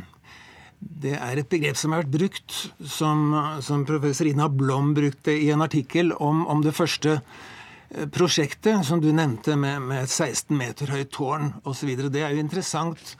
det 0.81 1.13
er 1.19 1.39
et 1.39 1.49
begrep 1.51 1.77
som 1.77 1.93
har 1.93 2.03
vært 2.03 2.15
brukt, 2.15 2.55
som, 2.81 3.27
som 3.61 3.85
professor 3.85 4.25
Ina 4.25 4.49
Blom 4.49 4.95
brukte 4.97 5.35
i 5.37 5.51
en 5.53 5.61
artikkel 5.61 6.09
om, 6.17 6.43
om 6.49 6.65
det 6.65 6.73
første 6.75 7.19
uh, 7.21 8.07
prosjektet 8.11 8.81
som 8.87 9.03
du 9.03 9.11
nevnte, 9.13 9.53
med, 9.55 9.85
med 9.91 10.07
et 10.07 10.11
16 10.11 10.49
meter 10.57 10.89
høyt 10.91 11.13
tårn 11.13 11.53
osv. 11.69 11.93
Det 12.09 12.25
er 12.25 12.33
jo 12.33 12.41
interessant 12.41 13.15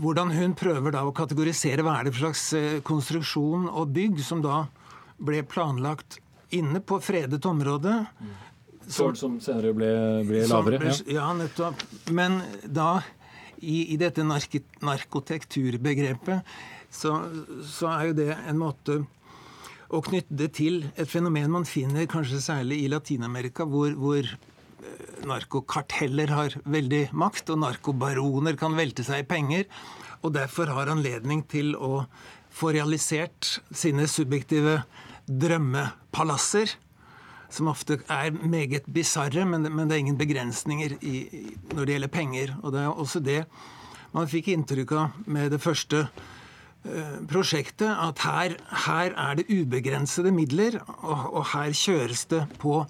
hvordan 0.00 0.32
hun 0.34 0.54
prøver 0.58 0.94
da 0.94 1.04
å 1.06 1.14
kategorisere 1.16 1.84
hva 1.84 1.98
er 1.98 2.08
det 2.08 2.14
for 2.14 2.26
slags 2.26 2.44
eh, 2.58 2.80
konstruksjon 2.84 3.68
og 3.70 3.94
bygg 3.96 4.20
som 4.24 4.42
da 4.44 4.64
ble 5.16 5.42
planlagt 5.48 6.18
inne 6.54 6.82
på 6.84 7.00
fredet 7.02 7.44
område. 7.48 8.04
Som, 8.84 9.14
som 9.16 9.38
senere 9.40 9.72
ble, 9.76 9.90
ble 10.28 10.44
lavere? 10.50 10.80
Ble, 10.82 10.92
ja. 11.08 11.22
ja, 11.22 11.28
nettopp. 11.38 11.80
Men 12.12 12.42
da, 12.64 12.98
i, 13.62 13.94
i 13.94 13.98
dette 14.00 14.26
nark 14.26 14.58
narkotekturbegrepet, 14.84 16.54
så, 16.94 17.16
så 17.66 17.90
er 17.96 18.10
jo 18.10 18.18
det 18.20 18.30
en 18.36 18.60
måte 18.60 19.00
å 19.94 20.00
knytte 20.04 20.36
det 20.36 20.50
til 20.58 20.82
et 20.94 21.08
fenomen 21.10 21.52
man 21.52 21.66
finner 21.68 22.06
kanskje 22.10 22.42
særlig 22.42 22.82
i 22.84 22.90
Latin-Amerika, 22.92 23.66
hvor, 23.68 23.94
hvor 23.98 24.28
narkokarteller 25.24 26.32
har 26.34 26.56
veldig 26.64 27.08
makt, 27.16 27.52
og 27.54 27.62
narkobaroner 27.64 28.58
kan 28.60 28.76
velte 28.76 29.04
seg 29.06 29.24
i 29.24 29.28
penger, 29.28 29.68
og 30.24 30.34
derfor 30.36 30.72
har 30.72 30.92
anledning 30.92 31.44
til 31.50 31.74
å 31.76 32.06
få 32.54 32.72
realisert 32.74 33.58
sine 33.74 34.06
subjektive 34.10 34.82
drømmepalasser, 35.28 36.76
som 37.54 37.70
ofte 37.70 38.00
er 38.10 38.34
meget 38.34 38.86
bisarre, 38.90 39.44
men, 39.46 39.68
men, 39.70 39.88
det 39.88 39.96
er 39.96 40.04
ingen 40.04 40.18
begrensninger 40.18 40.96
i, 41.06 41.16
når 41.74 41.84
det 41.84 41.96
gjelder 41.96 42.12
penger. 42.14 42.54
Og 42.62 42.74
det 42.74 42.82
er 42.82 43.02
også 43.04 43.22
det 43.22 43.42
man 44.14 44.30
fikk 44.30 44.50
inntrykk 44.54 44.94
av 44.98 45.20
med 45.30 45.52
det 45.54 45.60
første 45.62 46.04
uh, 46.08 47.16
prosjektet, 47.30 47.90
at 47.90 48.22
her, 48.26 48.56
her, 48.86 49.14
er 49.14 49.38
det 49.38 49.46
ubegrensede 49.50 50.34
midler, 50.34 50.80
og, 50.96 51.28
og 51.30 51.46
her 51.54 51.74
kjøres 51.78 52.26
det 52.32 52.42
på 52.62 52.80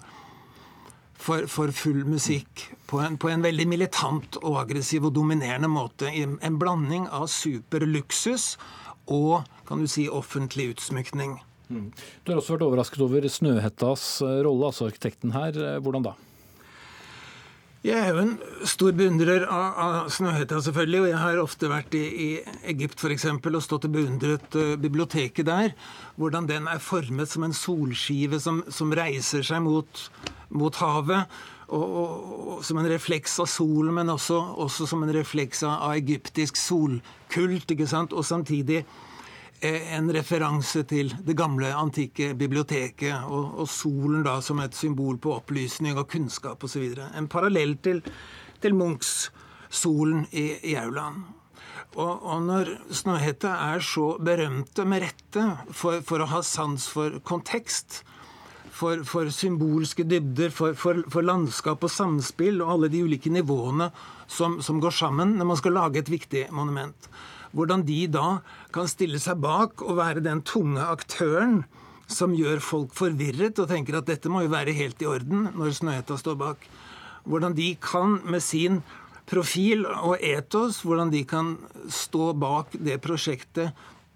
for, 1.17 1.47
for 1.51 1.71
full 1.75 2.03
musikk 2.07 2.67
på 2.89 2.99
en, 3.01 3.17
på 3.17 3.31
en, 3.31 3.43
veldig 3.45 3.65
militant 3.69 4.39
og 4.43 4.59
aggressiv 4.65 5.07
og 5.09 5.15
dominerende 5.15 5.69
måte. 5.71 6.11
En 6.11 6.59
blanding 6.61 7.07
av 7.09 7.27
superluksus 7.31 8.55
og 9.11 9.45
kan 9.65 9.81
du 9.81 9.89
si, 9.89 10.07
offentlig 10.09 10.71
utsmykning. 10.75 11.37
Mm. 11.69 11.89
Du 12.23 12.31
har 12.31 12.39
også 12.39 12.55
vært 12.55 12.65
overrasket 12.67 13.01
over 13.05 13.25
Snøhettas 13.29 14.05
eh, 14.25 14.39
rolle, 14.45 14.69
altså 14.69 14.89
arkitekten 14.89 15.33
her. 15.33 15.57
Eh, 15.57 15.81
hvordan 15.81 16.05
da? 16.05 16.13
Jeg 17.85 18.01
er 18.01 18.15
jo 18.15 18.21
en 18.23 18.31
stor 18.65 18.95
beundrer 18.97 19.43
av, 19.45 19.65
av 19.77 20.07
Snøhetta, 20.09 20.57
selvfølgelig. 20.65 21.01
Og 21.03 21.09
jeg 21.11 21.19
har 21.21 21.41
ofte 21.43 21.67
vært 21.69 21.93
i, 21.93 22.01
i 22.01 22.29
Egypt 22.71 22.97
f.eks. 22.97 23.27
og 23.29 23.59
stått 23.61 23.85
og 23.85 23.93
beundret 23.93 24.57
uh, 24.57 24.71
biblioteket 24.81 25.45
der. 25.45 25.75
Hvordan 26.17 26.47
den 26.49 26.65
er 26.71 26.81
formet 26.81 27.29
som 27.29 27.45
en 27.45 27.53
solskive 27.53 28.39
som, 28.41 28.63
som 28.73 28.93
reiser 28.97 29.45
seg 29.45 29.61
mot, 29.67 30.01
mot 30.49 30.81
havet. 30.81 31.37
Og, 31.65 31.83
og, 31.85 32.15
og, 32.55 32.65
som 32.65 32.81
en 32.81 32.89
refleks 32.89 33.37
av 33.43 33.51
solen, 33.53 33.93
men 33.99 34.09
også, 34.13 34.39
også 34.65 34.89
som 34.89 35.05
en 35.05 35.13
refleks 35.13 35.61
av, 35.65 35.77
av 35.85 35.93
egyptisk 35.99 36.57
solkult. 36.57 37.69
ikke 37.69 37.89
sant? 37.89 38.17
Og 38.17 38.25
samtidig 38.25 38.81
en 39.95 40.09
referanse 40.13 40.83
til 40.89 41.13
det 41.25 41.35
gamle, 41.37 41.71
antikke 41.75 42.33
biblioteket, 42.37 43.25
og, 43.27 43.61
og, 43.61 43.69
solen 43.69 44.25
da 44.25 44.39
som 44.45 44.61
et 44.63 44.75
symbol 44.77 45.19
på 45.21 45.35
opplysning 45.39 45.97
og 45.99 46.09
kunnskap 46.11 46.63
osv. 46.63 46.87
En 47.15 47.29
parallell 47.31 47.77
til, 47.83 48.03
til 48.61 48.77
Munchs 48.77 49.29
solen 49.69 50.25
i, 50.31 50.51
i 50.71 50.75
aulaen. 50.79 51.23
Og, 51.95 52.25
og, 52.25 52.41
når 52.43 52.73
Snøhette 52.91 53.47
er 53.47 53.83
så 53.83 54.15
berømte 54.19 54.83
med 54.87 55.05
rette 55.05 55.45
for, 55.71 56.01
for 56.03 56.23
å 56.23 56.27
ha 56.33 56.41
sans 56.43 56.89
for 56.91 57.21
kontekst, 57.23 58.01
for, 58.75 59.05
for 59.07 59.31
symbolske 59.31 60.03
dybder, 60.03 60.51
for, 60.51 60.75
for, 60.75 61.23
landskap 61.23 61.85
og 61.85 61.91
samspill 61.91 62.59
og 62.59 62.73
alle 62.73 62.91
de 62.91 63.05
ulike 63.05 63.31
nivåene 63.31 63.87
som, 64.27 64.59
som 64.59 64.81
går 64.83 64.95
sammen 64.97 65.37
når 65.39 65.47
man 65.53 65.59
skal 65.61 65.77
lage 65.77 66.01
et 66.01 66.11
viktig 66.11 66.49
monument, 66.55 67.09
hvordan 67.55 67.85
de 67.87 68.01
da 68.11 68.39
kan 68.75 68.89
stille 68.91 69.19
seg 69.21 69.39
bak 69.43 69.83
og 69.85 69.97
være 70.01 70.23
den 70.25 70.43
tunge 70.45 70.83
aktøren 70.83 71.63
som 72.11 72.35
gjør 72.37 72.61
folk 72.61 72.93
forvirret 72.93 73.57
og 73.61 73.71
tenker 73.71 73.97
at 73.97 74.09
dette 74.09 74.29
må 74.29 74.43
jo 74.45 74.51
være 74.53 74.75
helt 74.77 75.01
i 75.01 75.09
orden 75.09 75.47
når 75.55 75.73
Snøhetta 75.79 76.19
står 76.19 76.37
bak. 76.37 76.67
Hvordan 77.25 77.55
de 77.57 77.71
kan 77.81 78.19
med 78.29 78.43
sin 78.45 78.83
profil 79.25 79.87
og 79.87 80.19
etos, 80.21 80.83
hvordan 80.85 81.09
de 81.13 81.23
kan 81.25 81.55
stå 81.89 82.33
bak 82.37 82.75
det 82.77 82.99
prosjektet 83.01 83.73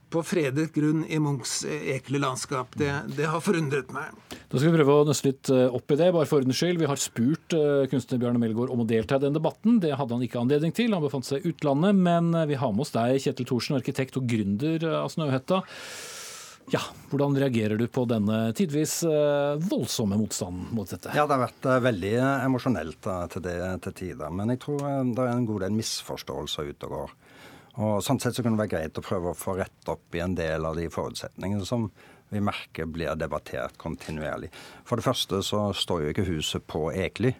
på 0.09 0.23
fredet 0.25 0.69
grunn 0.75 1.03
i 1.07 1.19
Munchs 1.21 1.61
ekle 1.69 2.21
landskap. 2.21 2.75
Det, 2.79 2.89
det, 3.17 3.27
har 3.29 3.43
forundret 3.43 3.93
meg. 3.95 4.11
Da 4.49 4.57
skal 4.57 4.69
vi 4.69 4.79
prøve 4.79 4.97
å 4.99 5.07
nøste 5.07 5.29
litt 5.29 5.51
opp 5.51 5.93
i 5.93 5.99
det, 5.99 6.11
bare 6.15 6.29
for 6.29 6.41
ordens 6.41 6.59
skyld. 6.59 6.81
Vi 6.81 6.89
har 6.89 7.01
spurt 7.01 7.57
kunstner 7.91 8.21
Bjarne 8.21 8.41
Melgaard 8.41 8.73
om 8.73 8.83
å 8.83 8.89
delta 8.89 9.19
i 9.19 9.25
den 9.25 9.37
debatten. 9.37 9.81
Det 9.83 9.93
hadde 9.93 10.17
han 10.17 10.25
ikke 10.25 10.41
anledning 10.41 10.73
til, 10.75 10.95
han 10.95 11.05
befant 11.05 11.27
seg 11.29 11.43
i 11.43 11.53
utlandet. 11.53 11.97
Men 11.97 12.31
vi 12.49 12.57
har 12.57 12.73
med 12.73 12.87
oss 12.87 12.95
deg, 12.95 13.19
Kjetil 13.21 13.49
Thorsen, 13.49 13.77
arkitekt 13.77 14.17
og 14.17 14.25
gründer 14.29 14.87
av 15.03 15.11
Snøhetta. 15.13 15.63
Ja, 16.71 16.81
Hvordan 17.09 17.37
reagerer 17.37 17.77
du 17.77 17.87
på 17.89 18.03
denne 18.05 18.51
tidvis 18.53 18.99
eh, 19.07 19.55
voldsomme 19.71 20.19
motstanden 20.19 20.67
mot 20.75 20.89
dette? 20.89 21.09
Ja, 21.15 21.25
Det 21.25 21.33
har 21.33 21.41
vært 21.47 21.65
eh, 21.65 21.79
veldig 21.81 22.11
emosjonelt 22.45 23.09
eh, 23.09 23.23
til, 23.33 23.43
det, 23.47 23.55
til 23.85 23.95
tider. 24.03 24.29
Men 24.29 24.53
jeg 24.53 24.61
tror 24.65 24.83
det 24.83 25.23
er 25.23 25.31
en 25.33 25.47
god 25.49 25.65
del 25.65 25.73
misforståelser 25.79 26.69
ute 26.69 26.89
og 26.89 26.93
går. 26.93 27.15
Og 27.77 27.99
Sånn 28.03 28.19
sett 28.19 28.35
så 28.35 28.43
kunne 28.43 28.57
det 28.57 28.65
være 28.65 28.73
greit 28.73 28.97
å 28.97 29.05
prøve 29.05 29.31
å 29.31 29.37
få 29.37 29.57
rett 29.59 29.91
opp 29.91 30.15
i 30.15 30.23
en 30.23 30.33
del 30.35 30.65
av 30.65 30.79
de 30.79 30.87
forutsetningene 30.91 31.67
som 31.67 31.89
vi 32.29 32.41
merker 32.43 32.89
blir 32.89 33.15
debattert 33.17 33.77
kontinuerlig. 33.81 34.49
For 34.85 34.99
det 34.99 35.05
første 35.05 35.41
så 35.45 35.69
står 35.73 36.03
jo 36.03 36.11
ikke 36.13 36.27
huset 36.29 36.65
på 36.69 36.89
Ekely. 36.93 37.33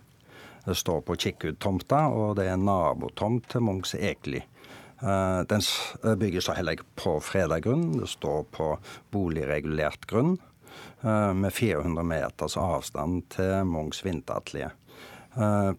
Det 0.65 0.75
står 0.77 1.01
på 1.05 1.17
Kikkut-tomta, 1.17 2.07
og 2.13 2.37
det 2.39 2.49
er 2.49 2.61
nabotomt 2.61 3.47
til 3.51 3.65
Munchs 3.65 3.95
Ekely. 3.97 4.41
Eh, 5.01 5.41
den 5.47 5.61
eh, 6.03 6.15
bygges 6.19 6.49
heller 6.51 6.75
ikke 6.75 6.89
på 6.99 7.15
freda 7.23 7.59
grunn. 7.63 7.93
Det 8.01 8.09
står 8.11 8.43
på 8.51 8.73
boligregulert 9.13 10.05
grunn 10.09 10.35
eh, 11.01 11.31
med 11.33 11.53
400 11.55 12.03
meters 12.03 12.57
avstand 12.59 13.29
til 13.35 13.63
Munchs 13.69 14.03
vinteratelier. 14.05 14.75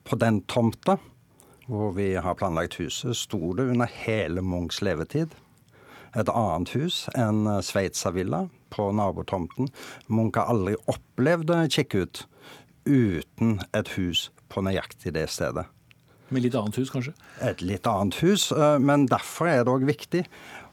På 0.07 0.17
den 0.17 0.37
tomta 0.49 0.95
hvor 1.71 1.95
vi 1.95 2.13
har 2.19 2.35
planlagt 2.35 2.81
huset, 2.83 3.15
sto 3.17 3.53
det 3.55 3.69
under 3.71 3.91
hele 4.03 4.43
Munchs 4.43 4.83
levetid 4.83 5.37
et 6.19 6.31
annet 6.35 6.73
hus, 6.75 7.05
en 7.15 7.47
sveitservilla 7.63 8.47
på 8.75 8.91
nabotomten. 8.97 9.71
Munch 10.11 10.39
har 10.39 10.51
aldri 10.51 10.77
opplevd 10.91 11.53
kikkut 11.71 12.25
uten 12.89 13.61
et 13.77 13.93
hus 13.99 14.29
på 14.51 14.65
nøyaktig 14.67 15.15
det 15.15 15.29
stedet. 15.31 15.69
Med 16.31 16.45
litt 16.45 16.55
annet 16.55 16.79
hus, 16.79 16.91
kanskje? 16.95 17.13
Et 17.43 17.63
litt 17.63 17.87
annet 17.91 18.15
hus. 18.23 18.51
Eh, 18.55 18.79
men 18.79 19.09
derfor 19.11 19.51
er 19.51 19.65
det 19.67 19.73
òg 19.73 19.87
viktig 19.89 20.23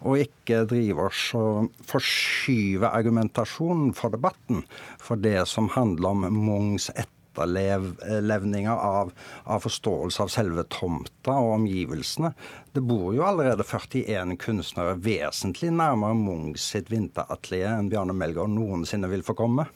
å 0.05 0.13
ikke 0.21 0.67
drive 0.69 1.07
oss 1.09 1.21
og 1.37 1.71
forskyve 1.89 2.91
argumentasjonen 2.93 3.95
for 3.97 4.13
debatten. 4.13 4.61
For 5.01 5.17
det 5.17 5.47
som 5.49 5.71
handler 5.73 6.13
om 6.13 6.27
Mungs 6.29 6.91
etterlevninger 7.37 8.71
av, 8.71 9.11
av, 9.43 9.59
forståelse 9.63 10.23
av 10.23 10.31
selve 10.33 10.63
tomta 10.73 11.37
og 11.37 11.53
omgivelsene. 11.61 12.33
Det 12.73 12.83
bor 12.85 13.15
jo 13.15 13.25
allerede 13.27 13.65
41 13.67 14.37
kunstnere 14.41 14.97
vesentlig 15.01 15.71
nærmere 15.75 16.17
Munchs 16.17 16.69
sitt 16.73 16.91
vinteratelier 16.93 17.77
enn 17.77 17.91
Bjarne 17.91 18.15
Melgaard 18.17 18.53
noensinne 18.53 19.09
vil 19.11 19.25
få 19.25 19.37
komme. 19.37 19.67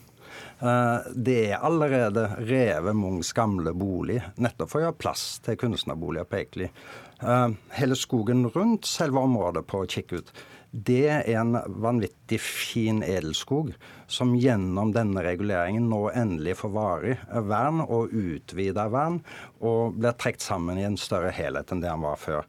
Eh, 0.59 1.11
det 1.15 1.39
er 1.51 1.65
allerede 1.65 2.27
revet 2.47 2.95
Munchs 2.95 3.33
gamle 3.37 3.73
bolig, 3.73 4.21
nettopp 4.35 4.71
for 4.71 4.81
å 4.81 4.87
gjøre 4.87 5.01
plass 5.01 5.25
til 5.45 5.59
kunstnerboliger 5.59 6.29
på 6.29 6.41
Ekely. 6.43 6.71
Eh, 7.21 7.47
hele 7.77 7.97
skogen 7.97 8.47
rundt 8.53 8.89
selve 8.89 9.21
området 9.21 9.65
på 9.69 9.83
Kikkut, 9.89 10.33
det 10.71 11.07
er 11.11 11.25
en 11.35 11.57
vanvittig 11.83 12.39
fin 12.39 13.01
edelskog 13.03 13.73
som 14.07 14.35
gjennom 14.39 14.93
denne 14.95 15.23
reguleringen 15.25 15.89
nå 15.91 16.05
endelig 16.15 16.57
får 16.61 16.71
varig 16.75 17.15
vern 17.47 17.81
og 17.83 18.13
utvida 18.15 18.87
vern, 18.91 19.19
og 19.59 19.97
blir 19.99 20.15
trukket 20.15 20.45
sammen 20.47 20.79
i 20.79 20.87
en 20.87 20.99
større 20.99 21.33
helhet 21.35 21.71
enn 21.71 21.83
det 21.83 21.91
han 21.91 22.05
var 22.07 22.19
før. 22.19 22.47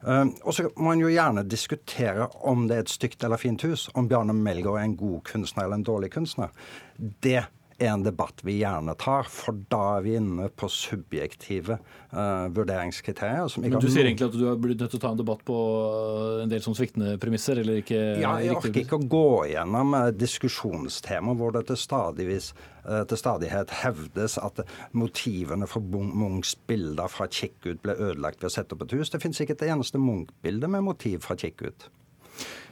Uh, 0.00 0.32
og 0.48 0.54
så 0.56 0.64
må 0.80 0.94
man 0.94 1.02
jo 1.02 1.12
gjerne 1.12 1.44
diskutere 1.44 2.26
om 2.48 2.64
det 2.66 2.76
er 2.76 2.86
et 2.86 2.92
stygt 2.92 3.24
eller 3.26 3.40
fint 3.40 3.62
hus. 3.68 3.86
Om 3.94 4.08
Bjarne 4.10 4.34
Melgaard 4.34 4.80
er 4.80 4.88
en 4.88 4.98
god 4.98 5.20
kunstner 5.28 5.66
eller 5.66 5.78
en 5.78 5.86
dårlig 5.86 6.10
kunstner. 6.14 6.54
Det 6.96 7.44
er 7.80 7.94
en 7.94 8.04
debatt 8.04 8.42
vi 8.44 8.58
gjerne 8.60 8.94
tar, 9.00 9.28
for 9.32 9.56
da 9.72 9.80
er 9.96 10.04
vi 10.04 10.14
inne 10.18 10.48
på 10.52 10.68
subjektive 10.70 11.78
uh, 12.12 12.46
vurderingskriterier. 12.54 13.48
Men 13.62 13.76
du 13.80 13.88
sier 13.88 14.08
egentlig 14.08 14.28
at 14.28 14.36
du 14.36 14.44
har 14.48 14.58
blitt 14.60 14.82
nødt 14.82 14.92
til 14.94 15.00
å 15.00 15.04
ta 15.04 15.12
en 15.14 15.20
debatt 15.20 15.44
på 15.48 15.56
eh, 15.56 16.42
en 16.44 16.52
del 16.52 16.62
sånn 16.64 16.76
sviktende 16.78 17.16
premisser? 17.22 17.62
eller 17.62 17.80
ikke? 17.82 18.00
Ja, 18.22 18.34
jeg 18.42 18.56
orker 18.58 18.82
ikke 18.82 19.00
å 19.00 19.08
gå 19.16 19.30
gjennom 19.54 19.96
uh, 19.96 20.08
diskusjonstema 20.14 21.34
hvor 21.38 21.56
det 21.56 21.66
til, 21.70 21.80
stadigvis, 21.80 22.52
til 22.80 23.20
stadighet 23.20 23.72
hevdes 23.82 24.38
at 24.40 24.62
motivene 24.96 25.68
for 25.68 25.84
Munchs 25.84 26.54
bilder 26.68 27.12
fra 27.12 27.28
Kikkut 27.30 27.82
ble 27.84 27.96
ødelagt 27.96 28.40
ved 28.40 28.50
å 28.50 28.54
sette 28.54 28.76
opp 28.76 28.86
et 28.86 28.96
hus. 28.96 29.12
Det 29.12 29.20
finnes 29.22 29.40
ikke 29.42 29.58
et 29.58 29.68
eneste 29.68 30.00
Munch-bilde 30.00 30.70
med 30.72 30.86
motiv 30.88 31.26
fra 31.26 31.36
Kikkut. 31.38 31.90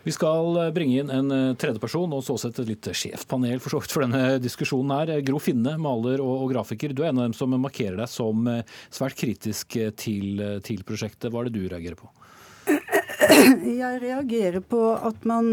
Vi 0.05 0.15
skal 0.15 0.57
eh, 0.63 0.71
bringe 0.75 1.03
inn 1.03 1.11
en 1.13 1.29
tredje 1.31 1.57
tredjeperson 1.63 2.15
og 2.17 2.25
så 2.25 2.37
sett 2.41 2.61
et 2.63 2.71
litt 2.71 2.89
skjevt 2.97 3.29
panel 3.31 3.61
for, 3.63 3.81
denne 4.03 4.39
diskusjonen 4.43 4.95
her. 4.95 5.13
Gro 5.27 5.41
Finne, 5.43 5.77
maler 5.81 6.23
og, 6.25 6.45
og, 6.45 6.53
grafiker. 6.53 6.95
Du 6.95 7.03
er 7.05 7.11
en 7.11 7.21
av 7.23 7.29
dem 7.29 7.37
som 7.37 7.55
markerer 7.61 7.99
deg 8.01 8.11
som 8.13 8.47
eh, 8.51 8.63
svært 8.95 9.19
kritisk 9.19 9.79
til, 10.01 10.45
til 10.67 10.85
prosjektet. 10.89 11.31
Hva 11.33 11.43
er 11.43 11.51
det 11.51 11.59
du 11.59 11.69
reagerer 11.69 11.99
på? 11.99 12.11
Jeg 13.83 14.03
reagerer 14.05 14.63
på 14.65 14.83
at 14.95 15.25
man 15.29 15.51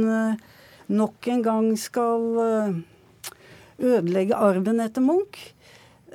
nok 0.91 1.27
en 1.31 1.41
gang 1.43 1.71
skal 1.79 2.83
ødelegge 3.81 4.37
arven 4.37 4.81
etter 4.83 5.03
Munch. 5.03 5.51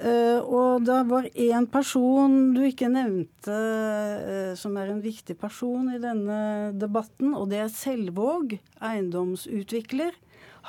Uh, 0.00 0.40
og 0.48 0.86
det 0.88 0.96
var 1.10 1.26
én 1.36 1.66
person 1.68 2.54
du 2.56 2.62
ikke 2.64 2.88
nevnte 2.88 3.52
uh, 3.52 4.52
som 4.56 4.78
er 4.80 4.94
en 4.94 5.02
viktig 5.04 5.34
person 5.36 5.90
i 5.92 6.00
denne 6.00 6.70
debatten, 6.72 7.34
og 7.36 7.50
det 7.50 7.58
er 7.60 7.74
Selvåg, 7.74 8.54
eiendomsutvikler. 8.80 10.16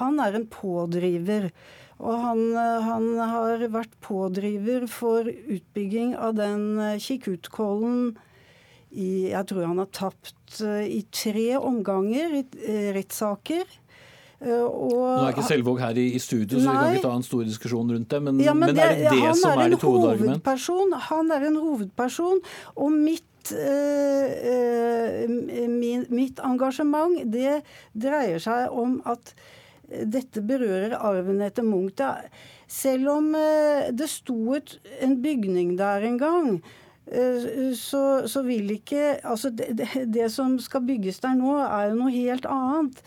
Han 0.02 0.20
er 0.20 0.36
en 0.36 0.50
pådriver. 0.52 1.48
Og 2.02 2.20
han, 2.26 2.44
uh, 2.58 2.84
han 2.84 3.08
har 3.22 3.64
vært 3.72 3.96
pådriver 4.04 4.90
for 4.92 5.30
utbygging 5.32 6.18
av 6.20 6.36
den 6.36 7.00
Kikkutkollen 7.00 8.18
i 8.92 9.32
Jeg 9.32 9.48
tror 9.48 9.70
han 9.70 9.80
har 9.80 9.94
tapt 9.96 10.60
i 10.60 11.06
tre 11.16 11.54
omganger 11.56 12.42
i 12.42 12.44
rettssaker. 12.98 13.64
Eh, 14.42 14.62
og, 14.66 14.94
Nå 14.98 15.26
er 15.28 15.36
ikke 15.36 15.46
Selvåg 15.46 15.82
her 15.84 15.98
i, 16.02 16.08
i 16.18 16.22
studio, 16.22 16.58
så 16.58 16.66
vi 16.66 16.78
kan 16.78 16.96
ikke 16.96 17.06
ta 17.06 17.14
en 17.14 17.26
stor 17.26 17.44
diskusjon 17.46 17.92
rundt 17.94 18.10
det. 18.10 18.22
Men, 18.26 18.40
ja, 18.42 18.56
men, 18.58 18.72
men 18.72 18.80
det, 18.80 18.88
er 18.88 18.96
det 19.04 19.12
det 19.14 19.34
som 19.38 19.54
er, 19.54 19.66
er 19.68 19.76
ditt 19.76 19.86
hovedargument? 19.86 20.50
Han 21.12 21.34
er 21.36 21.46
en 21.52 21.60
hovedperson. 21.62 22.42
Og 22.82 22.96
mitt, 22.96 23.54
uh, 23.54 25.30
min, 25.70 26.06
mitt 26.10 26.42
engasjement 26.46 27.20
det 27.30 27.60
dreier 27.94 28.42
seg 28.42 28.74
om 28.74 28.98
at 29.10 29.36
dette 29.92 30.42
berører 30.48 30.96
arven 30.98 31.44
etter 31.46 31.68
Munch. 31.68 32.02
Selv 32.72 33.12
om 33.12 33.34
det 33.92 34.08
sto 34.08 34.56
et, 34.56 34.78
en 35.04 35.18
bygning 35.22 35.76
der 35.78 36.06
en 36.08 36.16
gang, 36.18 36.62
så, 37.76 38.24
så, 38.32 38.44
vil 38.46 38.70
ikke 38.72 39.18
Altså, 39.28 39.50
det, 39.52 39.74
det, 39.76 39.90
det 40.14 40.30
som 40.32 40.56
skal 40.64 40.86
bygges 40.88 41.20
der 41.20 41.36
nå, 41.36 41.58
er 41.66 41.90
jo 41.90 41.98
noe 42.00 42.14
helt 42.16 42.48
annet. 42.48 43.04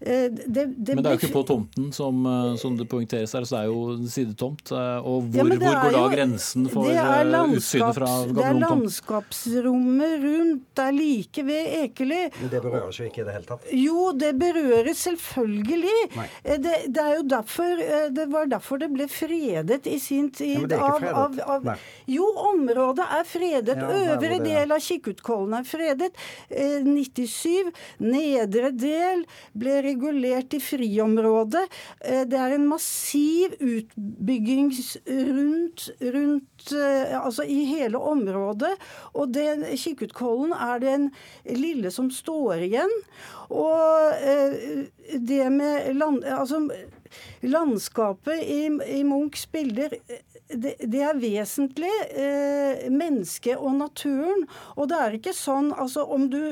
Eh, 0.00 0.30
det, 0.46 0.64
det 0.66 0.94
Men 0.94 1.02
det 1.02 1.10
er 1.10 1.16
jo 1.16 1.18
ikke 1.18 1.32
på 1.34 1.42
tomten, 1.42 1.88
som, 1.92 2.18
eh, 2.26 2.52
som 2.62 2.76
det 2.78 2.86
poengteres 2.86 3.32
her. 3.34 3.46
Så 3.48 3.56
det 3.56 3.62
er 3.64 3.70
jo 3.72 4.06
sidetomt. 4.06 4.70
Eh, 4.70 4.98
og 5.02 5.26
hvor, 5.26 5.50
ja, 5.50 5.56
hvor 5.58 5.80
går 5.82 5.96
da 5.96 6.02
grensen 6.12 6.68
for 6.70 6.86
utsynet 6.86 7.98
fra 7.98 8.10
Gamle 8.28 8.36
Det 8.36 8.44
er 8.46 8.60
landskapsrommet 8.62 10.14
rundt. 10.22 10.68
Det 10.78 10.84
er 10.84 10.94
like 10.94 11.44
ved 11.48 11.72
Ekely. 11.80 12.20
Men 12.36 12.52
det 12.52 12.62
berøres 12.62 13.00
jo 13.00 13.08
ikke 13.08 13.24
i 13.24 13.26
det 13.26 13.34
hele 13.34 13.48
tatt? 13.48 13.66
Jo, 13.74 14.04
det 14.14 14.30
berøres 14.38 15.02
selvfølgelig. 15.08 15.98
Det, 16.46 16.76
det, 16.94 17.02
er 17.02 17.18
jo 17.18 17.26
derfor 17.26 17.82
Det 18.14 18.28
var 18.30 18.46
derfor 18.50 18.78
det 18.78 18.90
ble 18.94 19.08
fredet 19.10 19.90
i 19.90 19.98
sin 19.98 20.30
tid. 20.30 20.54
Ja, 20.54 20.62
men 20.62 20.70
det 20.70 20.78
er 20.78 20.86
ikke 20.86 21.02
fredet. 21.08 21.42
Av, 21.48 21.68
av, 21.74 21.90
jo, 22.06 22.30
området 22.52 23.08
er 23.18 23.26
fredet. 23.26 23.78
Ja, 23.82 24.14
Øvre 24.14 24.38
del 24.46 24.78
av 24.78 24.82
Kikkutkollen 24.84 25.58
er 25.58 25.66
fredet. 25.66 26.14
97. 26.54 27.74
Nedre 27.98 28.70
del 28.78 29.26
ble 29.58 29.80
regulert 29.88 30.54
i 30.54 30.60
friområdet. 30.62 31.64
Eh, 32.00 32.24
det 32.28 32.38
er 32.38 32.56
en 32.56 32.68
massiv 32.70 33.56
utbygging 33.58 34.70
rundt, 35.08 35.88
rundt 36.00 36.72
eh, 36.72 37.16
altså 37.18 37.46
i 37.48 37.62
hele 37.68 37.98
området. 37.98 38.74
Og 39.14 39.34
den, 39.34 39.66
Kikkutkollen 39.78 40.54
er 40.54 40.84
den 40.84 41.10
lille 41.44 41.92
som 41.94 42.12
står 42.12 42.68
igjen. 42.68 42.94
Og 43.48 44.14
eh, 44.20 44.86
det 45.18 45.44
med 45.52 45.94
land, 45.96 46.24
altså, 46.24 46.62
landskapet 47.40 48.42
i, 48.44 48.66
i 48.98 49.04
Munchs 49.06 49.46
bilder 49.52 49.94
det, 50.48 50.74
det, 50.80 51.02
er 51.04 51.20
vesentlig. 51.20 51.92
Eh, 52.10 52.88
mennesket 52.92 53.56
og 53.56 53.78
naturen. 53.82 54.46
Og 54.76 54.88
det 54.90 55.00
er 55.00 55.18
ikke 55.18 55.36
sånn 55.36 55.72
altså 55.76 56.06
om 56.08 56.28
du 56.32 56.42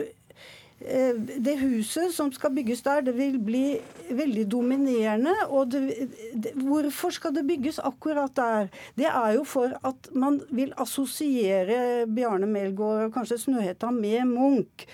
det 0.79 1.55
huset 1.57 2.13
som 2.13 2.29
skal 2.33 2.53
bygges 2.53 2.83
der, 2.85 3.01
det 3.01 3.15
vil 3.17 3.39
bli 3.41 3.79
veldig 4.13 4.45
dominerende. 4.53 5.33
Og 5.49 5.71
det, 5.73 6.09
det, 6.35 6.53
hvorfor 6.55 7.15
skal 7.17 7.35
det 7.35 7.47
bygges 7.49 7.79
akkurat 7.79 8.35
der? 8.37 8.69
Det 8.95 9.09
er 9.09 9.37
jo 9.39 9.45
for 9.45 9.73
at 9.83 10.11
man 10.13 10.43
vil 10.51 10.75
assosiere 10.77 12.07
Bjarne 12.07 12.47
Melgaard 12.47 13.09
og 13.09 13.15
kanskje 13.17 13.41
Snøhetta 13.47 13.91
med 13.91 14.29
Munch. 14.29 14.85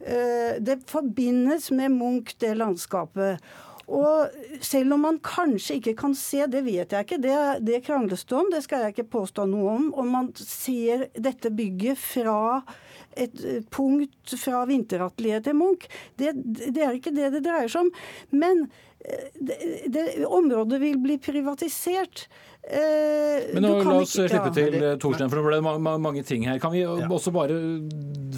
Eh, 0.00 0.56
det 0.58 0.80
forbindes 0.88 1.70
med 1.70 1.92
Munch, 1.92 2.34
det 2.40 2.56
landskapet. 2.56 3.38
Og 3.92 4.30
selv 4.64 4.94
om 4.94 5.04
man 5.04 5.18
kanskje 5.20 5.76
ikke 5.76 5.94
kan 5.98 6.14
se, 6.16 6.46
det 6.48 6.64
vet 6.64 6.92
jeg 6.94 7.04
ikke, 7.04 7.20
det, 7.20 7.36
det 7.66 7.82
krangles 7.84 8.24
det 8.24 8.38
om, 8.38 8.48
det 8.52 8.62
skal 8.64 8.86
jeg 8.86 8.94
ikke 8.94 9.10
påstå 9.18 9.44
noe 9.50 9.74
om, 9.74 9.88
om 9.98 10.08
man 10.08 10.30
ser 10.38 11.08
dette 11.18 11.50
bygget 11.52 12.00
fra 12.00 12.62
et 13.16 13.42
punkt 13.72 14.36
fra 14.40 14.62
vinteratelieret 14.68 15.48
til 15.48 15.58
Munch. 15.58 15.88
Det, 16.18 16.32
det, 16.36 16.78
er 16.78 16.96
ikke 16.96 17.14
det 17.14 17.32
det 17.36 17.44
dreier 17.44 17.70
seg 17.72 17.86
om. 17.86 17.92
Men 18.36 18.64
eh, 19.04 19.28
det, 19.38 19.58
det, 19.92 20.06
området 20.26 20.80
vil 20.82 20.98
bli 21.02 21.18
privatisert. 21.22 22.26
Eh, 22.62 23.50
Men 23.56 23.64
nå, 23.64 23.72
La 23.82 23.96
oss 24.04 24.14
ikke, 24.14 24.28
slippe 24.30 24.52
til. 24.54 24.78
Torstein, 25.02 25.30
for 25.32 25.40
det 25.40 25.46
ble 25.48 25.60
mange, 25.66 25.96
mange 26.02 26.22
ting 26.26 26.46
her. 26.46 26.60
Kan 26.62 26.74
vi 26.74 26.84
ja. 26.84 26.94
også 27.10 27.34
bare 27.34 27.58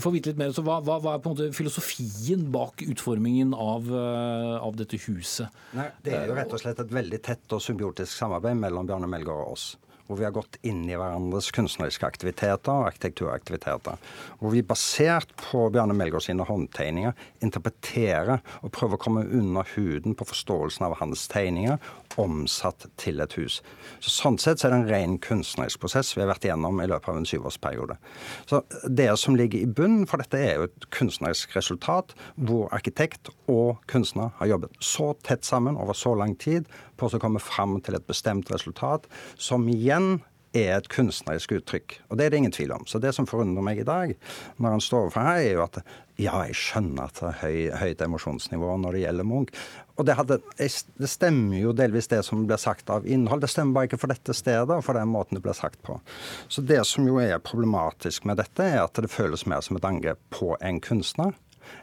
få 0.00 0.14
vite 0.14 0.32
litt 0.32 0.40
mer? 0.40 0.54
Så 0.56 0.64
hva, 0.64 0.80
hva, 0.84 0.98
hva, 1.04 1.16
er 1.16 1.24
på 1.24 1.30
en 1.30 1.36
måte 1.36 1.50
filosofien 1.56 2.48
bak 2.54 2.86
utformingen 2.86 3.52
av, 3.52 3.88
eh, 3.92 4.56
av 4.58 4.76
dette 4.80 5.00
huset? 5.06 5.64
Nei, 5.76 5.90
det 6.06 6.16
er 6.16 6.28
jo 6.30 6.38
rett 6.40 6.56
og 6.56 6.64
slett 6.64 6.82
et 6.82 6.98
veldig 7.00 7.22
tett 7.24 7.56
og 7.56 7.62
symbiotisk 7.64 8.16
samarbeid 8.16 8.58
mellom 8.64 8.88
Bjarne 8.88 9.10
Melgaard 9.10 9.44
og 9.44 9.58
oss 9.58 9.72
hvor 10.06 10.18
vi 10.20 10.26
har 10.26 10.34
gått 10.36 10.58
inn 10.62 10.82
i 10.88 10.96
hverandres 10.98 11.50
kunstneriske 11.54 12.06
aktiviteter 12.06 12.72
og 12.72 12.90
arkitekturaktiviteter. 12.90 14.00
Hvor 14.40 14.52
vi 14.52 14.64
basert 14.66 15.32
på 15.40 15.66
Bjarne 15.72 15.96
Melgaard 15.96 16.26
sine 16.26 16.46
håndtegninger 16.48 17.14
interpreterer 17.44 18.42
og 18.62 18.72
prøver 18.74 18.98
å 18.98 19.04
komme 19.06 19.24
under 19.24 19.68
huden 19.74 20.16
på 20.18 20.28
forståelsen 20.28 20.86
av 20.88 20.98
hans 21.00 21.26
tegninger 21.32 21.80
omsatt 22.20 22.86
til 23.00 23.22
et 23.24 23.34
hus. 23.38 23.60
Så 24.02 24.12
sånn 24.12 24.38
sett 24.38 24.60
så 24.60 24.68
er 24.68 24.74
det 24.74 24.80
en 24.82 24.90
ren 24.90 25.16
kunstnerisk 25.22 25.80
prosess 25.82 26.12
vi 26.14 26.22
har 26.22 26.30
vært 26.30 26.46
igjennom 26.46 26.82
i 26.82 26.88
løpet 26.90 27.10
av 27.10 27.18
en 27.18 27.28
syvårsperiode. 27.28 27.98
Så 28.46 28.62
Det 28.84 29.08
som 29.18 29.36
ligger 29.36 29.58
i 29.58 29.66
bunnen 29.66 30.06
for 30.06 30.20
dette, 30.22 30.38
er 30.38 30.58
jo 30.58 30.68
et 30.68 30.86
kunstnerisk 30.94 31.56
resultat 31.56 32.14
hvor 32.36 32.68
arkitekt 32.74 33.30
og 33.50 33.80
kunstner 33.90 34.34
har 34.38 34.52
jobbet 34.52 34.76
så 34.80 35.14
tett 35.22 35.44
sammen 35.44 35.76
over 35.76 35.96
så 35.96 36.14
lang 36.14 36.36
tid 36.36 36.68
på 37.00 37.10
å 37.10 37.22
komme 37.22 37.42
fram 37.42 37.78
til 37.84 37.98
et 37.98 38.06
bestemt 38.08 38.52
resultat, 38.52 39.08
som 39.40 39.68
igjen 39.70 40.18
er 40.54 40.76
et 40.76 40.88
kunstnerisk 40.90 41.56
uttrykk. 41.56 41.96
Og 42.08 42.18
det 42.18 42.26
er 42.26 42.32
det 42.32 42.40
ingen 42.42 42.54
tvil 42.54 42.72
om. 42.76 42.84
Så 42.86 43.00
det 43.02 43.12
som 43.16 43.26
forundrer 43.26 43.64
meg 43.66 43.80
i 43.82 43.86
dag, 43.86 44.14
når 44.62 44.76
han 44.76 44.84
står 44.84 45.08
overfor 45.08 45.26
her, 45.26 45.40
er 45.42 45.56
jo 45.56 45.64
at 45.64 45.80
ja, 46.14 46.36
jeg 46.46 46.54
skjønner 46.54 47.08
at 47.08 47.18
det 47.18 47.26
er 47.26 47.40
høy, 47.40 47.56
høyt 47.80 48.04
emosjonsnivå 48.06 48.76
når 48.84 48.94
det 48.94 49.02
gjelder 49.02 49.26
Munch. 49.26 49.50
Og 49.98 50.06
det, 50.06 50.14
hadde, 50.18 50.38
det, 50.58 51.10
stemmer 51.10 51.58
jo 51.58 51.74
delvis 51.74 52.10
det 52.10 52.20
som 52.26 52.44
blir 52.46 52.60
sagt 52.62 52.90
av 52.90 53.06
innhold. 53.06 53.42
Det 53.42 53.50
stemmer 53.50 53.80
bare 53.80 53.90
ikke 53.90 54.00
for 54.04 54.14
dette 54.14 54.34
stedet 54.36 54.70
og 54.70 54.84
for 54.86 54.98
den 54.98 55.10
måten 55.10 55.38
det 55.38 55.42
blir 55.44 55.58
sagt 55.58 55.80
på. 55.86 55.98
Så 56.46 56.62
det 56.66 56.80
som 56.86 57.06
jo 57.08 57.18
er 57.22 57.42
problematisk 57.42 58.26
med 58.30 58.38
dette, 58.42 58.62
er 58.62 58.84
at 58.84 59.02
det 59.02 59.10
føles 59.10 59.46
mer 59.50 59.62
som 59.66 59.78
et 59.78 59.88
angrep 59.90 60.22
på 60.34 60.54
en 60.62 60.78
kunstner 60.82 61.34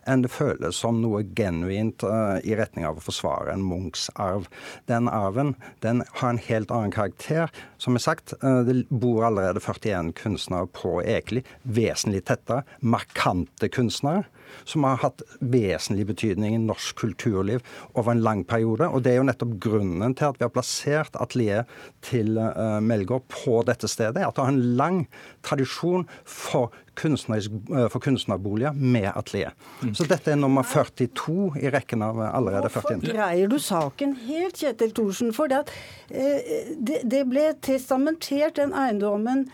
enn 0.10 0.26
det 0.26 0.32
føles 0.34 0.80
som 0.82 1.02
noe 1.04 1.24
genuint 1.38 2.04
uh, 2.08 2.40
i 2.44 2.56
retning 2.58 2.88
av 2.88 3.00
å 3.00 3.06
forsvare 3.06 3.54
en 3.54 3.66
Munchs 3.66 4.10
arv. 4.16 4.50
Den 4.92 5.10
arven 5.12 5.56
den 5.86 6.04
har 6.20 6.34
en 6.34 6.44
helt 6.48 6.74
annen 6.74 6.94
karakter. 6.94 7.52
Som 7.82 7.98
jeg 7.98 8.06
sagt, 8.08 8.36
uh, 8.44 8.62
det 8.68 8.86
bor 8.90 9.28
allerede 9.30 9.64
41 9.64 10.14
kunstnere 10.20 10.70
på 10.76 11.00
Ekeli, 11.04 11.46
vesentlig 11.64 12.26
tettere. 12.30 12.66
Markante 12.82 13.72
kunstnere 13.72 14.28
som 14.64 14.86
har 14.88 15.02
hatt 15.04 15.24
vesentlig 15.40 16.08
betydning 16.12 16.56
i 16.56 16.62
norsk 16.62 17.00
kulturliv 17.02 17.64
over 17.94 18.14
en 18.14 18.24
lang 18.26 18.44
periode. 18.48 18.88
Og 18.88 19.04
det 19.06 19.14
er 19.14 19.22
jo 19.22 19.28
nettopp 19.28 19.56
grunnen 19.64 20.16
til 20.18 20.32
at 20.32 20.40
vi 20.40 20.48
har 20.48 20.54
plassert 20.54 21.18
atelieret 21.22 21.72
til 22.06 22.38
uh, 22.38 22.80
Melgaard 22.84 23.28
på 23.32 23.62
dette 23.68 23.90
stedet. 23.92 24.24
At 24.26 24.38
det 24.38 24.46
har 24.46 24.54
en 24.54 24.78
lang 24.80 25.02
tradisjon 25.46 26.08
for, 26.26 26.72
uh, 26.72 27.88
for 27.88 28.00
kunstnerboliger 28.04 28.78
med 28.78 29.10
atelier. 29.16 29.56
Mm. 29.82 29.96
Så 29.98 30.08
dette 30.10 30.34
er 30.34 30.40
nummer 30.40 30.68
42 30.68 31.58
i 31.62 31.74
rekken 31.74 32.06
av 32.06 32.22
allerede 32.32 32.70
41. 32.70 33.02
Hvorfor 33.02 33.18
greier 33.18 33.52
du 33.52 33.60
saken 33.62 34.16
helt, 34.28 34.62
Kjetil 34.62 34.96
Thorsen? 34.98 35.34
For 35.36 35.52
det, 35.52 35.66
at, 35.66 35.76
uh, 36.14 36.72
det, 36.78 37.04
det 37.12 37.26
ble 37.30 37.52
testamentert 37.64 38.58
den 38.60 38.76
eiendommen 38.78 39.48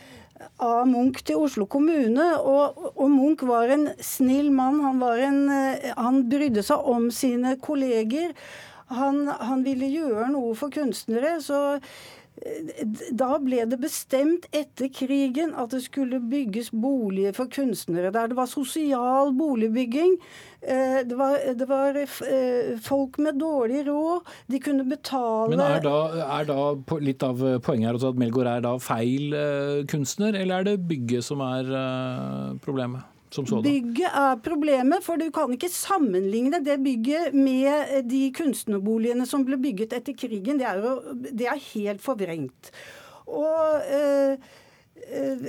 av 0.64 0.88
Munch 0.90 1.24
til 1.28 1.42
Oslo 1.46 1.68
kommune. 1.70 2.28
Og, 2.40 2.92
og, 2.94 3.08
Munch 3.12 3.44
var 3.48 3.72
en 3.74 3.90
snill 4.04 4.52
mann. 4.54 4.80
Han, 4.86 5.02
en, 5.28 5.42
eh, 5.54 5.92
han 5.98 6.24
brydde 6.30 6.64
seg 6.66 6.90
om 6.94 7.10
sine 7.14 7.56
kolleger. 7.64 8.36
Han, 8.94 9.26
han, 9.28 9.66
ville 9.68 9.90
gjøre 9.92 10.30
noe 10.32 10.54
for 10.56 10.74
kunstnere. 10.74 11.38
så 11.44 11.80
da 13.18 13.38
ble 13.42 13.64
det 13.70 13.80
bestemt 13.82 14.46
etter 14.56 14.92
krigen 14.94 15.56
at 15.58 15.72
det 15.74 15.82
skulle 15.88 16.20
bygges 16.22 16.70
boliger 16.72 17.34
for 17.34 17.50
kunstnere. 17.50 18.12
Der 18.14 18.28
det 18.28 18.38
var 18.38 18.46
sosial 18.46 19.34
boligbygging. 19.38 20.18
Eh, 20.62 21.02
det 21.08 21.18
var, 21.18 21.38
det 21.58 21.68
var, 21.70 21.98
eh, 21.98 22.78
folk 22.82 23.18
med 23.18 23.40
dårlig 23.40 23.88
råd. 23.88 24.22
De 24.48 24.60
kunne 24.60 24.86
betale 24.86 25.50
Men 25.50 25.66
er 25.66 25.82
da, 25.82 25.98
er 26.40 26.48
da 26.50 26.98
litt 27.02 27.24
av 27.24 27.42
poenget 27.66 27.90
her 27.92 28.10
at 28.10 28.18
Melgaard 28.22 28.54
er 28.54 28.66
da 28.66 28.78
feil 28.78 29.34
eh, 29.34 29.86
kunstner, 29.90 30.38
eller 30.38 30.60
er 30.60 30.72
det 30.72 30.88
bygget 30.88 31.26
som 31.26 31.42
er 31.42 32.58
problemet? 32.64 33.17
Bygget 33.36 34.08
er 34.08 34.38
problemet, 34.44 35.04
for 35.04 35.20
du 35.20 35.28
kan 35.36 35.52
ikke 35.52 35.70
sammenligne 35.70 36.62
det 36.64 36.78
bygget 36.84 37.34
med 37.36 38.04
de 38.10 38.22
kunstnerboligene 38.38 39.28
som 39.28 39.44
ble 39.48 39.60
bygget 39.62 39.96
etter 39.98 40.16
krigen. 40.18 40.62
Det 40.62 40.68
er, 40.68 40.80
jo, 40.80 40.94
det 41.28 41.50
er 41.50 41.60
helt 41.74 42.02
forvrengt. 42.02 42.72
Og 43.28 43.82
øh, 43.92 44.38
øh, 45.12 45.48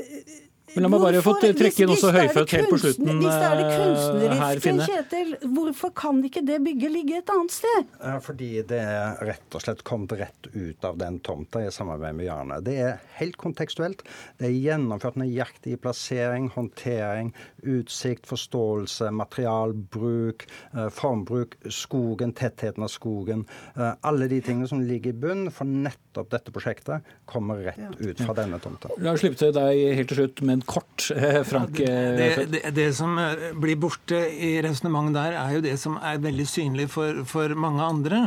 men 0.75 0.85
la 0.85 0.91
meg 0.93 1.03
bare 1.03 1.23
få 1.25 1.35
trekke 1.41 1.85
inn 1.85 1.93
også 1.95 2.12
Høyfødt 2.14 2.55
helt 2.57 2.71
på 2.73 2.79
slutten 2.83 3.21
Hvis 3.23 3.29
det 3.29 3.49
er 3.49 3.57
det 3.59 3.66
eh, 3.66 3.79
kunstneriske, 3.79 4.75
Kjetil, 4.89 5.33
hvorfor 5.55 5.93
kan 5.97 6.21
ikke 6.25 6.43
det 6.47 6.59
bygget 6.64 6.95
ligge 6.95 7.19
et 7.23 7.33
annet 7.33 7.55
sted? 7.55 7.93
Fordi 8.25 8.51
det 8.69 8.81
er 8.81 9.19
rett 9.29 9.57
og 9.57 9.64
slett 9.64 9.83
kommet 9.87 10.14
rett 10.19 10.49
ut 10.53 10.87
av 10.87 10.99
den 11.01 11.19
tomta 11.25 11.62
i 11.64 11.71
samarbeid 11.75 12.16
med 12.19 12.29
Jane. 12.29 12.61
Det 12.64 12.77
er 12.83 12.99
helt 13.19 13.39
kontekstuelt. 13.41 14.05
Det 14.39 14.49
er 14.49 14.57
gjennomført 14.57 15.19
nøyaktig 15.21 15.79
plassering, 15.83 16.49
håndtering, 16.55 17.33
utsikt, 17.62 18.29
forståelse, 18.31 19.11
materialbruk, 19.19 20.47
eh, 20.75 20.89
formbruk, 20.95 21.59
skogen, 21.75 22.35
tettheten 22.39 22.87
av 22.87 22.93
skogen. 22.93 23.47
Eh, 23.77 23.93
alle 24.09 24.29
de 24.31 24.41
tingene 24.45 24.69
som 24.71 24.83
ligger 24.85 25.14
i 25.14 25.21
bunn 25.27 25.49
for 25.55 25.69
nettopp 25.69 26.31
dette 26.35 26.55
prosjektet, 26.55 27.07
kommer 27.29 27.62
rett 27.69 28.01
ut 28.01 28.21
fra 28.25 28.35
denne 28.37 28.59
tomta. 28.62 28.91
La 29.03 29.12
oss 29.14 29.23
slippe 29.23 29.39
til 29.41 29.53
deg 29.55 29.83
helt 29.99 30.09
til 30.12 30.23
slutt. 30.23 30.43
men 30.43 30.58
kort, 30.67 31.11
eh, 31.15 31.43
Frank? 31.47 31.79
Ja, 31.79 31.87
det, 31.87 32.29
det, 32.37 32.47
det, 32.53 32.73
det, 32.77 32.87
som 32.97 33.19
eh, 33.19 33.51
blir 33.59 33.79
borte 33.81 34.19
i 34.31 34.57
resonnementet 34.65 35.19
der, 35.19 35.37
er 35.41 35.57
jo 35.57 35.65
det 35.65 35.77
som 35.81 35.99
er 36.03 36.23
veldig 36.25 36.47
synlig 36.49 36.89
for, 36.95 37.23
for 37.29 37.55
mange 37.59 37.85
andre. 37.85 38.23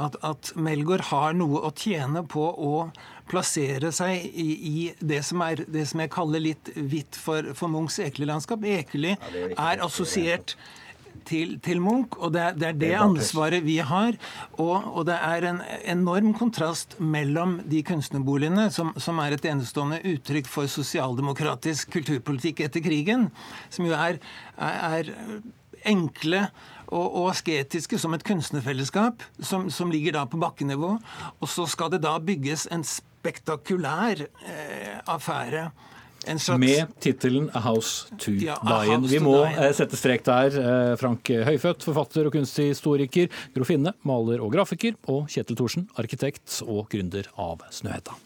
At, 0.00 0.18
at 0.26 0.52
Melgaard 0.56 1.08
har 1.10 1.38
noe 1.38 1.62
å 1.66 1.72
tjene 1.76 2.24
på 2.28 2.44
å 2.50 2.74
plassere 3.30 3.92
seg 3.94 4.26
i, 4.34 4.48
i 4.50 4.76
det, 4.98 5.22
som 5.26 5.42
er, 5.46 5.64
det 5.70 5.86
som 5.90 6.02
jeg 6.02 6.12
kaller 6.12 6.42
litt 6.42 6.72
hvitt 6.74 7.18
for, 7.18 7.52
for 7.58 7.72
Munchs 7.72 8.00
Ekeli-landskap. 8.02 8.66
Ekeli 8.80 9.16
er 9.54 9.84
assosiert 9.84 10.56
til, 11.30 11.54
til 11.62 11.80
Munch, 11.82 12.16
og 12.18 12.34
det 12.34 12.42
er, 12.42 12.56
det 12.58 12.68
er 12.68 12.78
det, 12.80 12.90
ansvaret 12.98 13.64
vi 13.66 13.78
har. 13.84 14.18
Og, 14.58 14.76
og, 14.90 15.04
det 15.08 15.16
er 15.16 15.46
en 15.52 15.62
enorm 15.94 16.34
kontrast 16.38 16.98
mellom 17.00 17.58
de 17.70 17.84
kunstnerboligene, 17.86 18.68
som, 18.74 18.92
som 19.00 19.20
er 19.22 19.36
et 19.36 19.46
enestående 19.50 20.00
uttrykk 20.12 20.50
for 20.50 20.70
sosialdemokratisk 20.70 21.92
kulturpolitikk 21.94 22.64
etter 22.66 22.84
krigen, 22.84 23.28
som 23.70 23.88
jo 23.88 23.96
er, 23.96 24.20
er, 24.58 24.84
er 25.00 25.14
enkle 25.88 26.46
og, 26.90 27.04
og, 27.04 27.28
asketiske 27.30 27.98
som 28.00 28.14
et 28.16 28.24
kunstnerfellesskap, 28.26 29.22
som, 29.38 29.68
som, 29.72 29.92
ligger 29.92 30.18
da 30.18 30.26
på 30.28 30.40
bakkenivå. 30.40 30.96
Og 31.38 31.50
så 31.50 31.66
skal 31.70 31.92
det 31.94 32.02
da 32.04 32.16
bygges 32.18 32.66
en 32.74 32.84
spektakulær 32.86 34.26
eh, 34.26 34.98
affære 35.06 35.70
Slags... 36.20 36.60
Med 36.60 36.94
tittelen 37.00 37.48
'A 37.50 37.62
House 37.64 38.06
to 38.20 38.34
ja, 38.36 38.58
Die 38.60 38.98
Vi 39.16 39.22
må 39.24 39.38
uh, 39.46 39.60
sette 39.76 39.96
strek 39.96 40.24
der. 40.26 40.56
Uh, 40.56 40.96
Frank 41.00 41.26
Høyfødt, 41.26 41.84
forfatter 41.86 42.28
og 42.28 42.36
kunsthistoriker. 42.36 43.30
Gro 43.56 43.68
Finne, 43.68 43.96
maler 44.06 44.44
og 44.44 44.52
grafiker. 44.54 44.98
Og 45.08 45.30
Kjetil 45.32 45.56
Thorsen, 45.56 45.88
arkitekt 45.96 46.60
og 46.66 46.90
gründer 46.92 47.30
av 47.40 47.64
Snøhetta. 47.72 48.18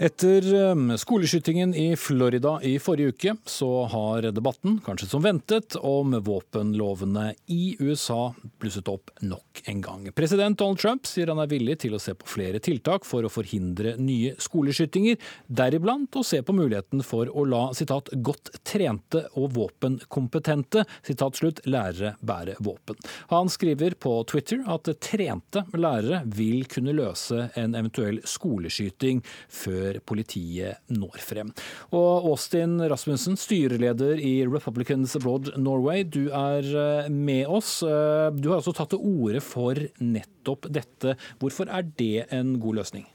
Etter 0.00 0.54
um, 0.54 0.98
skoleskytingen 0.98 1.74
i 1.74 1.96
Florida 1.96 2.62
i 2.62 2.78
forrige 2.78 3.08
uke, 3.08 3.34
så 3.44 3.84
har 3.84 4.22
debatten, 4.32 4.78
kanskje 4.80 5.10
som 5.10 5.20
ventet, 5.20 5.74
om 5.76 6.14
våpenlovene 6.24 7.34
i 7.52 7.74
USA 7.84 8.30
blusset 8.62 8.88
opp 8.88 9.12
nok 9.20 9.60
en 9.68 9.82
gang. 9.84 10.06
President 10.16 10.56
Donald 10.58 10.80
Trump 10.80 11.04
sier 11.04 11.28
han 11.28 11.42
er 11.44 11.50
villig 11.50 11.76
til 11.82 11.92
å 11.92 12.00
se 12.00 12.14
på 12.16 12.30
flere 12.32 12.62
tiltak 12.64 13.04
for 13.04 13.28
å 13.28 13.32
forhindre 13.32 13.92
nye 14.00 14.32
skoleskytinger, 14.40 15.18
deriblant 15.52 16.16
å 16.16 16.24
se 16.24 16.40
på 16.40 16.56
muligheten 16.56 17.04
for 17.04 17.28
å 17.28 17.44
la 17.44 17.66
citat, 17.76 18.08
'godt 18.16 18.54
trente 18.64 19.26
og 19.36 19.52
våpenkompetente' 19.58 20.86
citat 21.10 21.42
slutt, 21.42 21.60
lærere 21.68 22.14
bære 22.24 22.56
våpen. 22.64 22.96
Han 23.36 23.52
skriver 23.52 24.00
på 24.00 24.16
Twitter 24.24 24.64
at 24.64 24.88
trente 24.96 25.66
lærere 25.76 26.24
vil 26.24 26.64
kunne 26.64 26.96
løse 26.96 27.50
en 27.60 27.76
eventuell 27.76 28.24
skoleskyting 28.24 29.20
før 29.52 29.89
politiet 30.06 30.80
når 30.92 31.20
frem. 31.24 31.52
Og 31.96 32.30
Austin 32.30 32.78
Rasmussen, 32.90 33.38
styreleder 33.40 34.20
i 34.22 34.46
Republicans 34.46 35.16
Abroad 35.18 35.52
Norway, 35.58 36.04
du 36.04 36.28
er 36.28 36.66
eh, 36.66 37.08
med 37.10 37.46
oss. 37.50 37.80
Eh, 37.82 38.30
du 38.36 38.50
har 38.50 38.60
altså 38.60 38.74
tatt 38.76 38.94
til 38.94 39.02
orde 39.02 39.42
for 39.44 39.78
nettopp 40.00 40.70
dette. 40.72 41.16
Hvorfor 41.42 41.70
er 41.70 41.88
det 41.98 42.28
en 42.30 42.58
god 42.62 42.80
løsning? 42.82 43.08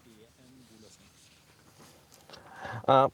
Uh, 2.88 3.08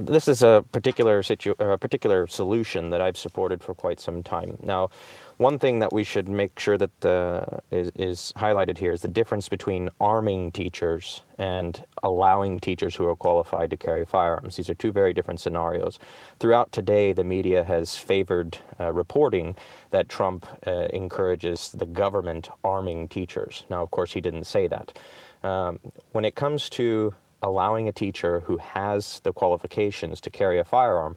this 0.00 0.28
is 0.28 0.42
a 0.42 0.64
particular 0.72 1.22
situ- 1.22 1.54
a 1.58 1.76
particular 1.78 2.26
solution 2.26 2.90
that 2.90 3.00
I've 3.00 3.16
supported 3.16 3.62
for 3.62 3.74
quite 3.74 4.00
some 4.00 4.22
time. 4.22 4.56
Now, 4.62 4.90
one 5.38 5.58
thing 5.58 5.80
that 5.80 5.92
we 5.92 6.04
should 6.04 6.28
make 6.28 6.58
sure 6.58 6.78
that 6.78 7.04
uh, 7.04 7.44
is, 7.70 7.90
is 7.96 8.32
highlighted 8.36 8.78
here 8.78 8.92
is 8.92 9.02
the 9.02 9.08
difference 9.08 9.48
between 9.48 9.90
arming 10.00 10.52
teachers 10.52 11.22
and 11.38 11.84
allowing 12.02 12.60
teachers 12.60 12.94
who 12.94 13.06
are 13.06 13.16
qualified 13.16 13.70
to 13.70 13.76
carry 13.76 14.04
firearms. 14.04 14.56
These 14.56 14.70
are 14.70 14.74
two 14.74 14.92
very 14.92 15.12
different 15.12 15.40
scenarios. 15.40 15.98
Throughout 16.38 16.70
today, 16.70 17.12
the 17.12 17.24
media 17.24 17.64
has 17.64 17.96
favored 17.96 18.58
uh, 18.78 18.92
reporting 18.92 19.56
that 19.90 20.08
Trump 20.08 20.46
uh, 20.66 20.88
encourages 20.92 21.70
the 21.72 21.86
government 21.86 22.48
arming 22.62 23.08
teachers. 23.08 23.64
Now, 23.68 23.82
of 23.82 23.90
course, 23.90 24.12
he 24.12 24.20
didn't 24.20 24.44
say 24.44 24.68
that. 24.68 24.96
Um, 25.42 25.80
when 26.12 26.24
it 26.24 26.36
comes 26.36 26.70
to 26.70 27.14
allowing 27.42 27.88
a 27.88 27.92
teacher 27.92 28.40
who 28.40 28.56
has 28.56 29.20
the 29.24 29.32
qualifications 29.32 30.20
to 30.22 30.30
carry 30.30 30.58
a 30.58 30.64
firearm, 30.64 31.16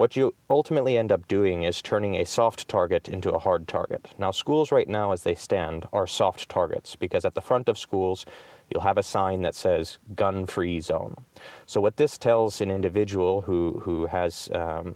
what 0.00 0.16
you 0.16 0.34
ultimately 0.48 0.96
end 0.96 1.12
up 1.12 1.28
doing 1.28 1.62
is 1.62 1.82
turning 1.82 2.14
a 2.14 2.24
soft 2.24 2.66
target 2.68 3.06
into 3.06 3.30
a 3.32 3.38
hard 3.38 3.68
target. 3.68 4.08
Now, 4.18 4.30
schools 4.30 4.72
right 4.72 4.88
now, 4.88 5.12
as 5.12 5.24
they 5.24 5.34
stand, 5.34 5.86
are 5.92 6.06
soft 6.06 6.48
targets 6.48 6.96
because 6.96 7.26
at 7.26 7.34
the 7.34 7.42
front 7.42 7.68
of 7.68 7.76
schools, 7.76 8.24
you'll 8.70 8.82
have 8.82 8.98
a 8.98 9.02
sign 9.02 9.42
that 9.42 9.54
says 9.54 9.98
gun 10.14 10.46
free 10.46 10.80
zone. 10.80 11.14
So, 11.66 11.80
what 11.80 11.96
this 11.96 12.18
tells 12.18 12.60
an 12.60 12.70
individual 12.70 13.42
who, 13.42 13.80
who, 13.84 14.06
has, 14.06 14.48
um, 14.54 14.94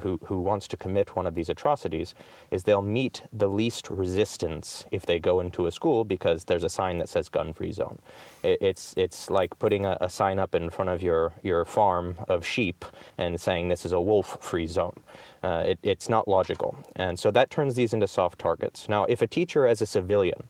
who, 0.00 0.18
who 0.24 0.40
wants 0.40 0.68
to 0.68 0.76
commit 0.76 1.14
one 1.16 1.26
of 1.26 1.34
these 1.34 1.48
atrocities 1.48 2.14
is 2.50 2.62
they'll 2.62 2.82
meet 2.82 3.22
the 3.32 3.48
least 3.48 3.90
resistance 3.90 4.84
if 4.90 5.06
they 5.06 5.18
go 5.18 5.40
into 5.40 5.66
a 5.66 5.72
school 5.72 6.04
because 6.04 6.44
there's 6.44 6.64
a 6.64 6.68
sign 6.68 6.98
that 6.98 7.08
says 7.08 7.28
gun 7.28 7.52
free 7.52 7.72
zone. 7.72 7.98
It, 8.42 8.58
it's, 8.60 8.94
it's 8.96 9.30
like 9.30 9.58
putting 9.58 9.84
a, 9.84 9.98
a 10.00 10.08
sign 10.08 10.38
up 10.38 10.54
in 10.54 10.70
front 10.70 10.90
of 10.90 11.02
your, 11.02 11.32
your 11.42 11.64
farm 11.64 12.16
of 12.28 12.46
sheep 12.46 12.84
and 13.18 13.40
saying 13.40 13.68
this 13.68 13.84
is 13.84 13.92
a 13.92 14.00
wolf 14.00 14.38
free 14.40 14.66
zone. 14.66 14.98
Uh, 15.42 15.64
it, 15.66 15.78
it's 15.82 16.08
not 16.08 16.26
logical. 16.26 16.76
And 16.96 17.18
so 17.18 17.30
that 17.30 17.50
turns 17.50 17.74
these 17.74 17.92
into 17.92 18.08
soft 18.08 18.38
targets. 18.38 18.88
Now, 18.88 19.04
if 19.04 19.22
a 19.22 19.26
teacher 19.26 19.66
as 19.66 19.82
a 19.82 19.86
civilian 19.86 20.42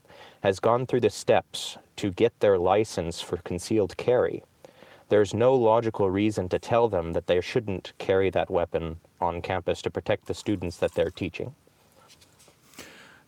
has 0.47 0.61
gone 0.61 0.87
through 0.87 1.01
the 1.01 1.11
steps 1.11 1.77
to 1.97 2.13
get 2.13 2.39
their 2.39 2.57
license 2.57 3.21
for 3.21 3.39
concealed 3.39 3.97
carry, 3.97 4.45
there's 5.09 5.35
no 5.35 5.53
logical 5.53 6.09
reason 6.09 6.49
to 6.49 6.57
tell 6.57 6.89
them 6.89 7.15
that 7.15 7.27
they 7.27 7.41
shouldn't 7.41 7.93
carry 7.99 8.31
that 8.31 8.49
weapon 8.49 8.97
on 9.21 9.43
campus 9.43 9.83
to 9.83 9.91
protect 9.91 10.27
the 10.27 10.35
students 10.35 10.77
that 10.77 10.95
they're 10.95 11.11
teaching. 11.11 11.53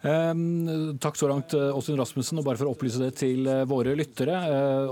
Um, 0.03 0.95
takk 1.03 1.17
så 1.19 1.27
langt, 1.27 1.55
eh, 1.55 1.75
Rasmussen. 1.99 2.39
og 2.39 2.45
Bare 2.45 2.57
for 2.57 2.69
å 2.69 2.75
opplyse 2.77 3.01
det 3.03 3.17
til 3.19 3.49
eh, 3.51 3.65
våre 3.67 3.97
lyttere. 3.99 4.37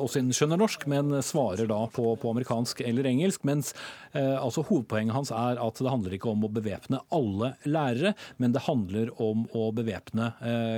Uh, 0.02 0.32
skjønner 0.34 0.59
norsk, 0.59 0.86
men 0.90 1.22
svarer 1.22 1.68
da 1.70 1.84
på, 1.86 2.16
på 2.18 2.30
amerikansk 2.32 2.80
eller 2.82 3.07
engelsk. 3.07 3.44
Mens 3.46 3.74
altså 4.16 4.62
hovedpoenget 4.64 5.12
hans 5.12 5.30
er 5.34 5.59
at 5.61 5.76
det 5.76 5.90
handler 5.92 6.14
ikke 6.16 6.30
om 6.30 6.46
å 6.46 6.48
bevæpne 6.48 7.02
alle 7.12 7.50
lærere, 7.68 8.14
men 8.40 8.54
det 8.54 8.62
handler 8.64 9.11
om 9.20 9.42
å 9.52 9.66
bevæpne 9.76 10.30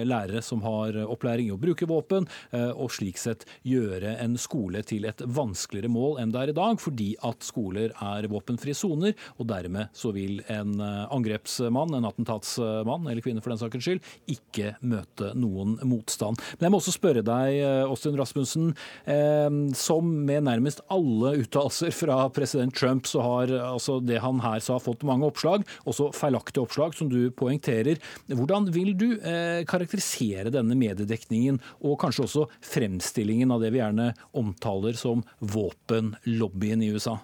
lærere 0.08 0.42
som 0.42 0.64
har 0.64 0.96
opplæring 1.04 1.46
i 1.46 1.52
å 1.54 1.60
bruke 1.60 1.86
våpen, 1.86 2.26
og 2.50 2.90
slik 2.90 3.20
sett 3.22 3.44
gjøre 3.62 4.16
en 4.24 4.34
skole 4.42 4.82
til 4.82 5.06
et 5.06 5.22
vanskeligere 5.22 5.92
mål 5.94 6.18
enn 6.18 6.34
det 6.34 6.40
er 6.40 6.52
i 6.52 6.56
dag, 6.58 6.82
fordi 6.82 7.12
at 7.28 7.46
skoler 7.46 7.94
er 7.94 8.26
våpenfrie 8.32 8.74
soner, 8.74 9.14
og 9.38 9.46
dermed 9.52 9.94
så 9.94 10.10
vil 10.16 10.42
en 10.50 10.74
angrepsmann, 10.82 11.94
en 11.94 12.10
attentatsmann 12.10 13.06
eller 13.06 13.22
-kvinne 13.22 13.44
for 13.44 13.54
den 13.54 13.62
saks 13.62 13.86
skyld, 13.86 14.02
ikke 14.30 14.74
møte 14.80 15.32
noen 15.38 15.76
motstand. 15.86 16.40
Men 16.58 16.68
jeg 16.68 16.74
må 16.74 16.80
også 16.80 16.94
spørre 16.96 17.24
deg, 17.26 17.58
eh, 17.62 17.84
Austin 17.86 18.18
Rasmussen. 18.18 18.74
Eh, 19.06 19.48
som 19.78 20.10
med 20.28 20.46
nærmest 20.48 20.82
alle 20.90 21.36
uttalelser 21.42 21.94
fra 21.94 22.20
president 22.34 22.74
Trump, 22.74 23.06
så 23.06 23.22
har 23.24 23.54
altså 23.62 23.98
det 24.04 24.20
han 24.24 24.42
her 24.44 24.60
sa 24.64 24.78
fått 24.82 25.06
mange 25.08 25.28
oppslag, 25.28 25.66
også 25.88 26.10
feilaktige 26.16 26.64
oppslag, 26.64 26.94
som 26.94 27.10
du 27.12 27.30
poengterer. 27.30 28.00
Hvordan 28.28 28.70
vil 28.74 28.94
du 28.98 29.08
eh, 29.18 29.64
karakterisere 29.68 30.52
denne 30.54 30.76
mediedekningen, 30.78 31.60
og 31.84 31.98
kanskje 32.02 32.26
også 32.26 32.46
fremstillingen 32.64 33.52
av 33.54 33.62
det 33.62 33.72
vi 33.74 33.82
gjerne 33.82 34.12
omtaler 34.36 34.98
som 34.98 35.24
våpenlobbyen 35.40 36.84
i 36.84 36.92
USA? 36.94 37.18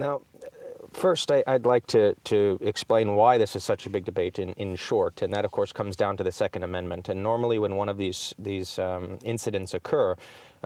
Now, 0.00 0.22
first, 0.92 1.30
I, 1.30 1.42
would 1.46 1.66
like 1.66 1.86
to, 1.88 2.14
to 2.24 2.58
explain 2.60 3.16
why 3.16 3.38
this 3.38 3.56
is 3.56 3.64
such 3.64 3.86
a 3.86 3.90
big 3.90 4.04
debate 4.04 4.38
in, 4.38 4.50
in 4.50 4.76
short, 4.76 5.22
and 5.22 5.32
that, 5.34 5.44
of 5.44 5.50
course, 5.50 5.72
comes 5.72 5.96
down 5.96 6.16
to 6.18 6.24
the 6.24 6.32
Second 6.32 6.62
Amendment. 6.62 7.08
And 7.08 7.22
normally, 7.22 7.58
when 7.58 7.76
one 7.76 7.88
of 7.88 7.98
these 7.98 8.34
these 8.38 8.78
um, 8.78 9.18
incidents 9.24 9.74
occur, 9.74 10.16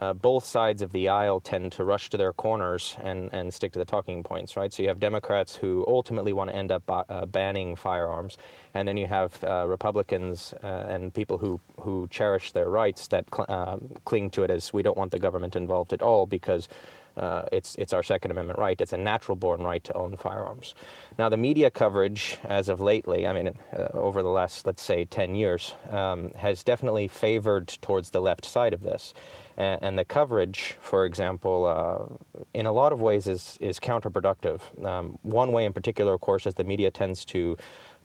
uh, 0.02 0.12
both 0.12 0.44
sides 0.44 0.82
of 0.82 0.92
the 0.92 1.08
aisle 1.08 1.40
tend 1.40 1.72
to 1.72 1.84
rush 1.84 2.10
to 2.10 2.16
their 2.16 2.32
corners 2.32 2.96
and, 3.02 3.30
and 3.32 3.52
stick 3.52 3.72
to 3.72 3.78
the 3.78 3.84
talking 3.84 4.22
points, 4.22 4.56
right? 4.56 4.72
So 4.72 4.82
you 4.82 4.88
have 4.88 5.00
Democrats 5.00 5.56
who 5.56 5.84
ultimately 5.88 6.34
want 6.34 6.50
to 6.50 6.56
end 6.56 6.70
up 6.70 6.82
uh, 6.88 7.24
banning 7.26 7.76
firearms, 7.76 8.36
and 8.74 8.86
then 8.86 8.96
you 8.96 9.06
have 9.06 9.42
uh, 9.42 9.66
Republicans 9.66 10.52
uh, 10.62 10.66
and 10.88 11.14
people 11.14 11.38
who, 11.38 11.60
who 11.80 12.08
cherish 12.10 12.52
their 12.52 12.68
rights 12.68 13.08
that 13.08 13.24
cl- 13.34 13.46
uh, 13.48 13.76
cling 14.04 14.28
to 14.30 14.42
it 14.42 14.50
as 14.50 14.72
we 14.72 14.82
don't 14.82 14.98
want 14.98 15.12
the 15.12 15.18
government 15.18 15.56
involved 15.56 15.92
at 15.94 16.02
all 16.02 16.26
because 16.26 16.68
uh, 17.16 17.42
it's, 17.52 17.74
it's 17.76 17.92
our 17.92 18.02
Second 18.02 18.30
Amendment 18.30 18.58
right. 18.58 18.80
It's 18.80 18.92
a 18.92 18.98
natural 18.98 19.36
born 19.36 19.62
right 19.62 19.82
to 19.84 19.94
own 19.94 20.16
firearms. 20.16 20.74
Now, 21.18 21.28
the 21.28 21.36
media 21.36 21.70
coverage 21.70 22.38
as 22.44 22.68
of 22.68 22.80
lately, 22.80 23.26
I 23.26 23.32
mean, 23.32 23.54
uh, 23.72 23.88
over 23.94 24.22
the 24.22 24.28
last, 24.28 24.66
let's 24.66 24.82
say, 24.82 25.04
10 25.04 25.34
years, 25.34 25.74
um, 25.90 26.30
has 26.36 26.62
definitely 26.62 27.08
favored 27.08 27.68
towards 27.80 28.10
the 28.10 28.20
left 28.20 28.44
side 28.44 28.74
of 28.74 28.82
this. 28.82 29.14
And, 29.56 29.82
and 29.82 29.98
the 29.98 30.04
coverage, 30.04 30.76
for 30.80 31.04
example, 31.06 31.66
uh, 31.66 32.42
in 32.52 32.66
a 32.66 32.72
lot 32.72 32.92
of 32.92 33.00
ways 33.00 33.26
is, 33.26 33.56
is 33.60 33.80
counterproductive. 33.80 34.60
Um, 34.84 35.18
one 35.22 35.52
way 35.52 35.64
in 35.64 35.72
particular, 35.72 36.14
of 36.14 36.20
course, 36.20 36.46
is 36.46 36.54
the 36.54 36.64
media 36.64 36.90
tends 36.90 37.24
to 37.26 37.56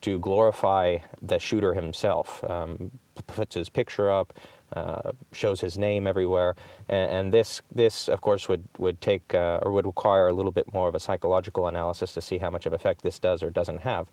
to 0.02 0.18
glorify 0.20 0.98
the 1.22 1.40
shooter 1.40 1.76
himself, 1.76 2.44
um, 2.50 2.92
puts 3.28 3.54
his 3.56 3.70
picture 3.70 4.10
up, 4.10 4.34
uh, 4.76 5.12
shows 5.34 5.60
his 5.60 5.78
name 5.78 6.08
everywhere, 6.08 6.56
and, 6.90 7.12
and, 7.12 7.34
this 7.34 7.62
this 7.74 8.08
of 8.08 8.22
course 8.22 8.48
would 8.48 8.64
would 8.78 9.00
take 9.02 9.34
uh, 9.34 9.60
or 9.64 9.72
would 9.72 9.86
require 9.86 10.28
a 10.28 10.34
little 10.34 10.52
bit 10.52 10.72
more 10.74 10.88
of 10.88 10.96
a 10.96 11.00
psychological 11.00 11.68
analysis 11.68 12.14
to 12.14 12.22
see 12.22 12.38
how 12.38 12.50
much 12.50 12.66
of 12.66 12.74
effect 12.74 13.02
this 13.02 13.20
does 13.20 13.44
or 13.44 13.50
doesn't 13.50 13.82
have. 13.82 14.08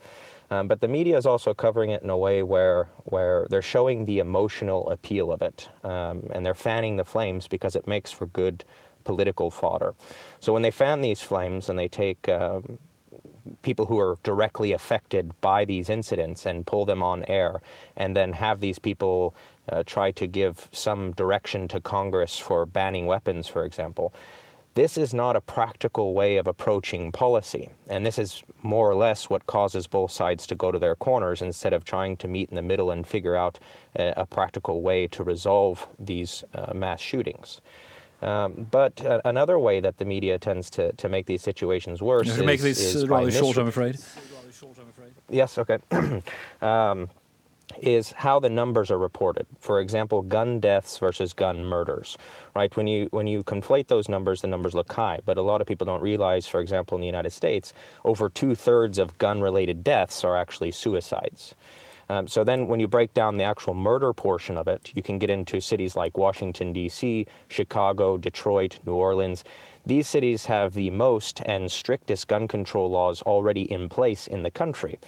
Um, 0.50 0.66
but 0.66 0.80
the 0.80 0.88
media 0.88 1.16
is 1.16 1.26
also 1.26 1.52
covering 1.52 1.90
it 1.90 2.02
in 2.02 2.10
a 2.10 2.16
way 2.16 2.42
where 2.42 2.88
where 3.04 3.46
they're 3.50 3.62
showing 3.62 4.06
the 4.06 4.18
emotional 4.18 4.88
appeal 4.90 5.30
of 5.30 5.42
it, 5.42 5.68
um, 5.84 6.28
and 6.32 6.44
they're 6.44 6.54
fanning 6.54 6.96
the 6.96 7.04
flames 7.04 7.46
because 7.46 7.76
it 7.76 7.86
makes 7.86 8.10
for 8.10 8.26
good 8.26 8.64
political 9.04 9.50
fodder. 9.50 9.94
So 10.40 10.52
when 10.52 10.62
they 10.62 10.70
fan 10.70 11.00
these 11.00 11.20
flames 11.20 11.68
and 11.68 11.78
they 11.78 11.88
take 11.88 12.28
um, 12.28 12.78
people 13.62 13.86
who 13.86 13.98
are 13.98 14.18
directly 14.22 14.72
affected 14.72 15.38
by 15.40 15.64
these 15.64 15.88
incidents 15.88 16.46
and 16.46 16.66
pull 16.66 16.84
them 16.84 17.02
on 17.02 17.24
air, 17.24 17.60
and 17.96 18.16
then 18.16 18.32
have 18.32 18.60
these 18.60 18.78
people 18.78 19.34
uh, 19.70 19.82
try 19.84 20.10
to 20.12 20.26
give 20.26 20.68
some 20.72 21.12
direction 21.12 21.68
to 21.68 21.80
Congress 21.80 22.38
for 22.38 22.66
banning 22.66 23.06
weapons, 23.06 23.48
for 23.48 23.64
example. 23.64 24.12
This 24.74 24.96
is 24.96 25.12
not 25.12 25.34
a 25.34 25.40
practical 25.40 26.14
way 26.14 26.36
of 26.36 26.46
approaching 26.46 27.10
policy. 27.10 27.70
And 27.88 28.06
this 28.06 28.16
is 28.16 28.44
more 28.62 28.88
or 28.88 28.94
less 28.94 29.28
what 29.28 29.46
causes 29.46 29.88
both 29.88 30.12
sides 30.12 30.46
to 30.46 30.54
go 30.54 30.70
to 30.70 30.78
their 30.78 30.94
corners 30.94 31.42
instead 31.42 31.72
of 31.72 31.84
trying 31.84 32.16
to 32.18 32.28
meet 32.28 32.50
in 32.50 32.54
the 32.54 32.62
middle 32.62 32.92
and 32.92 33.04
figure 33.04 33.34
out 33.34 33.58
a, 33.96 34.14
a 34.16 34.26
practical 34.26 34.80
way 34.82 35.08
to 35.08 35.24
resolve 35.24 35.86
these 35.98 36.44
uh, 36.54 36.72
mass 36.74 37.00
shootings. 37.00 37.60
Um, 38.22 38.66
but 38.70 39.04
uh, 39.04 39.20
another 39.24 39.58
way 39.58 39.80
that 39.80 39.98
the 39.98 40.04
media 40.04 40.38
tends 40.38 40.70
to, 40.70 40.92
to 40.92 41.08
make 41.08 41.26
these 41.26 41.42
situations 41.42 42.02
worse 42.02 42.28
is, 42.28 42.38
make 42.42 42.60
this 42.60 43.04
rather 43.06 43.30
short, 43.30 43.56
I'm 43.58 43.68
afraid. 43.68 43.98
Yes, 45.28 45.58
okay. 45.58 45.78
um, 46.62 47.08
is 47.80 48.12
how 48.12 48.40
the 48.40 48.48
numbers 48.48 48.90
are 48.90 48.98
reported. 48.98 49.46
For 49.60 49.80
example, 49.80 50.22
gun 50.22 50.60
deaths 50.60 50.98
versus 50.98 51.32
gun 51.32 51.64
murders. 51.64 52.16
Right? 52.56 52.74
When 52.76 52.86
you 52.86 53.08
when 53.10 53.26
you 53.26 53.44
conflate 53.44 53.88
those 53.88 54.08
numbers, 54.08 54.40
the 54.40 54.48
numbers 54.48 54.74
look 54.74 54.92
high. 54.92 55.20
But 55.24 55.38
a 55.38 55.42
lot 55.42 55.60
of 55.60 55.66
people 55.66 55.84
don't 55.84 56.02
realize, 56.02 56.46
for 56.46 56.60
example, 56.60 56.96
in 56.96 57.00
the 57.00 57.06
United 57.06 57.32
States, 57.32 57.72
over 58.04 58.28
two 58.28 58.54
thirds 58.54 58.98
of 58.98 59.16
gun-related 59.18 59.84
deaths 59.84 60.24
are 60.24 60.36
actually 60.36 60.72
suicides. 60.72 61.54
Um, 62.10 62.26
so 62.26 62.42
then, 62.42 62.68
when 62.68 62.80
you 62.80 62.88
break 62.88 63.12
down 63.12 63.36
the 63.36 63.44
actual 63.44 63.74
murder 63.74 64.14
portion 64.14 64.56
of 64.56 64.66
it, 64.66 64.92
you 64.94 65.02
can 65.02 65.18
get 65.18 65.28
into 65.28 65.60
cities 65.60 65.94
like 65.94 66.16
Washington, 66.16 66.72
D.C., 66.72 67.26
Chicago, 67.48 68.16
Detroit, 68.16 68.78
New 68.86 68.94
Orleans. 68.94 69.44
These 69.84 70.08
cities 70.08 70.46
have 70.46 70.74
the 70.74 70.90
most 70.90 71.42
and 71.46 71.70
strictest 71.70 72.28
gun 72.28 72.48
control 72.48 72.90
laws 72.90 73.22
already 73.22 73.70
in 73.70 73.88
place 73.88 74.26
in 74.26 74.42
the 74.42 74.50
country. 74.50 74.98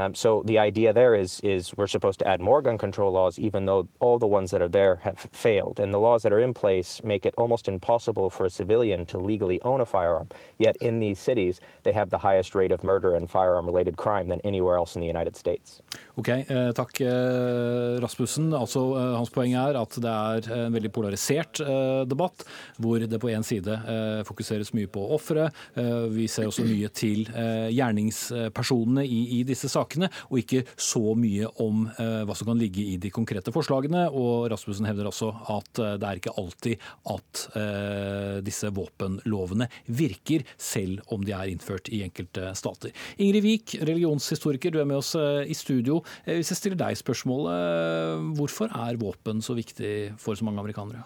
Um, 0.00 0.14
so 0.14 0.42
the 0.46 0.58
idea 0.58 0.92
there 0.92 1.14
is 1.14 1.40
is 1.40 1.76
we're 1.76 1.86
supposed 1.86 2.18
to 2.20 2.26
add 2.26 2.40
more 2.40 2.62
gun 2.62 2.78
control 2.78 3.12
laws, 3.12 3.38
even 3.38 3.66
though 3.66 3.88
all 4.00 4.18
the 4.18 4.26
ones 4.38 4.50
that 4.50 4.62
are 4.62 4.68
there 4.68 4.96
have 4.96 5.18
failed, 5.32 5.78
and 5.78 5.92
the 5.92 5.98
laws 5.98 6.22
that 6.22 6.32
are 6.32 6.40
in 6.40 6.54
place 6.54 7.00
make 7.04 7.26
it 7.26 7.34
almost 7.36 7.68
impossible 7.68 8.30
for 8.30 8.46
a 8.46 8.50
civilian 8.50 9.04
to 9.06 9.18
legally 9.18 9.60
own 9.62 9.80
a 9.80 9.86
firearm. 9.86 10.28
Yet 10.58 10.76
in 10.80 11.00
these 11.00 11.18
cities, 11.18 11.60
they 11.82 11.92
have 11.92 12.08
the 12.10 12.18
highest 12.18 12.54
rate 12.54 12.72
of 12.72 12.82
murder 12.82 13.14
and 13.14 13.28
firearm-related 13.30 13.96
crime 13.96 14.28
than 14.28 14.40
anywhere 14.40 14.76
else 14.76 14.94
in 14.96 15.00
the 15.00 15.08
United 15.08 15.36
States. 15.36 15.82
Ok, 16.16 16.28
eh, 16.28 16.72
Takk, 16.72 17.00
eh, 17.00 18.00
Rasmussen. 18.00 18.52
Altså, 18.54 18.80
eh, 18.96 19.16
hans 19.16 19.30
poeng 19.30 19.54
er 19.54 19.76
at 19.80 19.90
det 20.00 20.10
er 20.10 20.66
en 20.66 20.72
veldig 20.72 20.92
polarisert 20.92 21.60
eh, 21.60 22.04
debatt, 22.06 22.44
hvor 22.78 22.98
det 22.98 23.20
på 23.20 23.28
én 23.28 23.44
side 23.44 23.72
eh, 23.72 24.22
fokuseres 24.24 24.72
mye 24.76 24.88
på 24.88 25.04
ofre. 25.14 25.50
Eh, 25.74 26.08
vi 26.08 26.26
ser 26.28 26.48
også 26.48 26.64
mye 26.64 26.88
til 26.88 27.26
gjerningspersonene 27.30 29.04
i, 29.04 29.40
i 29.40 29.42
disse 29.44 29.68
sakene 29.68 29.89
sakene, 29.90 30.10
og 30.30 30.40
ikke 30.40 30.64
så 30.78 31.14
mye 31.18 31.48
om 31.62 31.88
eh, 31.90 32.22
hva 32.26 32.36
som 32.36 32.50
kan 32.50 32.60
ligge 32.60 32.82
i 32.82 32.96
de 33.00 33.10
konkrete 33.10 33.52
forslagene. 33.52 34.08
Og 34.10 34.48
Rasmussen 34.50 34.86
hevder 34.88 35.10
også 35.10 35.32
at 35.50 35.80
eh, 35.82 35.96
det 36.00 36.08
er 36.08 36.20
ikke 36.20 36.36
alltid 36.40 36.86
at 37.10 37.44
eh, 37.58 38.38
disse 38.46 38.70
våpenlovene 38.70 39.68
virker, 39.86 40.46
selv 40.56 41.00
om 41.10 41.24
de 41.24 41.34
er 41.34 41.50
innført 41.50 41.90
i 41.90 42.02
enkelte 42.06 42.54
stater. 42.58 42.94
Ingrid 43.18 43.44
Wiik, 43.44 43.76
religionshistoriker, 43.82 44.70
du 44.70 44.80
er 44.80 44.88
med 44.88 45.00
oss 45.00 45.14
i 45.16 45.54
studio. 45.56 46.00
Hvis 46.24 46.52
jeg 46.52 46.58
stiller 46.58 46.78
deg 46.80 46.98
spørsmålet, 46.98 48.30
hvorfor 48.38 48.70
er 48.70 48.98
våpen 49.00 49.42
så 49.44 49.56
viktig 49.58 50.14
for 50.20 50.38
så 50.38 50.46
mange 50.46 50.62
amerikanere? 50.62 51.02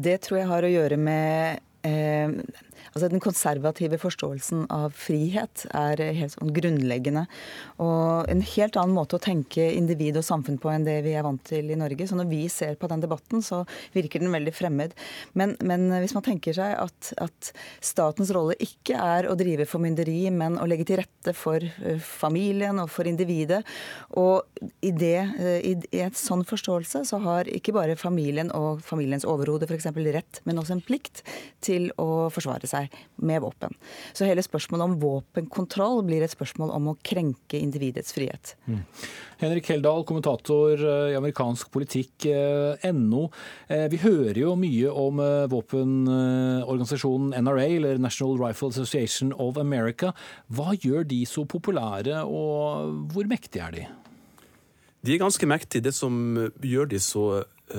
Det 0.00 0.20
tror 0.24 0.40
jeg 0.40 0.50
har 0.50 0.64
å 0.64 0.72
gjøre 0.72 0.98
med 1.00 1.69
eh, 1.86 2.28
Altså 2.90 3.10
Den 3.10 3.22
konservative 3.22 3.98
forståelsen 4.02 4.64
av 4.74 4.94
frihet 4.98 5.64
er 5.76 6.00
helt 6.16 6.34
sånn 6.34 6.52
grunnleggende. 6.54 7.26
Og 7.82 8.30
en 8.30 8.42
helt 8.42 8.78
annen 8.80 8.96
måte 8.96 9.18
å 9.18 9.22
tenke 9.22 9.68
individ 9.76 10.18
og 10.18 10.26
samfunn 10.26 10.58
på 10.60 10.72
enn 10.72 10.86
det 10.88 10.98
vi 11.06 11.14
er 11.14 11.26
vant 11.26 11.42
til 11.46 11.70
i 11.70 11.78
Norge. 11.78 12.08
Så 12.10 12.18
når 12.18 12.30
vi 12.32 12.42
ser 12.50 12.74
på 12.80 12.90
den 12.90 13.04
debatten, 13.04 13.44
så 13.46 13.62
virker 13.94 14.22
den 14.22 14.34
veldig 14.34 14.54
fremmed. 14.56 14.96
Men, 15.38 15.54
men 15.62 15.86
hvis 16.00 16.16
man 16.16 16.26
tenker 16.26 16.56
seg 16.56 16.74
at, 16.80 17.12
at, 17.22 17.52
statens 17.84 18.32
rolle 18.34 18.56
ikke 18.62 18.98
er 18.98 19.28
å 19.30 19.36
drive 19.38 19.68
formynderi, 19.70 20.24
men 20.34 20.58
å 20.60 20.66
legge 20.68 20.88
til 20.90 21.00
rette 21.00 21.34
for 21.36 21.62
eh, 21.62 22.02
familien 22.02 22.82
og 22.82 22.90
for 22.92 23.08
individet, 23.08 23.62
og 24.18 24.46
i, 24.82 24.90
det, 24.90 25.18
eh, 25.38 25.58
i, 25.70 25.76
i 25.94 26.02
et 26.04 26.18
sånn 26.18 26.42
forståelse 26.46 27.04
så 27.08 27.22
har 27.22 27.50
ikke 27.50 27.74
bare 27.76 27.98
familien 27.98 28.50
og 28.56 28.82
familiens 28.84 29.26
overhode 29.28 29.68
f.eks. 29.70 29.88
rett, 30.10 30.42
men 30.48 30.60
også 30.60 30.76
en 30.76 30.84
plikt 30.84 31.22
til 31.62 31.69
å 32.00 32.28
forsvare 32.32 32.68
seg 32.70 32.92
med 33.22 33.42
våpen. 33.44 33.74
Så 34.12 34.28
hele 34.28 34.44
spørsmålet 34.44 34.86
om 34.86 34.98
våpenkontroll 35.02 36.04
blir 36.08 36.24
et 36.24 36.32
spørsmål 36.32 36.72
om 36.76 36.92
å 36.92 36.96
krenke 37.06 37.60
individets 37.60 38.14
frihet. 38.16 38.54
Mm. 38.66 38.82
Henrik 39.40 39.70
Heldal, 39.72 40.04
kommentator 40.08 40.76
eh, 40.76 41.12
i 41.12 41.16
amerikansk 41.16 41.70
politikk.no. 41.72 43.22
Eh, 43.68 43.76
eh, 43.76 43.86
vi 43.92 44.00
hører 44.02 44.42
jo 44.42 44.56
mye 44.60 44.90
om 44.92 45.22
våpenorganisasjonen 45.52 47.32
NRA, 47.40 47.68
eller 47.78 48.02
National 48.02 48.36
Rifle 48.40 48.68
Association 48.74 49.32
of 49.38 49.56
America. 49.60 50.12
Hva 50.52 50.74
gjør 50.76 51.08
de 51.08 51.22
så 51.28 51.46
populære, 51.48 52.24
og 52.26 53.14
hvor 53.14 53.30
mektige 53.30 53.64
er 53.64 53.76
de? 53.78 53.86
De 55.00 55.14
er 55.14 55.22
ganske 55.22 55.48
mektige. 55.48 55.86
Det 55.88 55.94
som 55.96 56.12
gjør 56.60 56.90
de 56.90 57.00
så 57.00 57.24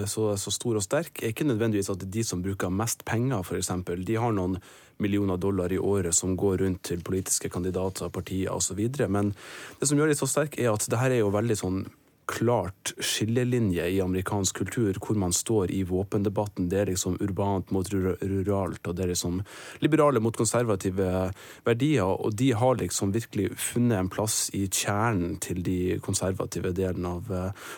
så, 0.05 0.31
så 0.37 0.53
stor 0.53 0.79
og 0.79 0.85
sterk, 0.85 1.21
er 1.21 1.33
ikke 1.33 1.47
nødvendigvis 1.49 1.91
at 1.93 2.05
de 2.13 2.23
som 2.25 2.43
bruker 2.43 2.71
mest 2.73 3.05
penger, 3.07 3.43
f.eks. 3.43 3.71
De 4.07 4.19
har 4.19 4.35
noen 4.35 4.57
millioner 5.01 5.39
dollar 5.41 5.73
i 5.73 5.79
året 5.81 6.15
som 6.15 6.35
går 6.37 6.61
rundt 6.61 6.83
til 6.91 7.01
politiske 7.05 7.49
kandidater, 7.49 8.11
partier 8.13 8.53
osv. 8.53 8.79
Men 9.09 9.33
det 9.79 9.89
som 9.89 9.97
gjør 9.97 10.11
de 10.11 10.19
så 10.19 10.29
sterk, 10.29 10.59
er 10.59 10.71
at 10.73 10.85
det 10.89 11.01
her 11.01 11.17
er 11.17 11.23
jo 11.23 11.33
veldig 11.33 11.57
sånn 11.57 11.81
klart 12.27 12.93
skillelinje 12.99 13.87
i 13.89 14.01
amerikansk 14.01 14.57
kultur, 14.61 14.97
hvor 14.99 15.17
man 15.19 15.33
står 15.33 15.71
i 15.71 15.81
våpendebatten. 15.87 16.69
Det 16.69 16.79
er 16.79 16.91
liksom 16.91 17.17
urbant 17.21 17.71
mot 17.71 17.87
ruralt, 17.93 18.87
og 18.87 18.95
det 18.95 19.05
er 19.05 19.11
liksom 19.13 19.41
liberale 19.83 20.21
mot 20.23 20.37
konservative 20.37 21.31
verdier. 21.67 22.07
Og 22.07 22.35
de 22.37 22.51
har 22.57 22.79
liksom 22.79 23.13
virkelig 23.15 23.49
funnet 23.59 23.99
en 23.99 24.11
plass 24.11 24.49
i 24.57 24.67
kjernen 24.67 25.37
til 25.43 25.61
de 25.65 25.99
konservative 26.03 26.73
delene 26.77 27.15
av, 27.17 27.31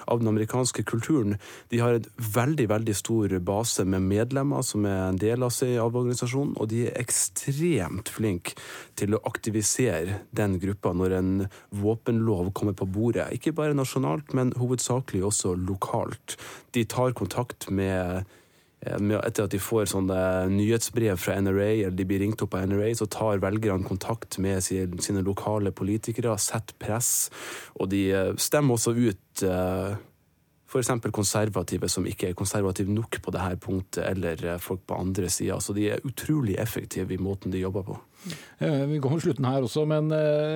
av 0.07 0.21
den 0.21 0.31
amerikanske 0.33 0.85
kulturen. 0.89 1.37
De 1.69 1.81
har 1.81 1.97
en 1.97 2.09
veldig, 2.35 2.69
veldig 2.69 2.97
stor 2.97 3.37
base 3.43 3.85
med 3.85 4.05
medlemmer 4.05 4.65
som 4.65 4.85
er 4.89 5.07
en 5.07 5.21
del 5.21 5.45
av 5.45 5.53
seg 5.55 5.77
av 5.81 5.95
organisasjonen, 5.95 6.55
og 6.59 6.69
de 6.71 6.85
er 6.87 6.99
ekstremt 7.01 8.11
flinke 8.13 8.57
til 8.99 9.15
å 9.15 9.23
aktivisere 9.29 10.21
den 10.35 10.59
gruppa 10.61 10.93
når 10.93 11.17
en 11.17 11.31
våpenlov 11.73 12.51
kommer 12.53 12.77
på 12.77 12.87
bordet. 12.89 13.29
Ikke 13.33 13.55
bare 13.55 13.77
nasjonalt, 13.77 14.32
men 14.37 14.53
hovedsakelig 14.59 15.23
også 15.29 15.55
lokalt. 15.57 16.37
De 16.75 16.85
tar 16.89 17.15
kontakt 17.17 17.69
med 17.71 18.23
eh, 18.85 19.11
etter 19.19 19.45
at 19.45 19.53
de 19.53 19.61
får 19.61 19.91
sånne 19.93 20.19
nyhetsbrev 20.53 21.19
fra 21.21 21.37
NRA, 21.41 21.69
eller 21.87 21.97
de 21.97 22.07
blir 22.09 22.23
ringt 22.23 22.43
opp 22.45 22.57
av 22.57 22.67
NRA, 22.69 22.91
så 22.97 23.07
tar 23.11 23.43
velgerne 23.43 23.87
kontakt 23.87 24.39
med 24.43 24.63
sine 24.65 25.23
lokale 25.25 25.73
politikere, 25.75 26.35
setter 26.41 26.77
press, 26.81 27.13
og 27.79 27.93
de 27.93 28.07
eh, 28.11 28.33
stemmer 28.41 28.79
også 28.79 28.95
ut 28.97 29.45
eh, 29.47 29.93
f.eks. 30.73 30.93
konservative 31.13 31.89
som 31.91 32.07
ikke 32.09 32.31
er 32.31 32.37
konservative 32.37 32.91
nok 32.91 33.21
på 33.21 33.33
dette 33.35 33.61
punktet, 33.61 34.03
eller 34.09 34.57
folk 34.63 34.83
på 34.89 34.97
andre 34.97 35.29
sida. 35.29 35.59
Så 35.61 35.75
de 35.77 35.91
er 35.93 36.03
utrolig 36.07 36.57
effektive 36.61 37.13
i 37.13 37.21
måten 37.21 37.53
de 37.53 37.61
jobber 37.61 37.85
på. 37.87 37.99
Vi 38.63 38.99
går 39.03 39.11
mot 39.11 39.19
slutten 39.19 39.45
her 39.45 39.65
også, 39.65 39.83
men 39.89 40.07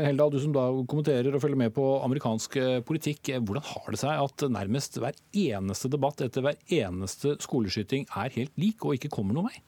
Helda, 0.08 0.30
du 0.32 0.40
som 0.40 0.54
da 0.56 0.68
kommenterer 0.88 1.36
og 1.36 1.44
følger 1.44 1.60
med 1.60 1.74
på 1.76 1.86
amerikansk 2.04 2.58
eh, 2.62 2.80
politikk. 2.86 3.30
Eh, 3.30 3.42
hvordan 3.44 3.66
har 3.66 3.94
det 3.94 4.02
seg 4.02 4.24
at 4.24 4.46
nærmest 4.54 5.00
hver 5.02 5.18
eneste 5.36 5.92
debatt 5.92 6.24
etter 6.26 6.46
hver 6.46 6.60
eneste 6.74 7.38
skoleskyting 7.44 8.08
er 8.16 8.34
helt 8.38 8.56
lik 8.60 8.86
og 8.86 8.98
ikke 8.98 9.12
kommer 9.14 9.38
noen 9.38 9.52
vei? 9.52 9.62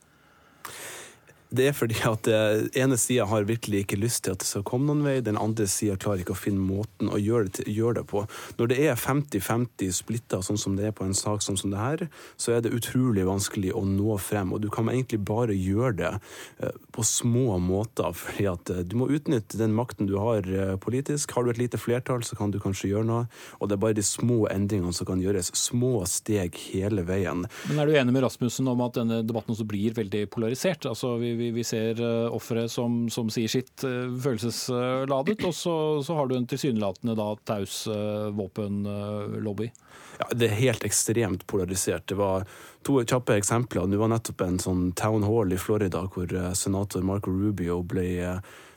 Det 1.50 1.66
er 1.70 1.74
fordi 1.74 1.97
at 2.06 2.28
den 2.28 2.68
ene 2.78 2.97
sida 3.00 3.26
har 3.30 3.47
virkelig 3.50 3.84
ikke 3.84 3.97
lyst 3.97 4.24
til 4.26 4.36
at 4.36 4.43
det 4.43 4.47
skal 4.50 4.66
komme 4.68 4.89
noen 4.89 5.02
vei, 5.06 5.16
den 5.26 5.39
andre 5.39 5.66
sida 5.70 5.97
klarer 5.97 6.22
ikke 6.22 6.36
å 6.36 6.39
finne 6.39 6.62
måten 6.62 7.10
å 7.10 7.18
gjøre 7.18 7.47
det, 7.47 7.54
til, 7.58 7.72
gjøre 7.74 8.00
det, 8.00 8.04
på. 8.12 8.24
Når 8.60 8.70
det 8.70 8.78
er 8.86 9.00
50-50 9.00 9.95
splitta, 9.97 10.41
sånn 10.45 10.60
som 10.62 10.76
det 10.78 10.89
er 10.89 10.95
på 10.95 11.08
en 11.08 11.18
sak 11.18 11.41
sånn 11.41 11.58
som 11.58 11.74
det 11.74 11.82
her, 11.82 12.04
så 12.38 12.54
er 12.54 12.62
det 12.62 12.74
utrolig 12.76 13.26
vanskelig 13.26 13.74
å 13.74 13.82
nå 13.88 14.18
frem. 14.22 14.54
Og 14.54 14.62
du 14.62 14.70
kan 14.74 14.91
egentlig 14.91 15.22
bare 15.26 15.56
gjøre 15.58 15.95
det 15.97 16.12
eh, 16.62 16.78
på 16.93 17.06
små 17.08 17.58
måter, 17.64 18.14
fordi 18.18 18.45
at 18.52 18.74
eh, 18.74 18.84
du 18.86 18.97
må 19.02 19.10
utnytte 19.10 19.58
den 19.60 19.74
makten 19.78 20.10
du 20.10 20.20
har 20.22 20.45
eh, 20.45 20.76
politisk. 20.82 21.34
Har 21.34 21.47
du 21.47 21.54
et 21.54 21.62
lite 21.62 21.82
flertall, 21.82 22.22
så 22.28 22.38
kan 22.38 22.54
du 22.54 22.60
kanskje 22.62 22.91
gjøre 22.93 23.10
noe. 23.10 23.26
Og 23.58 23.70
det 23.70 23.78
er 23.78 23.84
bare 23.88 23.97
de 23.97 24.06
små 24.06 24.43
endringene 24.52 24.93
som 24.95 25.10
kan 25.10 25.24
gjøres. 25.24 25.50
Små 25.58 26.04
steg 26.10 26.62
hele 26.70 27.08
veien. 27.10 27.47
Men 27.72 27.82
er 27.82 27.89
du 27.89 27.97
enig 27.97 28.14
med 28.14 28.28
Rasmussen 28.28 28.70
om 28.70 28.86
at 28.86 29.02
denne 29.02 29.22
debatten 29.26 29.56
også 29.56 29.68
blir 29.70 29.97
veldig 29.97 30.28
polarisert? 30.30 30.86
Altså, 30.89 31.16
vi 31.18 31.39
vi, 31.40 31.50
vi 31.56 31.64
ser 31.64 32.02
uh, 32.04 32.28
ofre 32.36 32.68
som, 32.70 33.02
som, 33.10 33.30
sier 33.34 33.52
sitt 33.52 33.86
uh, 33.88 34.12
følelsesladet, 34.22 35.40
og 35.48 35.56
så, 35.56 35.76
så, 36.06 36.18
har 36.18 36.30
du 36.30 36.36
en 36.38 36.48
tilsynelatende 36.50 37.16
da 37.18 37.32
taus 37.48 37.82
uh, 37.88 38.30
våpenlobby. 38.36 39.72
Ja, 40.20 40.30
Det 40.36 40.50
er 40.50 40.60
helt 40.60 40.86
ekstremt 40.88 41.48
polarisert. 41.48 42.08
Det 42.12 42.20
var 42.20 42.48
to 42.84 43.00
kjappe 43.02 43.40
eksempler. 43.40 43.88
Det 43.88 44.00
var 44.02 44.12
nettopp 44.12 44.44
en 44.46 44.60
sånn 44.62 44.90
town 45.00 45.24
hall 45.28 45.56
i 45.56 45.60
Florida 45.62 46.04
hvor 46.12 46.34
senator 46.58 47.06
Marco 47.08 47.32
Rubio 47.32 47.80
ble 47.88 48.10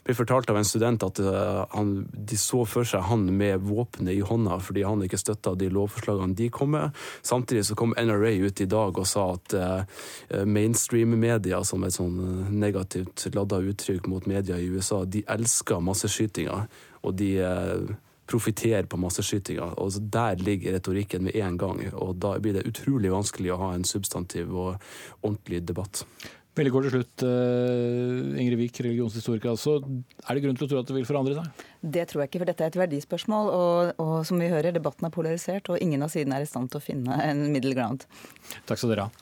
ble 0.02 0.16
fortalt 0.18 0.50
av 0.50 0.58
en 0.58 0.66
student 0.66 1.04
at 1.06 1.20
uh, 1.22 1.62
han, 1.74 1.94
de 2.12 2.38
så 2.40 2.64
for 2.68 2.88
seg 2.88 3.04
han 3.08 3.26
med 3.38 3.62
våpenet 3.66 4.16
i 4.16 4.24
hånda 4.26 4.58
fordi 4.62 4.84
han 4.86 5.04
ikke 5.06 5.20
støtta 5.20 5.54
de 5.58 5.70
lovforslagene 5.72 6.36
de 6.38 6.50
kom 6.54 6.74
med. 6.74 7.02
Samtidig 7.22 7.66
så 7.68 7.78
kom 7.78 7.94
NRA 7.96 8.34
ut 8.42 8.62
i 8.64 8.68
dag 8.70 8.98
og 8.98 9.08
sa 9.08 9.28
at 9.36 9.56
uh, 9.58 10.44
mainstream-media, 10.46 11.62
som 11.66 11.84
et 11.86 11.94
sånn 11.94 12.18
negativt 12.54 13.28
ladda 13.34 13.62
uttrykk 13.72 14.08
mot 14.10 14.26
media 14.30 14.58
i 14.58 14.70
USA, 14.72 15.04
de 15.04 15.24
elsker 15.30 15.82
masseskytinga. 15.84 16.64
Og 17.02 17.16
de 17.18 17.32
profitterer 18.32 18.86
på 18.86 18.96
masseskytinga. 18.96 19.72
Og 19.82 19.92
der 20.12 20.38
ligger 20.40 20.72
retorikken 20.76 21.24
med 21.24 21.36
en 21.36 21.58
gang. 21.58 21.82
Og 21.92 22.14
da 22.16 22.36
blir 22.40 22.56
det 22.56 22.68
utrolig 22.68 23.12
vanskelig 23.12 23.52
å 23.52 23.58
ha 23.60 23.72
en 23.74 23.84
substantiv 23.88 24.54
og 24.54 24.78
ordentlig 25.20 25.64
debatt. 25.68 26.04
Veldig 26.52 26.72
kort 26.74 26.84
til 26.84 26.92
slutt, 26.92 27.22
uh, 27.24 28.36
Ingrid 28.36 28.58
Wiik, 28.60 28.80
religionshistoriker. 28.84 29.54
Altså, 29.54 29.78
er 30.26 30.36
det 30.36 30.42
grunn 30.44 30.58
til 30.58 30.66
å 30.66 30.68
tro 30.68 30.80
at 30.82 30.90
det 30.90 30.96
vil 30.98 31.06
forandre 31.08 31.38
seg? 31.38 31.64
Det 31.80 32.04
tror 32.10 32.22
jeg 32.22 32.28
ikke, 32.28 32.42
for 32.42 32.50
dette 32.50 32.66
er 32.66 32.72
et 32.74 32.80
verdispørsmål. 32.82 33.48
Og, 33.56 34.02
og 34.04 34.14
som 34.28 34.36
vi 34.42 34.50
hører, 34.52 34.76
debatten 34.76 35.08
er 35.08 35.14
polarisert, 35.14 35.72
og 35.72 35.80
ingen 35.80 36.04
av 36.04 36.12
sidene 36.12 36.36
er 36.36 36.44
i 36.44 36.50
stand 36.50 36.68
til 36.72 36.82
å 36.82 36.84
finne 36.84 37.16
en 37.24 37.46
middle 37.54 37.72
ground. 37.78 38.04
Takk 38.68 38.82
skal 38.82 38.92
dere 38.92 39.08
ha. 39.08 39.12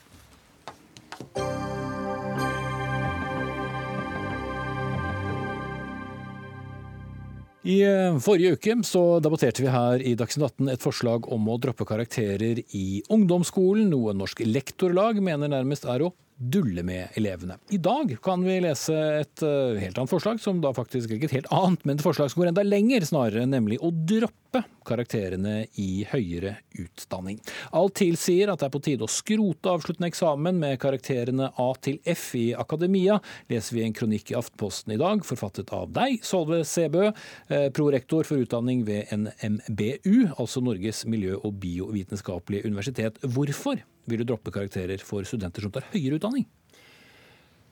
I 7.61 7.77
eh, 7.85 8.15
forrige 8.25 8.57
uke 8.57 8.75
så 8.87 9.03
debatterte 9.21 9.61
vi 9.61 9.69
her 9.69 10.01
i 10.01 10.15
Dagsnytt 10.17 10.57
18 10.57 10.71
et 10.73 10.81
forslag 10.81 11.27
om 11.31 11.45
å 11.47 11.59
droppe 11.61 11.85
karakterer 11.85 12.59
i 12.73 13.03
ungdomsskolen, 13.13 13.85
noe 13.93 14.15
Norsk 14.17 14.41
Lektorlag 14.47 15.21
mener 15.21 15.51
nærmest 15.53 15.85
er 15.85 16.07
å 16.07 16.09
dulle 16.41 16.83
med 16.83 17.07
elevene. 17.19 17.57
I 17.69 17.77
dag 17.77 18.15
kan 18.23 18.43
vi 18.43 18.57
lese 18.63 18.95
et 19.21 19.43
uh, 19.45 19.77
helt 19.77 19.97
annet 19.97 20.11
forslag, 20.11 20.41
som 20.41 20.61
da 20.63 20.73
faktisk 20.73 21.13
ikke 21.13 21.29
et 21.29 21.37
helt 21.39 21.51
annet, 21.53 21.85
men 21.85 21.99
et 21.99 22.05
forslag 22.05 22.31
som 22.31 22.41
går 22.41 22.51
enda 22.51 22.65
lenger, 22.65 23.05
snarere, 23.05 23.45
nemlig 23.49 23.77
å 23.81 23.91
droppe 23.93 24.63
karakterene 24.87 25.67
i 25.79 26.03
høyere 26.09 26.55
utdanning. 26.81 27.37
Alt 27.77 27.99
tilsier 28.01 28.49
at 28.51 28.59
det 28.59 28.67
er 28.67 28.73
på 28.73 28.81
tide 28.83 29.05
å 29.05 29.11
skrote 29.11 29.71
avsluttende 29.71 30.09
eksamen 30.11 30.57
med 30.59 30.79
karakterene 30.81 31.51
A 31.61 31.69
til 31.79 32.01
F 32.09 32.31
i 32.39 32.47
akademia, 32.57 33.19
leser 33.51 33.77
vi 33.77 33.85
en 33.85 33.95
kronikk 33.95 34.33
i 34.33 34.39
Aftenposten 34.39 34.95
i 34.95 34.99
dag, 35.01 35.23
forfattet 35.27 35.71
av 35.77 35.93
deg, 35.93 36.19
Solve 36.25 36.63
Sebø, 36.67 37.11
eh, 37.53 37.69
prorektor 37.75 38.27
for 38.27 38.41
utdanning 38.41 38.83
ved 38.89 39.13
NMBU, 39.13 40.33
altså 40.35 40.65
Norges 40.65 41.05
miljø- 41.05 41.39
og 41.39 41.61
biovitenskapelige 41.61 42.65
universitet. 42.65 43.21
Hvorfor 43.21 43.79
vil 44.09 44.21
du 44.21 44.31
droppe 44.31 44.53
karakterer 44.53 45.01
for 45.05 45.27
studenter 45.27 45.65
som 45.65 45.73
tar 45.73 45.87
høyere 45.93 46.19
utdanning? 46.19 46.47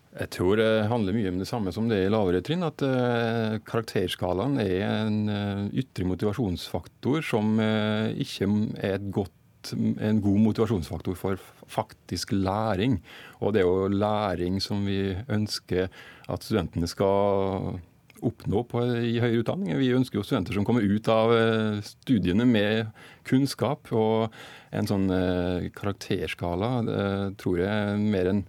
Jeg 0.10 0.32
tror 0.34 0.58
det 0.58 0.90
handler 0.90 1.14
mye 1.14 1.30
om 1.30 1.38
det 1.38 1.48
samme 1.48 1.72
som 1.74 1.90
det 1.90 2.00
i 2.02 2.10
lavere 2.10 2.42
trinn. 2.46 2.66
At 2.66 2.82
uh, 2.82 3.60
karakterskalaen 3.66 4.58
er 4.64 4.82
en 4.88 5.20
uh, 5.30 5.68
ytre 5.70 6.08
motivasjonsfaktor 6.10 7.22
som 7.26 7.60
ikke 7.60 8.50
er 8.90 9.04
godt, 9.14 9.74
en 9.76 10.22
god 10.24 10.40
motivasjonsfaktor 10.48 11.18
for 11.20 11.44
faktisk 11.70 12.34
læring. 12.34 12.98
Og 13.44 13.54
det 13.54 13.62
er 13.62 13.70
jo 13.70 13.92
læring 13.94 14.58
som 14.64 14.82
vi 14.90 15.14
ønsker 15.30 15.94
at 16.30 16.46
studentene 16.48 16.90
skal 16.90 17.78
oppnå 18.26 18.64
på, 18.70 18.82
i 19.06 19.20
høyere 19.22 19.44
utdanning. 19.44 19.74
Vi 19.80 19.92
ønsker 19.96 20.20
jo 20.20 20.26
studenter 20.26 20.56
som 20.56 20.66
kommer 20.68 20.86
ut 20.86 21.08
av 21.12 21.34
eh, 21.36 21.82
studiene 21.86 22.48
med 22.48 22.90
kunnskap. 23.28 23.92
Og 23.96 24.34
en 24.76 24.90
sånn 24.90 25.08
eh, 25.14 25.70
karakterskala 25.76 26.72
det 26.88 27.04
tror 27.42 27.62
jeg 27.62 27.70
er 27.70 28.02
mer 28.02 28.32
en 28.32 28.42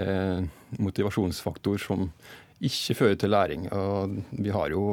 eh, 0.00 0.46
motivasjonsfaktor 0.80 1.80
som 1.82 2.08
ikke 2.60 2.98
fører 2.98 3.20
til 3.20 3.34
læring. 3.34 3.68
Og 3.72 4.20
vi 4.36 4.52
har 4.54 4.74
jo 4.74 4.84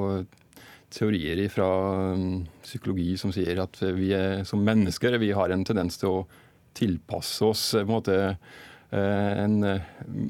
teorier 0.93 1.41
fra 1.51 1.69
mm, 2.15 2.34
psykologi 2.63 3.11
som 3.19 3.34
sier 3.36 3.59
at 3.63 3.82
vi 3.97 4.13
er, 4.15 4.45
som 4.47 4.63
mennesker 4.63 5.19
vi 5.19 5.34
har 5.36 5.51
en 5.51 5.67
tendens 5.67 5.99
til 5.99 6.21
å 6.21 6.25
tilpasse 6.78 7.43
oss 7.43 7.69
på 7.73 7.84
en 7.84 7.91
måte 7.91 8.17
en, 8.88 9.65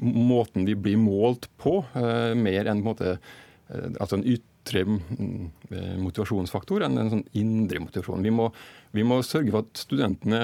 måten 0.02 0.64
vi 0.66 0.74
blir 0.74 0.96
målt 0.98 1.46
på, 1.62 1.76
mer 1.94 2.66
enn 2.66 2.80
på 2.80 2.88
en 2.88 2.88
måte 2.88 3.12
Eh, 3.12 3.47
altså 3.68 4.16
en 4.18 4.24
ytre 4.24 4.84
mm, 4.86 5.44
eh, 5.70 5.94
motivasjonsfaktor 6.00 6.84
enn 6.86 6.98
en 7.00 7.12
sånn 7.12 7.26
indre 7.38 7.82
motivasjon. 7.84 8.24
Vi 8.24 8.32
må, 8.32 8.48
vi 8.96 9.04
må 9.06 9.20
sørge 9.26 9.52
for 9.52 9.66
at 9.66 9.84
studentene 9.84 10.40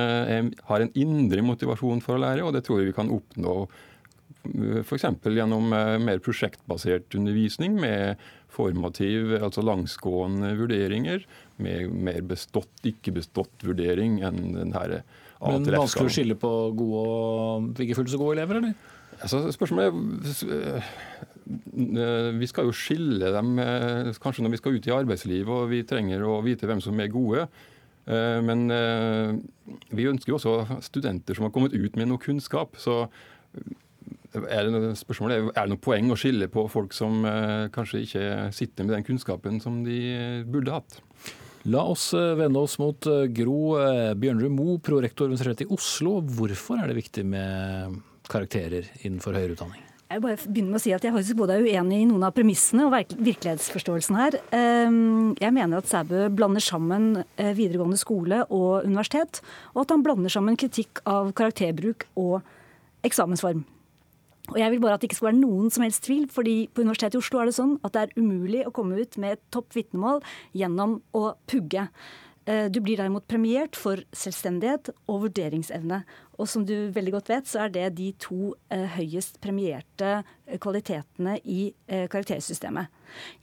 har 0.69 0.85
en 0.85 0.95
indre 0.99 1.45
motivasjon 1.47 2.05
for 2.05 2.19
å 2.19 2.25
lære, 2.25 2.45
og 2.45 2.55
det 2.57 2.65
tror 2.67 2.83
jeg 2.83 2.93
vi 2.93 2.97
kan 2.97 3.13
oppnå 3.15 3.57
eh, 3.65 4.81
f.eks. 4.85 5.09
gjennom 5.25 5.73
mer 5.73 6.25
prosjektbasert 6.25 7.17
undervisning 7.17 7.79
med 7.81 8.21
formativ, 8.55 9.33
altså 9.41 9.65
langsgående 9.67 10.53
vurderinger, 10.61 11.25
med 11.57 11.91
mer 11.91 12.21
bestått, 12.29 12.75
ikke 12.87 13.17
bestått-vurdering 13.17 14.21
enn 14.27 14.53
den 14.55 14.75
her 14.77 15.01
Men 15.41 15.67
vanskelig 15.67 16.11
å 16.11 16.13
skille 16.13 16.37
på 16.39 16.51
gode 16.77 17.01
og 17.09 17.83
ikke 17.83 17.97
fullt 17.99 18.13
så 18.13 18.21
gode 18.21 18.37
elever, 18.39 18.61
eller? 18.61 18.93
Altså, 19.25 19.41
spørsmålet 19.55 19.89
er 19.89 19.93
Eh, 20.43 20.83
vi 21.45 22.49
skal 22.49 22.69
jo 22.69 22.75
skille 22.77 23.31
dem 23.35 23.59
eh, 23.61 24.11
kanskje 24.23 24.45
når 24.45 24.55
vi 24.55 24.61
skal 24.63 24.77
ut 24.79 24.89
i 24.89 24.95
arbeidslivet 24.95 25.53
og 25.53 25.71
vi 25.73 25.85
trenger 25.89 26.25
å 26.25 26.41
vite 26.45 26.69
hvem 26.69 26.81
som 26.85 27.01
er 27.01 27.13
gode. 27.13 27.47
Eh, 28.09 28.41
men 28.45 28.67
vi 29.93 30.09
ønsker 30.11 30.33
jo 30.33 30.39
også 30.41 30.81
studenter 30.85 31.37
som 31.37 31.49
har 31.49 31.55
kommet 31.55 31.77
ut 31.77 31.99
med 32.01 32.11
noe 32.11 32.23
kunnskap. 32.23 32.79
Så 32.81 33.05
er 34.35 34.71
det, 34.71 34.95
spørsmålet 34.99 35.37
er, 35.37 35.49
er 35.53 35.67
det 35.67 35.75
noe 35.75 35.85
poeng 35.85 36.11
å 36.13 36.19
skille 36.19 36.49
på 36.53 36.67
folk 36.73 36.97
som 36.97 37.23
kanskje 37.75 38.05
ikke 38.07 38.27
sitter 38.57 38.89
med 38.89 38.97
den 38.97 39.07
kunnskapen 39.07 39.61
som 39.63 39.83
de 39.87 40.01
burde 40.49 40.75
hatt. 40.75 41.01
La 41.71 41.81
oss 41.89 42.11
vende 42.13 42.61
oss 42.61 42.77
mot 42.77 43.07
Gro 43.33 43.61
Bjørnrud 44.21 44.53
Moe, 44.53 44.83
prorektor 44.85 45.31
ved 45.31 45.37
Universitetet 45.37 45.65
i 45.65 45.73
Oslo. 45.73 46.19
Hvorfor 46.21 46.83
er 46.83 46.93
det 46.93 47.01
viktig 47.01 47.25
med 47.29 48.01
karakterer 48.29 48.91
innenfor 49.05 49.37
høyere 49.37 49.57
utdanning? 49.57 49.94
Jeg 50.15 50.23
bare 50.23 50.39
begynner 50.39 50.71
med 50.71 50.79
å 50.79 50.83
si 50.85 50.93
at 50.95 51.03
jeg 51.03 51.11
faktisk 51.11 51.39
både 51.41 51.57
er 51.57 51.65
uenig 51.67 51.97
i 51.99 52.07
noen 52.07 52.23
av 52.23 52.35
premissene 52.37 52.85
og 52.87 52.93
virkelighetsforståelsen 52.95 54.15
her. 54.15 54.37
Ehm, 54.55 55.33
jeg 55.43 55.51
mener 55.57 55.81
at 55.81 55.89
Sæbø 55.91 56.29
blander 56.31 56.63
sammen 56.63 57.25
eh, 57.35 57.51
videregående 57.59 57.99
skole 57.99 58.45
og 58.47 58.87
universitet, 58.87 59.41
og 59.73 59.83
at 59.83 59.97
han 59.97 60.05
blander 60.07 60.31
sammen 60.31 60.55
kritikk 60.61 61.03
av 61.03 61.33
karakterbruk 61.35 62.07
og 62.15 62.47
eksamensform. 63.03 63.65
Og 64.53 64.61
jeg 64.61 64.71
vil 64.71 64.85
bare 64.85 64.95
at 64.95 65.03
det 65.03 65.11
ikke 65.11 65.19
skal 65.19 65.33
være 65.33 65.41
noen 65.41 65.75
som 65.75 65.83
helst 65.83 66.05
tvil, 66.07 66.29
fordi 66.31 66.57
på 66.71 66.85
Universitetet 66.87 67.19
i 67.19 67.23
Oslo 67.25 67.43
er 67.43 67.51
det 67.51 67.57
sånn 67.59 67.75
at 67.83 67.97
det 67.97 68.05
er 68.05 68.15
umulig 68.21 68.63
å 68.69 68.75
komme 68.77 69.01
ut 69.01 69.19
med 69.19 69.35
et 69.35 69.45
topp 69.51 69.75
vitnemål 69.75 70.23
gjennom 70.55 71.01
å 71.17 71.33
pugge. 71.51 71.89
Eh, 72.45 72.67
du 72.69 72.81
blir 72.85 72.99
derimot 73.01 73.25
premiert 73.31 73.77
for 73.79 74.03
selvstendighet 74.13 74.91
og 75.09 75.23
vurderingsevne. 75.23 76.03
Og 76.37 76.49
som 76.51 76.67
du 76.69 76.91
veldig 76.93 77.15
godt 77.17 77.31
vet, 77.33 77.49
så 77.49 77.65
er 77.65 77.73
det 77.73 77.87
de 77.97 78.11
to 78.21 78.53
eh, 78.75 78.85
høyest 78.99 79.41
premierte 79.45 80.11
eh, 80.21 80.59
kvalitetene 80.61 81.39
i 81.45 81.73
karaktersystemet. 81.89 82.93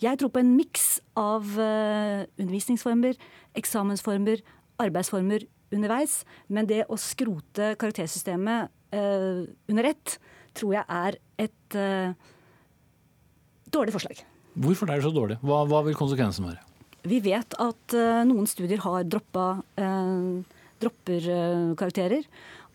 Jeg 0.04 0.20
tror 0.22 0.32
på 0.34 0.42
en 0.42 0.54
miks 0.58 1.00
av 1.18 1.46
undervisningsformer, 1.56 3.18
eksamensformer, 3.58 4.42
arbeidsformer 4.82 5.46
underveis. 5.74 6.22
Men 6.52 6.70
det 6.70 6.84
å 6.92 7.00
skrote 7.00 7.74
karaktersystemet 7.80 8.74
under 8.92 9.88
ett 9.88 10.18
tror 10.58 10.74
jeg 10.76 10.84
er 10.92 11.18
et 11.40 11.78
dårlig 13.72 13.96
forslag. 13.96 14.20
Hvorfor 14.60 14.92
er 14.92 15.00
det 15.00 15.08
så 15.08 15.14
dårlig? 15.16 15.40
Hva, 15.46 15.64
hva 15.70 15.80
vil 15.88 15.96
konsekvensen 15.96 16.50
være? 16.50 16.71
Vi 17.08 17.20
vet 17.24 17.56
at 17.62 17.96
uh, 17.98 18.24
noen 18.28 18.50
studier 18.50 18.82
har 18.84 19.06
droppa 19.10 19.46
uh, 19.82 20.42
dropperkarakterer. 20.82 21.72
uh, 21.72 21.78
karakterer. 21.80 22.28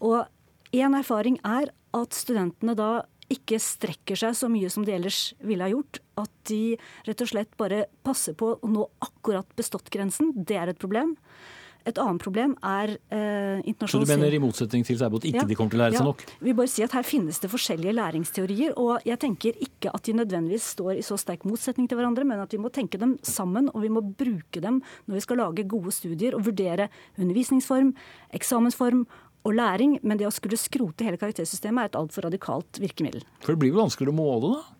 Og 0.03 0.25
én 0.77 0.97
erfaring 0.99 1.39
er 1.47 1.71
at 1.97 2.17
studentene 2.17 2.75
da 2.77 2.91
ikke 3.33 3.59
strekker 3.63 4.19
seg 4.19 4.37
så 4.39 4.49
mye 4.51 4.71
som 4.71 4.85
de 4.87 4.95
ellers 4.95 5.33
ville 5.43 5.65
ha 5.65 5.73
gjort. 5.73 6.01
At 6.19 6.33
de 6.51 6.77
rett 7.09 7.23
og 7.23 7.31
slett 7.31 7.55
bare 7.59 7.87
passer 8.07 8.37
på 8.39 8.53
å 8.55 8.71
nå 8.71 8.87
akkurat 9.03 9.49
bestått-grensen. 9.59 10.33
Det 10.37 10.59
er 10.59 10.71
et 10.71 10.83
problem. 10.83 11.17
Et 11.87 11.99
annet 12.03 12.23
problem 12.23 12.57
er 12.67 12.97
eh, 13.15 13.61
internasjonalisering. 13.63 13.91
Så 13.91 14.01
du 14.03 14.11
mener 14.11 14.35
i 14.35 14.41
motsetning 14.43 14.87
til 14.87 14.99
Seibot 14.99 15.27
ikke 15.29 15.45
ja, 15.45 15.47
de 15.47 15.59
kommer 15.59 15.71
til 15.71 15.79
å 15.79 15.83
lære 15.85 15.95
ja. 15.95 16.01
seg 16.03 16.09
nok? 16.09 16.25
Vi 16.43 16.55
bare 16.59 16.73
si 16.73 16.83
at 16.83 16.97
Her 16.97 17.07
finnes 17.07 17.39
det 17.43 17.51
forskjellige 17.53 17.95
læringsteorier. 17.95 18.75
og 18.75 19.07
Jeg 19.07 19.21
tenker 19.23 19.61
ikke 19.63 19.93
at 19.95 20.09
de 20.09 20.17
nødvendigvis 20.19 20.73
står 20.75 20.97
i 20.99 21.05
så 21.07 21.19
sterk 21.21 21.47
motsetning 21.47 21.87
til 21.87 22.01
hverandre, 22.01 22.27
men 22.27 22.43
at 22.43 22.51
vi 22.51 22.61
må 22.63 22.73
tenke 22.75 22.99
dem 22.99 23.15
sammen 23.23 23.71
og 23.73 23.85
vi 23.85 23.93
må 23.93 24.03
bruke 24.03 24.63
dem 24.63 24.83
når 25.07 25.21
vi 25.21 25.25
skal 25.29 25.41
lage 25.45 25.69
gode 25.71 25.95
studier 25.95 26.35
og 26.35 26.47
vurdere 26.49 26.89
undervisningsform, 27.21 27.95
eksamensform 28.35 29.07
og 29.47 29.55
læring. 29.55 29.99
Men 30.03 30.19
det 30.19 30.27
å 30.27 30.35
skulle 30.35 30.59
skrote 30.59 31.07
hele 31.07 31.21
karaktersystemet 31.21 31.85
er 31.85 31.93
et 31.93 32.01
altfor 32.01 32.27
radikalt 32.27 32.83
virkemiddel. 32.83 33.23
For 33.45 33.55
det 33.55 33.63
blir 33.63 33.77
vel 33.77 33.87
vanskeligere 33.87 34.17
å 34.17 34.19
måle, 34.19 34.57
da? 34.57 34.76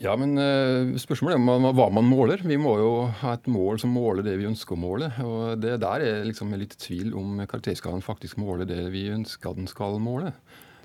Ja, 0.00 0.14
men 0.16 0.32
uh, 0.40 0.96
Spørsmålet 1.00 1.36
er 1.36 1.74
hva 1.76 1.86
man 1.92 2.08
måler. 2.08 2.40
Vi 2.46 2.56
må 2.60 2.72
jo 2.80 2.92
ha 3.20 3.34
et 3.36 3.48
mål 3.52 3.80
som 3.82 3.92
måler 3.92 4.24
det 4.24 4.38
vi 4.40 4.48
ønsker 4.48 4.76
å 4.76 4.80
måle. 4.80 5.10
og 5.20 5.60
det 5.60 5.76
Der 5.82 6.04
er 6.06 6.24
liksom 6.24 6.54
litt 6.56 6.78
tvil 6.80 7.12
om 7.18 7.42
karakterskalaen 7.44 8.04
faktisk 8.04 8.40
måler 8.40 8.68
det 8.68 8.86
vi 8.94 9.10
ønsker 9.12 9.58
den 9.58 9.68
skal 9.68 10.00
måle. 10.00 10.32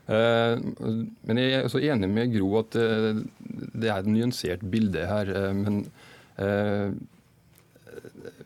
Uh, 0.06 0.60
men 1.26 1.40
jeg 1.40 1.56
er 1.56 1.64
også 1.66 1.82
enig 1.82 2.12
med 2.12 2.36
Gro 2.36 2.52
at 2.60 2.76
uh, 2.76 3.24
det 3.72 3.88
er 3.88 4.02
et 4.02 4.12
nyansert 4.12 4.68
bilde 4.68 5.08
her. 5.08 5.32
men 5.56 5.86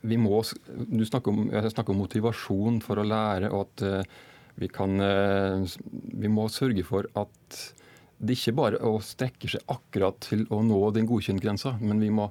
vi 0.05 0.17
må 0.21 0.43
Du 0.77 1.01
snakker 1.05 1.31
om, 1.33 1.47
snakker 1.49 1.89
om, 1.89 2.01
motivasjon 2.03 2.77
for 2.85 3.01
å 3.01 3.05
lære, 3.07 3.49
og 3.49 3.65
at 3.65 4.05
vi 4.61 4.69
kan 4.69 4.93
Vi 6.13 6.29
må 6.29 6.45
sørge 6.53 6.85
for 6.85 7.09
at 7.17 7.57
det 8.19 8.35
er 8.35 8.39
ikke 8.39 8.57
bare 8.57 8.79
å 8.83 8.97
strekke 9.03 9.49
seg 9.51 9.63
akkurat 9.71 10.17
til 10.25 10.45
å 10.51 10.59
nå 10.65 10.79
den 10.95 11.07
godkjentgrensa, 11.07 11.77
men 11.79 12.01
vi 12.03 12.11
må, 12.11 12.27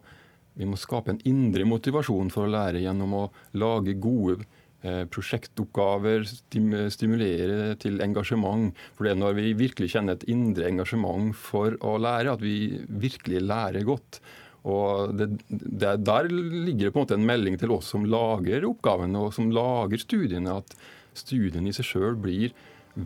vi 0.59 0.69
må, 0.69 0.77
skape 0.77 1.15
en 1.15 1.23
indre 1.29 1.65
motivasjon 1.69 2.33
for 2.35 2.45
å 2.45 2.53
lære 2.53 2.83
gjennom 2.85 3.15
å 3.17 3.23
lage 3.57 3.95
gode 3.97 4.43
eh, 4.85 5.07
prosjektoppgaver, 5.09 6.27
stimulere 6.29 7.73
til 7.81 8.03
engasjement. 8.05 8.77
For 8.99 9.09
det 9.09 9.15
er 9.15 9.23
når 9.23 9.39
vi 9.41 9.57
virkelig 9.65 9.95
kjenner 9.95 10.19
et 10.19 10.29
indre 10.29 10.69
engasjement 10.69 11.33
for 11.33 11.79
å 11.81 11.97
lære, 12.05 12.37
at 12.37 12.45
vi 12.45 12.85
virkelig 12.89 13.47
lærer 13.49 13.89
godt. 13.89 14.21
Og 14.69 15.17
det, 15.17 15.31
det, 15.49 15.97
Der 16.05 16.29
ligger 16.29 16.89
det 16.89 16.93
på 16.93 17.01
en 17.01 17.07
måte 17.07 17.17
en 17.17 17.29
melding 17.29 17.57
til 17.57 17.73
oss 17.73 17.95
som 17.95 18.05
lager 18.05 18.67
oppgavene 18.69 19.25
og 19.25 19.33
som 19.33 19.49
lager 19.55 20.03
studiene, 20.03 20.61
at 20.61 20.77
studiene 21.17 21.71
i 21.71 21.77
seg 21.77 21.89
sjøl 21.89 22.19
blir 22.21 22.53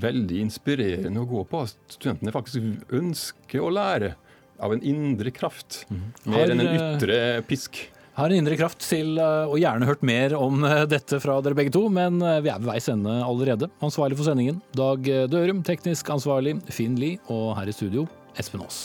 veldig 0.00 0.40
inspirerende 0.46 1.22
å 1.22 1.28
gå 1.28 1.44
på. 1.48 1.64
Studentene 1.92 2.34
faktisk 2.34 2.92
ønsker 2.92 3.64
å 3.64 3.72
lære. 3.72 4.14
av 4.62 4.70
en 4.70 4.82
indre 4.86 5.32
kraft, 5.34 5.80
mm. 5.90 6.02
mer 6.30 6.52
enn 6.52 6.60
en 6.62 6.68
eh, 6.68 6.82
ytre 6.94 7.16
pisk. 7.48 7.80
Har 8.14 8.30
en 8.30 8.36
indre 8.36 8.54
kraft 8.54 8.84
til 8.86 9.18
eh, 9.18 9.50
å 9.50 9.58
gjerne 9.58 9.88
hørt 9.88 10.04
mer 10.06 10.36
om 10.38 10.62
eh, 10.62 10.84
dette 10.86 11.18
fra 11.18 11.40
dere 11.42 11.58
begge 11.58 11.74
to, 11.74 11.88
men 11.90 12.22
vi 12.22 12.52
er 12.52 12.62
ved 12.62 12.70
veis 12.70 12.86
ende 12.92 13.16
allerede. 13.26 13.72
Ansvarlig 13.82 14.20
for 14.20 14.30
sendingen 14.30 14.62
Dag 14.78 15.02
Dørum, 15.32 15.64
teknisk 15.66 16.14
ansvarlig 16.14 16.60
Finn 16.70 16.94
Lie, 17.00 17.18
og 17.26 17.56
her 17.58 17.66
i 17.66 17.74
studio 17.74 18.06
Espen 18.38 18.62
Aas. 18.62 18.84